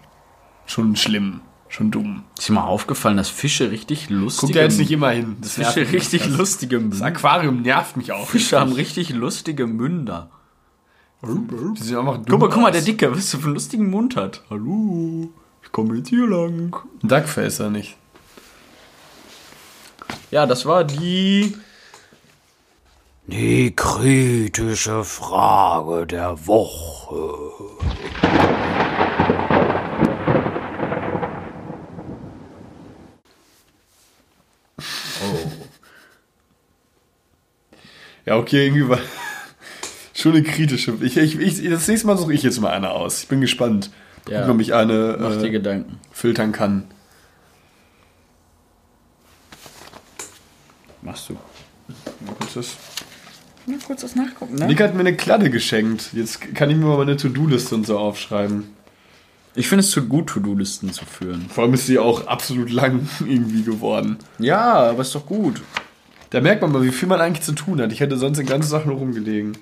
[0.67, 1.41] Schon schlimm,
[1.71, 2.25] schon dumm.
[2.39, 4.49] Ist dir mal aufgefallen, dass Fische richtig lustige...
[4.49, 5.39] Guck ja jetzt nicht immer hin.
[5.41, 7.07] Das Fische richtig das, lustige Das Münder.
[7.07, 8.29] Aquarium nervt mich auch.
[8.29, 10.31] Fische haben richtig lustige Münder.
[11.25, 13.89] Die sind einfach dumm Guck mal, guck mal, der Dicke, was der für einen lustigen
[13.89, 14.43] Mund hat.
[14.51, 15.31] Hallo,
[15.63, 16.75] ich komme jetzt hier lang.
[17.01, 17.97] Ein Duckface er nicht.
[20.33, 21.57] Ja, das war die...
[23.29, 27.39] Die kritische Frage der Woche.
[38.25, 38.99] Ja, okay, irgendwie war
[40.23, 40.95] schon eine kritische.
[41.01, 43.23] Ich, ich, ich, das nächste Mal suche ich jetzt mal eine aus.
[43.23, 43.91] Ich bin gespannt.
[44.29, 44.49] Ja.
[44.49, 45.99] Ob ich eine Mach dir äh, Gedanken.
[46.13, 46.85] filtern kann.
[51.03, 51.37] Machst du.
[52.39, 52.77] Was ist das?
[53.67, 54.67] Mal kurz das nachgucken, ne?
[54.67, 56.11] Nick hat mir eine Kladde geschenkt.
[56.13, 58.71] Jetzt kann ich mir mal meine To-Do-Liste und so aufschreiben.
[59.55, 61.47] Ich finde es zu gut, To-Do-Listen zu führen.
[61.49, 64.19] Vor allem ist sie auch absolut lang irgendwie geworden.
[64.39, 65.61] Ja, aber ist doch gut.
[66.31, 67.93] Da merkt man mal, wie viel man eigentlich zu tun hat.
[67.93, 69.59] Ich hätte sonst den ganzen Sachen nur rumgelegen.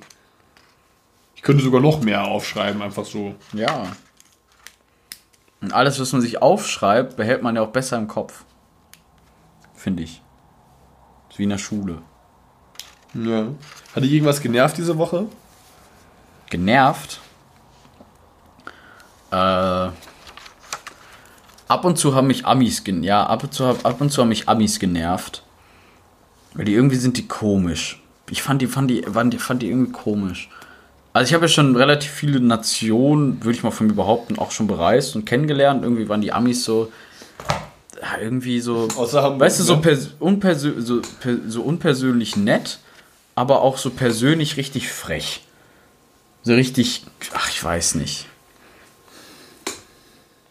[1.40, 3.34] Ich könnte sogar noch mehr aufschreiben, einfach so.
[3.54, 3.86] Ja.
[5.62, 8.44] Und alles, was man sich aufschreibt, behält man ja auch besser im Kopf.
[9.72, 10.20] Finde ich.
[11.30, 12.02] Ist wie in der Schule.
[13.14, 13.46] Ja.
[13.94, 15.28] Hat dich irgendwas genervt diese Woche?
[16.50, 17.20] Genervt.
[19.30, 19.94] Äh, ab
[21.84, 24.46] und zu haben mich Amis gen ja, ab und zu ab und zu haben mich
[24.46, 25.42] Amis genervt.
[26.52, 28.02] Weil die irgendwie sind die komisch.
[28.28, 30.50] Ich fand die fand die fand die, fand die irgendwie komisch.
[31.12, 34.52] Also ich habe ja schon relativ viele Nationen, würde ich mal von mir behaupten, auch
[34.52, 35.82] schon bereist und kennengelernt.
[35.82, 36.92] Irgendwie waren die Amis so
[38.00, 39.82] ja, irgendwie so Hamburg, weißt du, so, ne?
[39.82, 41.02] pers unpersö so,
[41.46, 42.78] so unpersönlich nett,
[43.34, 45.42] aber auch so persönlich richtig frech.
[46.42, 47.04] So richtig,
[47.34, 48.26] ach, ich weiß nicht.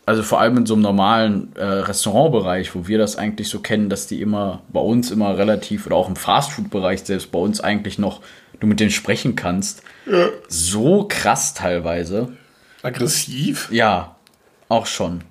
[0.06, 3.90] Also vor allem in so einem normalen äh, Restaurantbereich, wo wir das eigentlich so kennen,
[3.90, 8.00] dass die immer bei uns immer relativ, oder auch im Fastfood-Bereich selbst bei uns eigentlich
[8.00, 8.22] noch,
[8.60, 9.82] du mit denen sprechen kannst.
[10.48, 12.34] So krass teilweise.
[12.82, 13.70] Aggressiv?
[13.72, 14.16] Ja,
[14.70, 15.22] auch schon.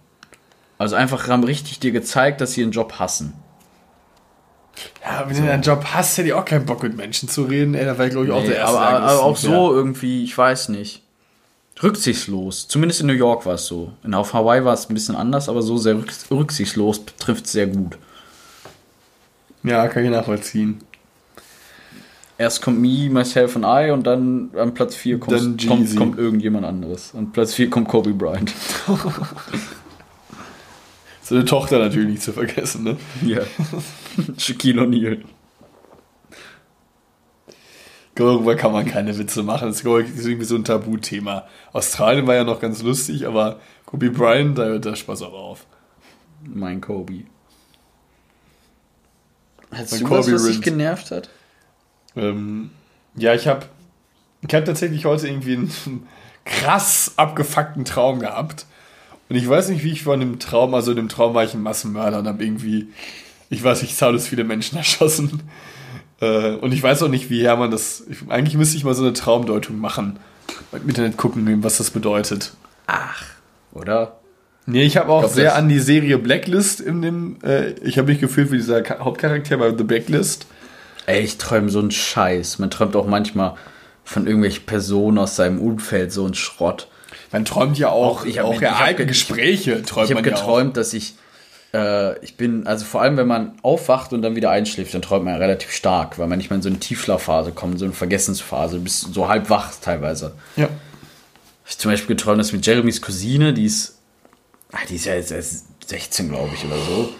[0.78, 3.32] Also einfach haben richtig dir gezeigt, dass sie ihren Job hassen.
[5.02, 7.74] Ja, wenn du einen Job hast, hätte ich auch keinen Bock mit Menschen zu reden.
[7.74, 8.78] Ey, da wäre ich glaube ich auch Nee, der erste.
[8.78, 11.02] aber, aber auch so irgendwie, ich weiß nicht.
[11.82, 12.68] Rücksichtslos.
[12.68, 13.92] Zumindest in New York war es so.
[14.04, 17.52] In, auf Hawaii war es ein bisschen anders, aber so sehr rücks- rücksichtslos trifft es
[17.52, 17.98] sehr gut.
[19.64, 20.80] Ja, kann ich nachvollziehen.
[22.38, 26.64] Erst kommt Me, Myself and I und dann an Platz 4 kommt, kommt, kommt irgendjemand
[26.64, 27.12] anderes.
[27.12, 28.54] Und Platz 4 kommt Kobe Bryant.
[31.22, 32.96] Seine Tochter natürlich nicht zu vergessen, ne?
[33.22, 33.40] Ja.
[34.38, 35.18] Shaquille O'Neal.
[38.14, 39.68] Darüber kann man keine Witze machen.
[39.68, 41.46] Das ist irgendwie so ein Tabuthema.
[41.72, 45.66] Australien war ja noch ganz lustig, aber Kobe Bryant, da hört der Spaß auch auf.
[46.42, 47.24] Mein Kobe.
[49.70, 50.64] Hast Mein du was, Kobe was dich Rint.
[50.64, 51.28] genervt hat?
[52.18, 52.70] Ähm,
[53.16, 53.66] ja, ich habe
[54.46, 56.06] ich hab tatsächlich heute irgendwie einen
[56.44, 58.66] krass abgefuckten Traum gehabt.
[59.28, 61.54] Und ich weiß nicht, wie ich von dem Traum, also in dem Traum war ich
[61.54, 62.88] ein Massenmörder und habe irgendwie,
[63.50, 65.42] ich weiß nicht, zahllos viele Menschen erschossen.
[66.20, 68.04] Äh, und ich weiß auch nicht, wie Hermann das.
[68.08, 70.18] Ich, eigentlich müsste ich mal so eine Traumdeutung machen.
[70.72, 72.52] Im Internet gucken, was das bedeutet.
[73.72, 74.18] Oder?
[74.64, 77.36] Nee, ich habe auch glaub, sehr an die Serie Blacklist in dem.
[77.42, 80.46] Äh, ich habe mich gefühlt wie dieser Hauptcharakter bei The Blacklist.
[81.08, 82.58] Ey, ich träume so einen Scheiß.
[82.58, 83.54] Man träumt auch manchmal
[84.04, 86.88] von irgendwelchen Personen aus seinem Umfeld so einen Schrott.
[87.32, 89.82] Man träumt ja auch, Auch- ich hab- auch ja hab Gespräche.
[89.82, 91.14] Träumt Ich habe man ja geträumt, dass ich,
[91.72, 95.24] äh, ich bin, also vor allem, wenn man aufwacht und dann wieder einschläft, dann träumt
[95.24, 97.94] man ja relativ stark, weil man nicht mehr in so eine Tiefschlafphase kommt, so eine
[97.94, 100.34] Vergessensphase, bis so halb wach teilweise.
[100.56, 100.68] Ja.
[101.66, 103.98] Ich zum Beispiel geträumt, dass mit Jeremys Cousine, die ist,
[104.72, 107.12] ah, die ist ja jetzt erst 16, glaube ich, oder so,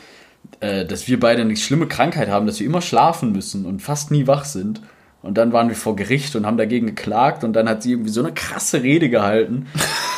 [0.61, 4.11] äh, dass wir beide eine schlimme Krankheit haben, dass wir immer schlafen müssen und fast
[4.11, 4.81] nie wach sind.
[5.23, 8.11] Und dann waren wir vor Gericht und haben dagegen geklagt und dann hat sie irgendwie
[8.11, 9.67] so eine krasse Rede gehalten.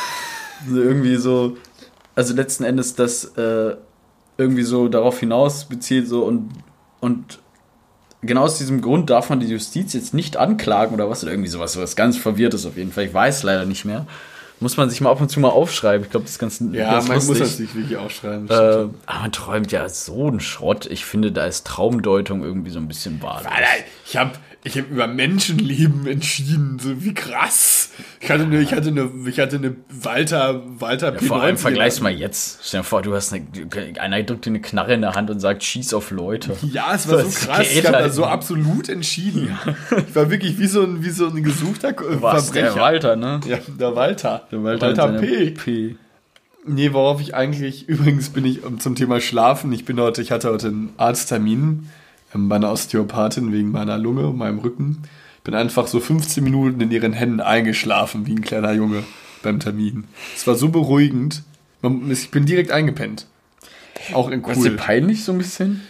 [0.69, 1.57] so irgendwie so,
[2.15, 3.75] also letzten Endes das äh,
[4.37, 6.49] irgendwie so darauf hinaus bezieht so und,
[6.99, 7.39] und
[8.21, 11.49] genau aus diesem Grund darf man die Justiz jetzt nicht anklagen oder was oder irgendwie
[11.49, 13.05] sowas, was ganz verwirrtes auf jeden Fall.
[13.05, 14.07] Ich weiß leider nicht mehr.
[14.61, 16.05] Muss man sich mal ab und zu mal aufschreiben.
[16.05, 17.47] Ich glaube, das ist ganz Ja, ganz man muss lustig.
[17.47, 18.47] das nicht wirklich aufschreiben.
[18.49, 20.85] Äh, aber man träumt ja so einen Schrott.
[20.85, 23.37] Ich finde, da ist Traumdeutung irgendwie so ein bisschen wahr.
[23.43, 23.67] Alter,
[24.05, 24.31] ich habe
[24.63, 26.77] ich hab über Menschenleben entschieden.
[26.79, 27.89] So wie krass.
[28.19, 31.59] Ich hatte eine, ich hatte eine, ich hatte eine Walter, Walter Ja, vor allem P90
[31.59, 32.59] vergleich's mal jetzt.
[32.63, 33.45] Stell dir vor, du hast eine,
[33.99, 36.55] einer drückt dir eine Knarre in der Hand und sagt, schieß auf Leute.
[36.61, 37.59] Ja, es war so Das krass.
[37.59, 39.57] geht Ich habe da halt so absolut entschieden.
[40.07, 43.39] Ich war wirklich wie so ein, wie so ein gesuchter äh, Was, der Walter, ne?
[43.47, 44.47] Ja, der Walter.
[44.51, 45.51] Der Walter, seiner P.
[45.51, 45.95] P.
[46.65, 50.31] Nee, worauf ich eigentlich, übrigens bin ich um, zum Thema Schlafen, ich bin heute, ich
[50.31, 51.89] hatte heute einen Arzttermin
[52.33, 55.03] ähm, bei einer Osteopathin wegen meiner Lunge und meinem Rücken.
[55.37, 59.03] Ich bin einfach so 15 Minuten in ihren Händen eingeschlafen, wie ein kleiner Junge
[59.41, 60.05] beim Termin.
[60.35, 61.43] Es war so beruhigend.
[62.09, 63.25] Ich bin direkt eingepennt.
[64.13, 64.77] Auch in Ist dir cool.
[64.77, 65.81] peinlich so ein bisschen?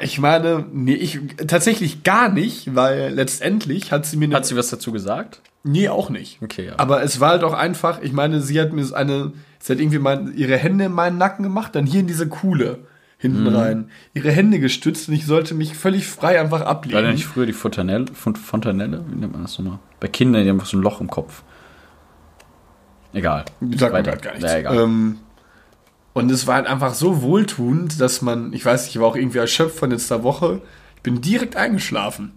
[0.00, 4.68] Ich meine, nee, ich tatsächlich gar nicht, weil letztendlich hat sie mir Hat sie was
[4.68, 5.40] dazu gesagt?
[5.64, 6.38] Nee, auch nicht.
[6.42, 6.74] Okay, ja.
[6.76, 9.98] Aber es war halt auch einfach, ich meine, sie hat mir eine, sie hat irgendwie
[9.98, 12.80] mein, ihre Hände in meinen Nacken gemacht, dann hier in diese Kuhle
[13.18, 13.56] hinten Mhm.
[13.56, 17.10] rein, ihre Hände gestützt und ich sollte mich völlig frei einfach War da ablegen.
[17.10, 19.04] nicht früher die Fontanelle, Font Fontanelle?
[19.08, 19.80] Wie nennt man das nochmal?
[20.00, 21.42] Bei Kindern, die haben so ein Loch im Kopf.
[23.12, 23.44] Egal.
[23.76, 24.12] Sagt Weiter.
[24.12, 24.52] grad gar nichts.
[24.52, 25.18] Ja, ähm,
[26.12, 29.16] und es war halt einfach so wohltuend, dass man, ich weiß nicht, ich war auch
[29.16, 30.60] irgendwie erschöpft von letzter Woche.
[30.96, 32.32] Ich bin direkt eingeschlafen.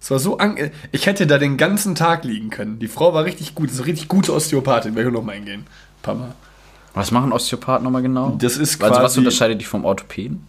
[0.00, 0.56] Es war so, an,
[0.92, 2.78] ich hätte da den ganzen Tag liegen können.
[2.78, 4.94] Die Frau war richtig gut, ist eine richtig gute Osteopathin.
[4.94, 5.60] Werde ich noch mal eingehen.
[5.62, 6.34] Ein paar Mal.
[6.94, 8.36] Was machen Osteopathen nochmal genau?
[8.40, 10.46] Das ist Also was quasi- unterscheidet dich vom Orthopäden?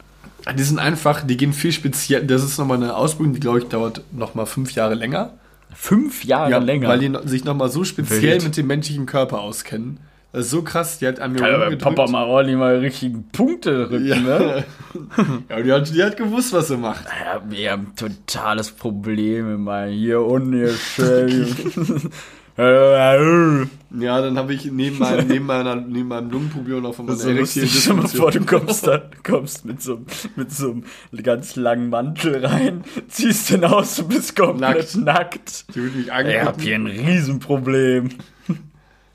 [0.57, 2.25] Die sind einfach, die gehen viel speziell.
[2.25, 5.33] Das ist nochmal eine Ausbildung, die, glaube ich, dauert nochmal fünf Jahre länger.
[5.75, 6.87] Fünf Jahre länger.
[6.87, 8.43] Weil die sich nochmal so speziell Wild.
[8.45, 9.99] mit dem menschlichen Körper auskennen.
[10.31, 11.81] Das ist so krass, die hat an mir bei rumgedrückt.
[11.81, 14.15] Papa Maroni mal richtig Punkte rücken, Ja.
[14.15, 14.63] ne?
[15.49, 17.03] ja, die hat, die hat gewusst, was sie macht.
[17.05, 21.55] Ja, wir haben totales Problem meinem hier unten hier schön.
[22.60, 27.32] Ja, dann habe ich neben meinem, neben, meiner, neben meinem Lungenproblem noch von meiner so
[27.32, 27.72] lustig.
[27.74, 30.01] Stell dir mal vor, du kommst dann, kommst mit so,
[30.36, 30.84] mit so einem
[31.24, 35.74] ganz langen Mantel rein, ziehst den aus und bist komplett nackt.
[35.74, 36.62] Die wird mich Ich hab angucken.
[36.62, 38.09] hier ein Riesenproblem.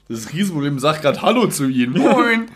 [0.09, 1.93] Das Riesenproblem sagt gerade Hallo zu ihnen.
[1.99, 2.47] Moin.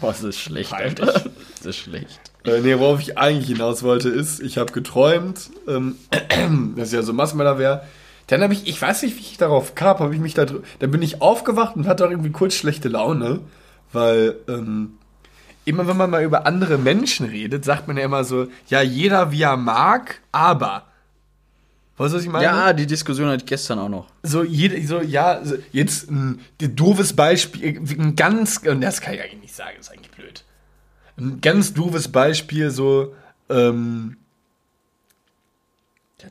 [0.00, 0.72] Boah, das ist schlecht.
[0.72, 1.06] Alter.
[1.06, 2.20] Das ist schlecht.
[2.44, 5.96] Äh, nee, worauf ich eigentlich hinaus wollte, ist, ich habe geträumt, ähm,
[6.76, 7.82] dass ich ja so Massenmörder wäre.
[8.32, 10.90] Dann habe ich, ich weiß nicht, wie ich darauf kam, habe ich mich da Dann
[10.90, 13.40] bin ich aufgewacht und hatte auch irgendwie kurz schlechte Laune,
[13.92, 14.94] weil ähm,
[15.66, 19.32] immer wenn man mal über andere Menschen redet, sagt man ja immer so, ja, jeder
[19.32, 20.86] wie er mag, aber.
[21.98, 22.44] Weißt du, was ich meine?
[22.44, 24.06] Ja, die Diskussion hatte ich gestern auch noch.
[24.22, 29.12] so jede, so ja, so, jetzt ein, ein doofes Beispiel, ein ganz, und das kann
[29.12, 30.42] ich eigentlich nicht sagen, das ist eigentlich blöd.
[31.18, 33.14] Ein ganz doofes Beispiel, so,
[33.50, 34.16] ähm,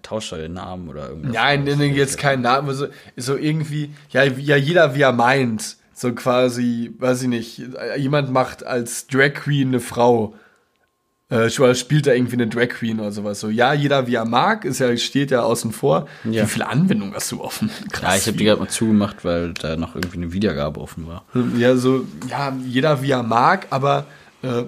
[0.02, 1.34] Der tauscht halt den Namen oder irgendwas.
[1.34, 6.14] nein, nenne jetzt keinen Namen, aber so, irgendwie, ja, ja, jeder wie er meint, so
[6.14, 7.62] quasi, weiß ich nicht,
[7.98, 10.36] jemand macht als Drag Queen eine Frau,
[11.30, 13.40] äh, spielt da irgendwie eine Drag Queen oder sowas.
[13.40, 16.08] So, ja, jeder wie er mag, ist ja, steht ja außen vor.
[16.26, 16.44] Ja.
[16.44, 17.70] Wie viele Anwendungen hast du offen?
[18.02, 21.24] Ja, ich habe die gerade mal zugemacht, weil da noch irgendwie eine Wiedergabe offen war.
[21.58, 24.06] Ja, so, ja, jeder wie er mag, aber
[24.42, 24.64] äh,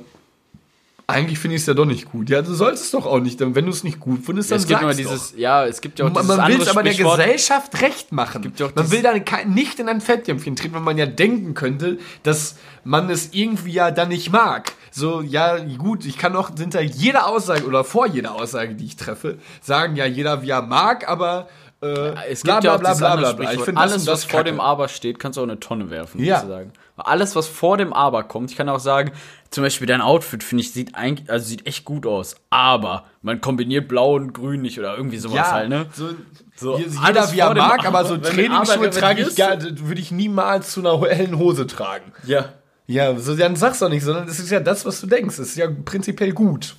[1.05, 2.29] eigentlich finde ich es ja doch nicht gut.
[2.29, 3.39] Ja, du sollst es doch auch nicht.
[3.39, 5.99] Wenn du es nicht gut findest, dann es gibt immer sag's dieses, ja, es gibt
[5.99, 6.21] ja auch doch.
[6.21, 6.93] dieses Man, man will es aber der.
[6.93, 8.53] Gesellschaft recht machen.
[8.57, 9.13] ja man will da
[9.45, 13.91] nicht in ein Fettjämpfchen treten, weil man ja denken könnte, dass man es irgendwie ja
[13.91, 14.71] dann nicht mag.
[14.91, 18.95] So, ja, gut, ich kann auch hinter jeder Aussage oder vor jeder Aussage, die ich
[18.95, 21.47] treffe, sagen, ja, jeder wie er mag, aber
[21.83, 23.55] äh, Es gibt ja auch dieses andere Sprichwort.
[23.57, 24.51] Ich finde das alles, und das was vor kacke.
[24.51, 26.37] dem Aber steht, kannst du auch in eine Tonne werfen, Ja.
[26.39, 26.71] sozusagen.
[26.95, 29.11] Alles, was vor dem Aber kommt, ich kann auch sagen,
[29.49, 33.41] zum Beispiel dein Outfit, finde ich, sieht eigentlich, also sieht echt gut aus, aber man
[33.41, 35.87] kombiniert blau und grün nicht oder irgendwie sowas ja, halt, ne?
[35.93, 36.09] so,
[36.55, 40.71] So, jeder wie er mag, aber so Aber, Trainingsschuhe trage ich gar, würde ich niemals
[40.71, 42.11] zu einer hellen Hose tragen.
[42.25, 42.49] Ja.
[42.85, 45.39] Ja, so dann sag's doch nicht, sondern es ist ja das, was du denkst.
[45.39, 46.75] Es ist ja prinzipiell gut.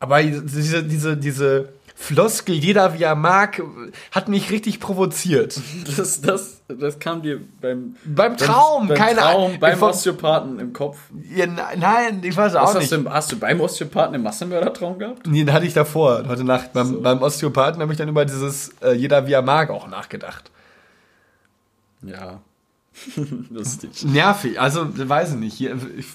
[0.00, 1.68] Aber diese, diese, diese
[2.00, 3.60] Floskel, jeder wie er mag,
[4.12, 5.60] hat mich richtig provoziert.
[5.96, 9.60] Das, das, das kam dir beim, Beim Traum, beim keine Traum, Ahnung.
[9.60, 10.96] beim Von- Osteopathen im Kopf.
[11.34, 12.92] Ja, ne- nein, ich weiß Was auch hast, nicht.
[12.92, 15.26] du, im- hast du beim Osteopathen im Massenmördertraum gehabt?
[15.26, 16.72] Nee, den hatte ich davor, heute Nacht.
[16.72, 20.52] Beim, beim Osteopathen habe ich dann über dieses äh, jeder wie er mag auch nachgedacht.
[22.02, 22.40] Ja.
[23.50, 24.04] Lustig.
[24.04, 25.54] Nervig, also weiß ich nicht.
[25.54, 26.06] Hier, ich,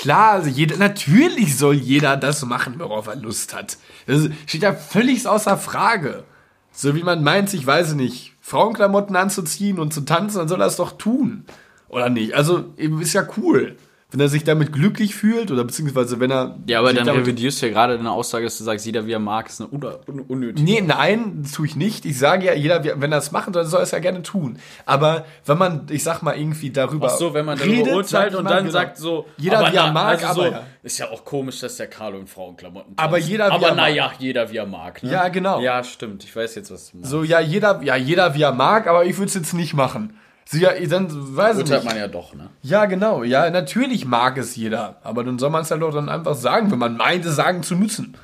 [0.00, 3.76] klar, also jeder, natürlich soll jeder das machen, worauf er Lust hat.
[4.06, 6.24] Das steht ja völlig außer Frage.
[6.72, 10.68] So wie man meint, ich weiß nicht, Frauenklamotten anzuziehen und zu tanzen, dann soll er
[10.68, 11.44] es doch tun.
[11.88, 12.34] Oder nicht?
[12.34, 13.76] Also, ist ja cool.
[14.10, 16.58] Wenn er sich damit glücklich fühlt oder beziehungsweise wenn er.
[16.66, 19.20] Ja, aber dann revidierst du ja gerade deine Aussage, dass du sagst, jeder wie er
[19.20, 20.64] mag, ist eine un un unnötige.
[20.64, 22.04] Nee, nein, das tue ich nicht.
[22.04, 24.58] Ich sage ja, jeder, wenn er es machen soll, soll er es ja gerne tun.
[24.84, 27.06] Aber wenn man, ich sag mal, irgendwie darüber.
[27.12, 28.70] Ach so, wenn man darüber redet, urteilt und dann genau.
[28.72, 30.62] sagt so, Jeder, aber wie er na, mag, also aber so, ja.
[30.82, 33.28] ist ja auch komisch, dass der Carlo in Frauenklamotten Aber tanzt.
[33.28, 34.16] jeder, wie aber er naja, mag.
[34.18, 35.02] jeder wie er mag.
[35.02, 35.12] Ne?
[35.12, 35.60] Ja, genau.
[35.60, 36.24] Ja, stimmt.
[36.24, 37.10] Ich weiß jetzt, was du meinst.
[37.10, 40.18] So, ja, jeder, ja, jeder wie er mag, aber ich würde es jetzt nicht machen.
[40.52, 41.84] Ja, dann weiß ich nicht.
[41.84, 42.50] man ja doch, ne?
[42.62, 43.22] Ja, genau.
[43.22, 44.98] Ja, natürlich mag es jeder.
[45.04, 47.62] Aber dann soll man es halt doch dann einfach sagen, wenn man meint, es sagen
[47.62, 48.16] zu müssen.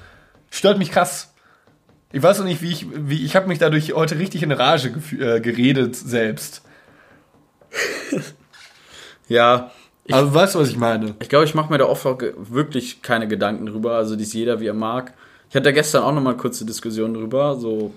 [0.50, 1.32] Stört mich krass.
[2.12, 4.88] Ich weiß noch nicht, wie ich, wie, ich habe mich dadurch heute richtig in Rage
[5.18, 6.62] äh, geredet selbst.
[9.28, 9.70] Ja.
[10.04, 11.16] Ich, Also, weißt du, was ich meine?
[11.18, 13.96] ich glaube, ich mache mir da oft wirklich keine Gedanken drüber.
[13.96, 15.14] Also, dies jeder wie er mag.
[15.50, 17.56] Ich hatte da gestern auch noch mal kurze Diskussion drüber.
[17.56, 17.92] So,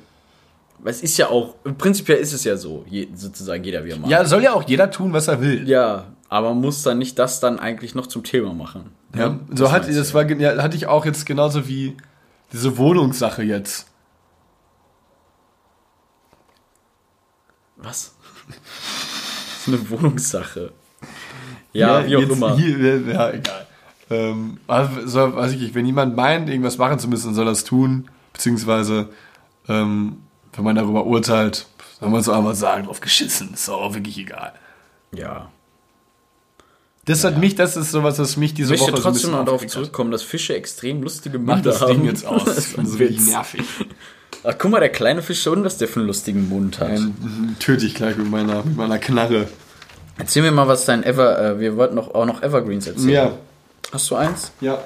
[0.85, 4.09] es ist ja auch, prinzipiell ist es ja so, je, sozusagen jeder wie er mag.
[4.09, 5.67] Ja, soll ja auch jeder tun, was er will.
[5.67, 8.91] Ja, aber muss dann nicht das dann eigentlich noch zum Thema machen.
[9.15, 9.39] Ja, Ne?
[9.55, 11.97] so hat, meinst das war, ja, hatte ich auch jetzt genauso wie
[12.53, 13.87] diese Wohnungssache jetzt.
[17.77, 18.15] Was?
[18.47, 20.71] das ist eine Wohnungssache.
[21.73, 22.57] Ja, wie auch immer.
[22.57, 23.67] Hier, ja, egal.
[24.09, 27.51] Ähm, also, so, weiß ich nicht, wenn jemand meint, irgendwas machen zu müssen, soll er
[27.51, 28.09] es tun.
[28.33, 29.09] Beziehungsweise,
[29.67, 30.17] ähm,
[30.53, 31.65] wenn man darüber urteilt,
[31.99, 33.53] soll man so einfach sagen, drauf geschissen.
[33.53, 34.53] Ist auch wirklich egal.
[35.13, 35.49] Ja.
[37.05, 39.13] Das hat mich, das ist sowas, was mich diese Ich möchte Woche so ein trotzdem
[39.13, 39.83] bisschen mal darauf aufgeregt hat.
[39.83, 41.93] zurückkommen, dass Fische extrem lustige Mach Munde das haben.
[41.93, 42.43] Ding jetzt aus.
[42.45, 43.63] Das ist ein wirklich nervig.
[44.43, 46.91] Ach, guck mal, der kleine Fisch unten, was der für einen lustigen Mund hat.
[46.91, 49.47] Ähm, töte ich gleich mit meiner, mit meiner Knarre.
[50.17, 53.09] Erzähl mir mal, was dein Ever, äh, wir wollten noch, auch noch Evergreens erzählen.
[53.09, 53.31] Ja,
[53.91, 54.51] Hast du eins?
[54.61, 54.77] ja.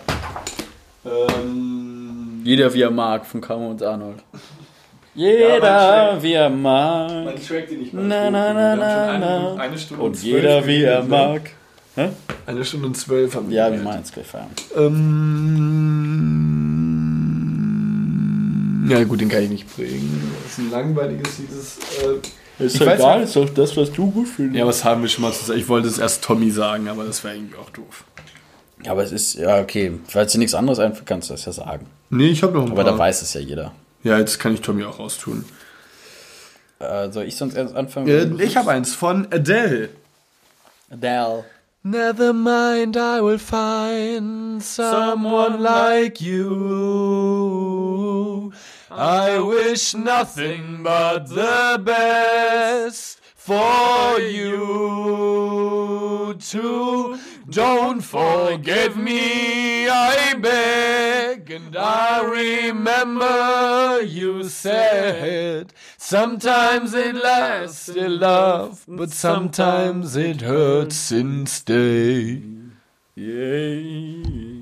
[1.06, 4.24] Ähm, Jeder wie er mag, von Camo und Arnold.
[5.16, 7.36] Ja, Jeder mein wie er mag.
[7.48, 9.56] Track, den ich Na, na, na, na, na.
[9.58, 11.52] Eine Stunde Und jeder wie er mag.
[12.48, 14.48] Eine Stunde und zwölf haben Ja, wir machen jetzt gleich feiern.
[17.54, 20.32] Ähm, ja gut, den kann ich nicht bringen.
[20.44, 21.78] Das ist ein langweiliges dieses.
[22.60, 23.28] Äh, Ist weiß egal, nicht.
[23.28, 24.58] ist doch das, was du gut findest.
[24.60, 25.60] ja, was haben wir schon mal zu sagen?
[25.60, 28.04] Ich wollte es erst Tommy sagen, aber das wäre irgendwie auch doof.
[28.84, 29.94] Ja, aber es ist, ja, okay.
[30.08, 31.86] Falls dir nichts anderes einfällt, kannst du das ja sagen.
[32.10, 32.92] Nee, ich habe noch ein Aber paar.
[32.94, 33.72] da weiß es ja jeder.
[34.04, 35.46] Ja, jetzt kann ich Tommy auch raustun.
[36.80, 38.08] Äh, soll ich sonst erst anfangen?
[38.08, 39.90] Äh, ich habe eins von Adele.
[40.92, 41.46] Adele.
[41.86, 46.94] Never mind, I will find someone like you.
[48.90, 54.64] I wish nothing but the best for you
[56.40, 57.20] too.
[57.50, 61.52] Don't forgive me, I beg.
[61.52, 72.72] And I remember you said sometimes it lasts in love, but sometimes it hurts instead.
[73.16, 74.53] Yay.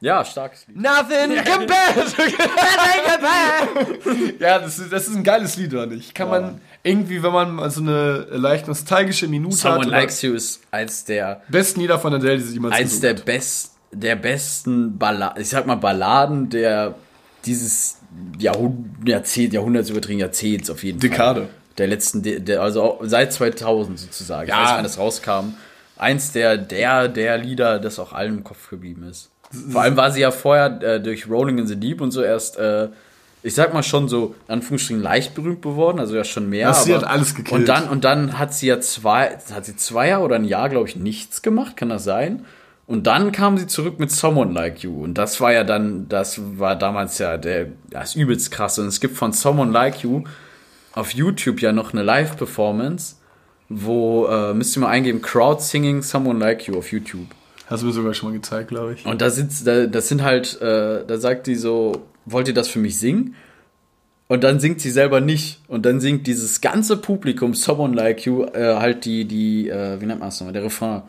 [0.00, 0.76] Ja, starkes Lied.
[0.76, 2.22] Nothing compared to
[4.38, 6.14] Ja, das ist, das ist ein geiles Lied, oder nicht?
[6.14, 10.34] Kann man irgendwie, wenn man so eine leicht nostalgische Minute Someone hat, oder Likes You
[10.34, 14.98] ist eins der, besten Lieder von Adele, die sie jemals eins der best, der besten
[14.98, 16.94] Balladen, ich sag mal Balladen der
[17.44, 17.98] dieses
[18.38, 21.10] Jahrhundert, Jahrzehnt, Jahrhunderts übertrieben, Jahrzehnts auf jeden Fall.
[21.10, 21.48] Dekade.
[21.78, 24.48] Der letzten, De- der, also seit 2000 sozusagen.
[24.48, 24.56] Ja.
[24.62, 25.54] Ich weiß wann das rauskam.
[25.98, 29.30] Eins der, der, der Lieder, das auch allen im Kopf geblieben ist.
[29.70, 32.58] Vor allem war sie ja vorher äh, durch Rolling in the Deep und so erst,
[32.58, 32.88] äh,
[33.42, 36.68] ich sag mal schon so, in Anführungsstrichen leicht berühmt geworden, also ja schon mehr.
[36.68, 37.60] Ja, sie hat alles gekillt.
[37.60, 40.68] Und dann, und dann hat sie ja zwei, hat sie zwei Jahre oder ein Jahr,
[40.68, 42.44] glaube ich, nichts gemacht, kann das sein?
[42.86, 45.02] Und dann kam sie zurück mit Someone Like You.
[45.02, 48.78] Und das war ja dann, das war damals ja der, das übelst krass.
[48.78, 50.22] Und es gibt von Someone Like You
[50.92, 53.16] auf YouTube ja noch eine Live-Performance,
[53.68, 57.26] wo, äh, müsst ihr mal eingeben, Crowd Singing Someone Like You auf YouTube.
[57.66, 59.04] Hast du mir sogar schon mal gezeigt, glaube ich.
[59.06, 62.68] Und da sitzt, da, das sind halt, äh, da sagt die so, wollt ihr das
[62.68, 63.34] für mich singen?
[64.28, 65.60] Und dann singt sie selber nicht.
[65.68, 70.06] Und dann singt dieses ganze Publikum Someone Like You äh, halt die, die, äh, wie
[70.06, 71.02] nennt man das nochmal, der Refrain.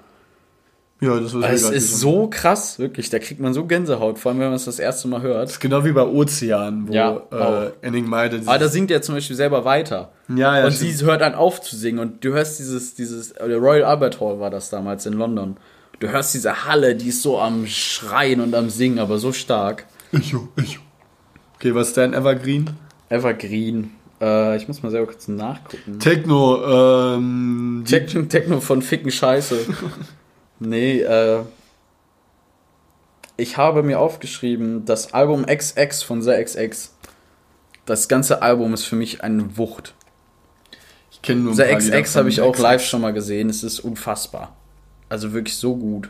[0.99, 4.39] Ja, das war Es ist so krass, wirklich, da kriegt man so Gänsehaut, vor allem
[4.39, 5.43] wenn man es das erste Mal hört.
[5.43, 7.71] Das ist genau wie bei Ozean, wo Ja, äh, auch.
[7.81, 8.41] Ending meinte.
[8.47, 10.11] Aber da singt er zum Beispiel selber weiter.
[10.27, 10.97] Ja, ja, Und stimmt.
[10.97, 14.19] sie hört an auf zu singen und du hörst dieses, dieses, äh, der Royal Albert
[14.19, 15.57] Hall war das damals in London.
[15.99, 19.85] Du hörst diese Halle, die ist so am Schreien und am Singen, aber so stark.
[20.11, 20.81] Echo, Echo.
[21.55, 22.69] Okay, was ist dein Evergreen?
[23.09, 23.91] Evergreen.
[24.21, 25.99] Äh, ich muss mal selber kurz nachgucken.
[25.99, 27.83] Techno, ähm.
[27.87, 29.65] Techno, Techno von Ficken Scheiße.
[30.59, 31.41] nee, äh.
[33.37, 36.93] Ich habe mir aufgeschrieben, das Album XX von The XX.
[37.85, 39.93] Das ganze Album ist für mich eine Wucht.
[41.11, 43.49] ich kenne nur The XX habe ich auch live schon mal gesehen.
[43.49, 44.56] Es ist unfassbar.
[45.09, 46.09] Also wirklich so gut.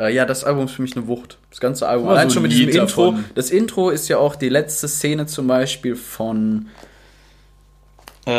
[0.00, 1.38] Äh, ja, das Album ist für mich eine Wucht.
[1.50, 2.08] Das ganze Album.
[2.08, 3.10] Allein so schon mit diesem Lied Intro.
[3.12, 3.24] davon.
[3.34, 6.68] Das Intro ist ja auch die letzte Szene zum Beispiel von
[8.26, 8.30] äh,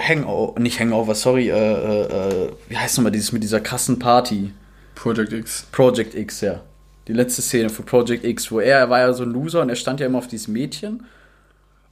[0.00, 0.58] Hangover.
[0.60, 1.50] Nicht Hangover, sorry.
[1.50, 4.52] Äh, äh, wie heißt nochmal dieses mit dieser krassen Party?
[4.94, 5.66] Project X.
[5.72, 6.60] Project X, ja.
[7.08, 9.68] Die letzte Szene für Project X, wo er, er war ja so ein Loser und
[9.68, 11.04] er stand ja immer auf dieses Mädchen.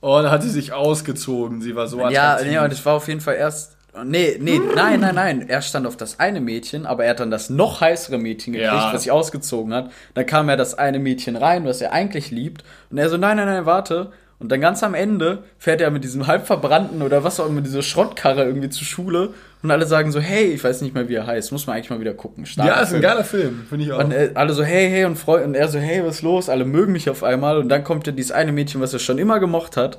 [0.01, 1.61] Oh, da hat sie sich ausgezogen.
[1.61, 2.53] Sie war so Ja, attraktiv.
[2.53, 3.77] nee, und es war auf jeden Fall erst.
[4.05, 5.49] Nee, nee, nein, nein, nein.
[5.49, 8.73] Er stand auf das eine Mädchen, aber er hat dann das noch heißere Mädchen gekriegt,
[8.73, 8.93] Ja.
[8.93, 9.91] was sich ausgezogen hat.
[10.15, 12.63] Dann kam er das eine Mädchen rein, was er eigentlich liebt.
[12.91, 14.13] Und er so, nein, nein, nein, warte.
[14.39, 17.61] Und dann ganz am Ende fährt er mit diesem halb verbrannten oder was auch immer,
[17.61, 19.35] diese Schrottkarre irgendwie zur Schule.
[19.63, 21.53] Und alle sagen so, hey, ich weiß nicht mehr, wie er heißt.
[21.53, 22.47] Muss man eigentlich mal wieder gucken.
[22.47, 23.03] Starker ja, ist ein Film.
[23.03, 23.99] geiler Film, finde ich auch.
[24.03, 26.49] Und äh, alle so, hey, hey, und, Freu und er so, hey, was ist los?
[26.49, 27.59] Alle mögen mich auf einmal.
[27.59, 29.99] Und dann kommt ja dieses eine Mädchen, was er schon immer gemocht hat.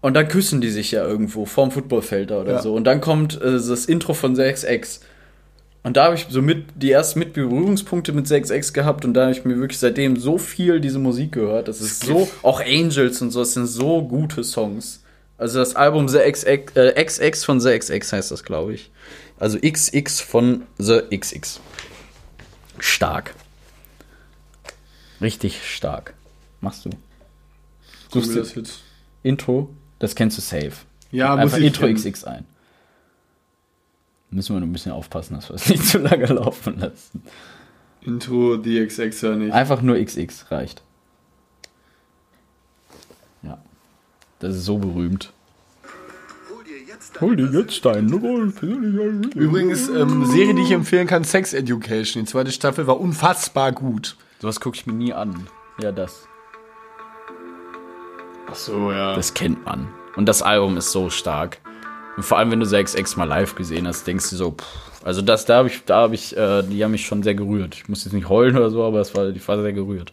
[0.00, 2.62] Und dann küssen die sich ja irgendwo vorm Footballfeld oder Ja.
[2.62, 2.74] so.
[2.74, 5.00] Und dann kommt äh, das Intro von 6X.
[5.82, 9.22] Und da habe ich so mit die ersten mit Berührungspunkte mit 6X gehabt und da
[9.22, 11.68] habe ich mir wirklich seitdem so viel diese Musik gehört.
[11.68, 15.02] Das ist so, auch Angels und so, das sind so gute Songs.
[15.38, 18.90] Also das Album The XX, äh, XX von The XX heißt das, glaube ich.
[19.38, 21.60] Also XX von The XX.
[22.80, 23.34] Stark.
[25.20, 26.14] Richtig stark.
[26.60, 26.90] Machst du.
[28.12, 28.80] Suchst du das jetzt?
[29.22, 29.68] Intro,
[29.98, 30.72] das kennst du safe.
[31.10, 31.96] Ja, muss Einfach ich Intro kennen.
[31.96, 32.44] XX ein.
[34.30, 37.22] Müssen wir nur ein bisschen aufpassen, dass wir es nicht zu lange laufen lassen.
[38.02, 39.52] Intro DXX ja nicht.
[39.52, 40.82] Einfach nur XX reicht.
[43.42, 43.58] Ja.
[44.38, 45.32] Das ist so berühmt.
[47.20, 48.62] Hol dir jetzt deinen Wolf.
[48.62, 52.24] Übrigens, ähm, Serie, die ich empfehlen kann, Sex Education.
[52.24, 54.16] Die zweite Staffel war unfassbar gut.
[54.40, 55.46] Sowas gucke ich mir nie an.
[55.80, 56.26] Ja, das.
[58.50, 59.14] Ach so, ja.
[59.14, 59.88] Das kennt man.
[60.16, 61.58] Und das Album ist so stark.
[62.16, 65.22] Und vor allem, wenn du 6X mal live gesehen hast, denkst du so, pff, also
[65.22, 67.76] das, da habe ich, da habe ich, äh, die haben mich schon sehr gerührt.
[67.76, 70.12] Ich muss jetzt nicht heulen oder so, aber es war, die war sehr gerührt.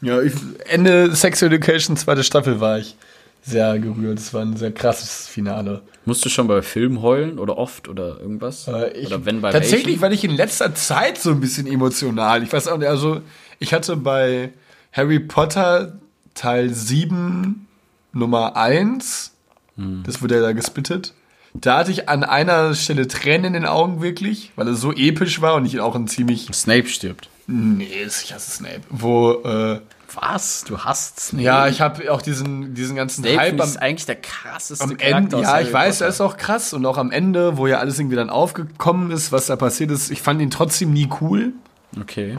[0.00, 0.34] ja ich,
[0.66, 2.96] Ende Sex Education, zweite Staffel, war ich
[3.42, 4.18] sehr gerührt.
[4.18, 5.82] Es war ein sehr krasses Finale.
[6.04, 8.68] Musst du schon bei Filmen heulen oder oft oder irgendwas?
[8.68, 10.02] Äh, ich, oder wenn bei tatsächlich welchen?
[10.02, 12.42] war ich in letzter Zeit so ein bisschen emotional.
[12.42, 13.22] Ich weiß auch nicht, also
[13.58, 14.52] ich hatte bei
[14.92, 15.98] Harry Potter
[16.34, 17.66] Teil 7
[18.12, 19.32] Nummer 1,
[19.76, 20.02] Hm.
[20.06, 21.14] das wurde ja da gespittet.
[21.52, 25.40] Da hatte ich an einer Stelle Tränen in den Augen wirklich, weil es so episch
[25.40, 26.48] war und ich auch ein ziemlich.
[26.52, 27.28] Snape stirbt.
[27.46, 28.80] Nee, ich hasse Snape.
[28.90, 29.80] Wo, äh,
[30.14, 30.64] Was?
[30.66, 31.42] Du hast Snape?
[31.44, 34.84] ja, ich habe auch diesen, diesen ganzen Snape Hype am, ich, ist eigentlich der krasseste
[34.84, 37.78] am Ende, ja, ich weiß, er ist auch krass und auch am Ende, wo ja
[37.78, 41.52] alles irgendwie dann aufgekommen ist, was da passiert ist, ich fand ihn trotzdem nie cool.
[42.00, 42.38] Okay.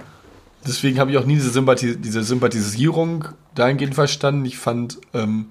[0.65, 3.25] Deswegen habe ich auch nie diese, Sympathie, diese Sympathisierung
[3.55, 4.45] dahingehend verstanden.
[4.45, 5.47] Ich fand ähm,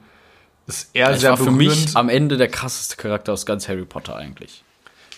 [0.67, 1.85] es eher Es sehr war für berührend.
[1.87, 4.63] mich am Ende der krasseste Charakter aus ganz Harry Potter eigentlich.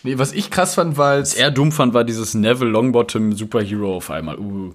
[0.02, 3.96] nee, was ich krass fand, war Was er dumm fand, war dieses Neville Longbottom Superhero
[3.96, 4.38] auf einmal.
[4.38, 4.72] Uh,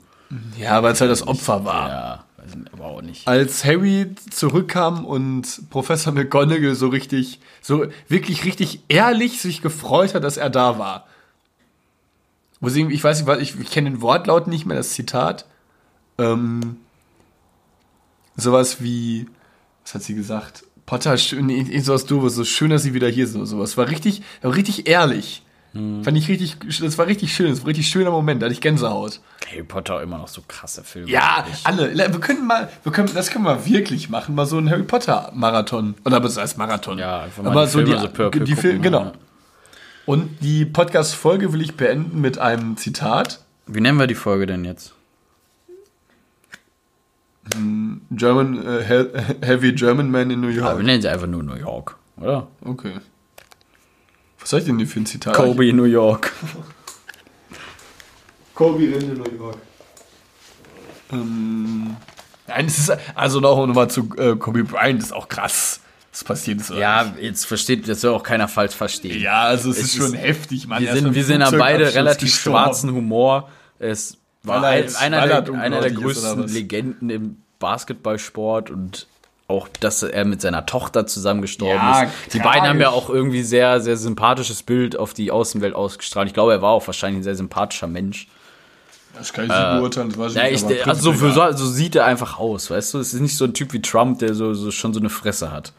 [0.58, 1.90] ja, weil es halt das Opfer war.
[1.90, 3.28] ja, weiß nicht, aber auch nicht.
[3.28, 10.24] Als Harry zurückkam und Professor McGonagall so richtig, so wirklich richtig ehrlich sich gefreut hat,
[10.24, 11.06] dass er da war.
[12.62, 15.46] wo sie, ich weiß nicht, ich, ich kenne den Wortlaut nicht mehr, das Zitat.
[16.18, 16.78] Ähm,
[18.36, 19.28] sowas wie,
[19.84, 20.64] was hat sie gesagt?
[20.86, 23.78] Potter, schön, nee, sowas doofes, so schön, dass sie wieder hier sind oder sowas.
[23.78, 25.44] War richtig, war richtig ehrlich.
[25.74, 28.54] Fand ich richtig, das war richtig schön, das war ein richtig schöner Moment, da hatte
[28.54, 29.22] ich Gänsehaut.
[29.50, 31.10] Harry Potter immer noch so krasse Filme.
[31.10, 31.96] Ja, alle.
[31.96, 35.32] Wir können mal, wir können, das können wir wirklich machen, mal so einen Harry Potter
[35.34, 35.96] Marathon.
[36.04, 36.98] Oder was heißt Marathon?
[37.00, 39.00] Ja, einfach mal Aber die so Filme die, so peu die Filme, genau.
[39.00, 39.14] ja.
[40.06, 43.40] Und die Podcast-Folge will ich beenden mit einem Zitat.
[43.66, 44.94] Wie nennen wir die Folge denn jetzt?
[48.12, 50.84] German, äh, He- Heavy German Man in New Ah, wir York.
[50.84, 52.48] nennen sie einfach nur New York, oder?
[52.64, 52.94] Okay.
[54.40, 55.34] Was soll ich denn hier für ein Zitat?
[55.36, 56.32] Kobe in New York.
[58.56, 59.58] Kobe rennt in New York.
[61.12, 61.96] Ähm,
[62.48, 65.80] nein, es ist, also noch nochmal zu äh, Kobe Bryant, ist auch krass.
[66.12, 66.70] Was passiert ist.
[66.72, 69.22] Ja, jetzt versteht, das soll auch keiner falsch verstehen.
[69.22, 70.84] Ja, also es, Es ist schon ist- heftig, Mann.
[70.84, 72.58] wir sind, wir sind ja beide relativ gestorben.
[72.66, 73.50] schwarzen Humor.
[73.80, 76.48] Es war Weil er einer, weil er der, einer der größten?
[76.48, 79.08] Legenden im Basketballsport und
[79.48, 82.12] auch, dass er mit seiner Tochter zusammen gestorben Ja, ist.
[82.34, 82.52] Die tragisch.
[82.54, 86.28] beiden haben ja auch irgendwie sehr, sehr sympathisches Bild auf die Außenwelt ausgestrahlt.
[86.28, 88.28] Ich glaube, er war auch wahrscheinlich ein sehr sympathischer Mensch.
[89.18, 90.72] Das kann ich nicht beurteilen, das weiß ich Ja, nicht.
[90.72, 93.00] ich, also so, so, so sieht er einfach aus, weißt du?
[93.00, 95.52] Es ist nicht so ein Typ wie Trump, der so, so schon so eine Fresse
[95.52, 95.74] hat.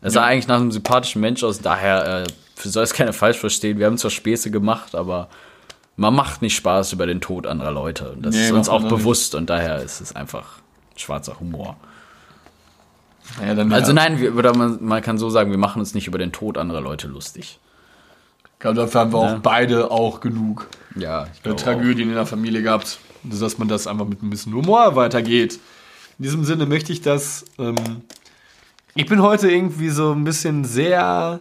[0.00, 3.78] Er sah eigentlich nach einem sympathischen Mensch aus, daher äh, soll es keiner falsch verstehen.
[3.78, 5.28] Wir haben zwar Späße gemacht, aber
[5.96, 8.12] man macht nicht Spaß über den Tod anderer Leute.
[8.12, 8.90] Und das Nee, ist uns auch auch nicht.
[8.90, 10.58] bewusst und daher ist es einfach
[10.96, 11.76] schwarzer Humor.
[13.44, 16.18] Ja, Also nein, wir, oder man, man kann so sagen, wir machen uns nicht über
[16.18, 17.58] den Tod anderer Leute lustig.
[18.54, 19.40] Ich glaube, dafür haben wir auch Ja.
[19.42, 21.62] beide auch genug Ja, ich glaube auch.
[21.62, 25.58] Tragödien in der Familie gehabt, dass man das einfach mit ein bisschen Humor weitergeht.
[26.18, 27.44] In diesem Sinne möchte ich das.
[27.58, 27.74] Ähm,
[28.94, 31.40] ich bin heute irgendwie so ein bisschen sehr.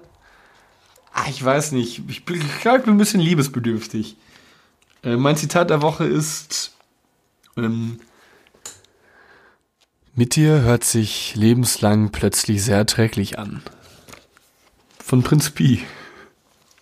[1.13, 2.01] Ah, ich weiß nicht.
[2.09, 4.17] Ich, bin- ich glaube, ich bin ein bisschen liebesbedürftig.
[5.05, 6.75] Äh, mein Zitat der Woche ist.
[7.55, 7.99] Ähm,
[10.15, 13.61] mit dir hört sich lebenslang plötzlich sehr erträglich an.
[15.03, 15.83] Von Prinz Pi.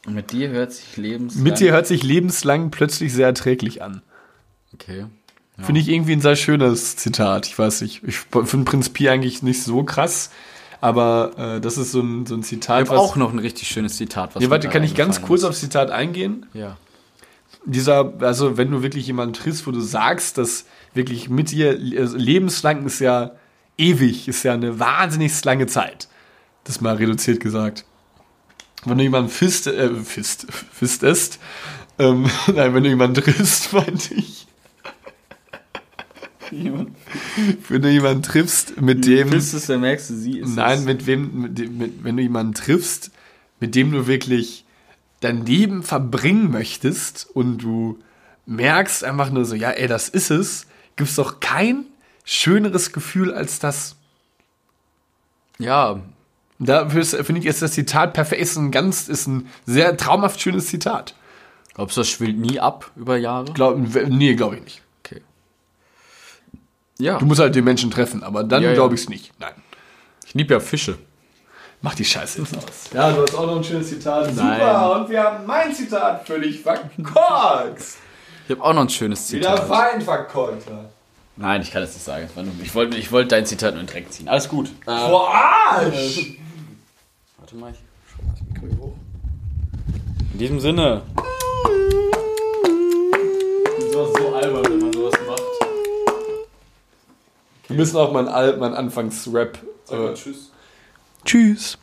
[0.07, 1.43] Mit dir hört sich lebenslang...
[1.43, 4.01] Mit dir hört sich lebenslang plötzlich sehr erträglich an.
[4.73, 5.05] Okay.
[5.61, 7.47] Finde ich irgendwie ein sehr schönes Zitat.
[7.47, 8.03] Ich weiß nicht.
[8.03, 10.31] Ich finde Prinz Pi eigentlich nicht so krass,
[10.81, 12.83] aber äh, das ist so ein, so ein Zitat.
[12.83, 14.35] Ich habe auch noch ein richtig schönes Zitat.
[14.35, 16.47] Was Ja, warte, kann ich ganz kurz aufs Zitat eingehen?
[16.53, 16.77] Ja.
[17.65, 22.17] Dieser, also wenn du wirklich jemanden triffst, wo du sagst, dass wirklich mit dir also
[22.17, 23.31] lebenslang ist ja
[23.77, 26.07] ewig, ist ja eine wahnsinnig lange Zeit.
[26.63, 27.85] Das mal reduziert gesagt.
[28.85, 31.39] Wenn du jemanden fist, äh, fist, fistest,
[31.99, 34.47] ähm, nein, wenn du jemanden triffst, meinte ich.
[36.51, 39.31] Wenn du jemanden triffst, mit dem.
[39.31, 42.53] Bist es, dann merkst du, sie ist Nein, mit wem, mit, mit, wenn du jemanden
[42.53, 43.11] triffst,
[43.59, 44.65] mit dem du wirklich
[45.23, 47.99] dein Leben verbringen möchtest und du
[48.45, 51.85] merkst einfach nur so, ja, ey, das ist es, gibt's doch kein
[52.25, 53.95] schöneres Gefühl als das.
[55.59, 56.01] Ja,
[56.59, 60.67] ist- finde ich, ist das Zitat perfekt, ist ein ganz, ist ein sehr traumhaft schönes
[60.67, 61.15] Zitat.
[61.73, 63.51] glaubst du, das schwillt nie ab über Jahre?
[63.53, 64.81] Glaub, nee, glaube ich nicht.
[65.03, 65.21] Okay.
[66.99, 68.75] Ja, Du musst halt den Menschen treffen, aber dann Ja, ja.
[68.75, 69.31] glaube ich es nicht.
[69.39, 69.53] Nein.
[70.25, 70.97] ich liebe ja Fische.
[71.85, 72.63] Mach die Scheiße jetzt aus.
[72.93, 74.33] Ja, du hast auch noch ein schönes Zitat.
[74.33, 74.57] Nein.
[74.59, 77.97] Super, und wir haben mein Zitat völlig verkorkst.
[78.45, 79.67] Ich habe auch noch ein schönes Zitat.
[79.69, 80.85] Wein verkäufer.
[81.35, 82.29] Nein, ich kann das nicht sagen.
[82.63, 84.29] Ich wollte ich wollte dein Zitat nur in den Dreck ziehen.
[84.29, 84.67] Alles gut.
[84.67, 86.37] Äh, Boah, Arsch!
[87.37, 87.79] warte mal, ich
[88.09, 88.93] schau mal das Mikro hier hoch.
[90.31, 91.01] In diesem Sinne.
[93.81, 95.41] Das war so albern, wenn man sowas macht.
[97.67, 99.57] Wir müssen auch mal einen, Al- mal einen Anfangs-Rap.
[99.89, 100.51] Äh, Tschüss.
[101.25, 101.77] Tschüss.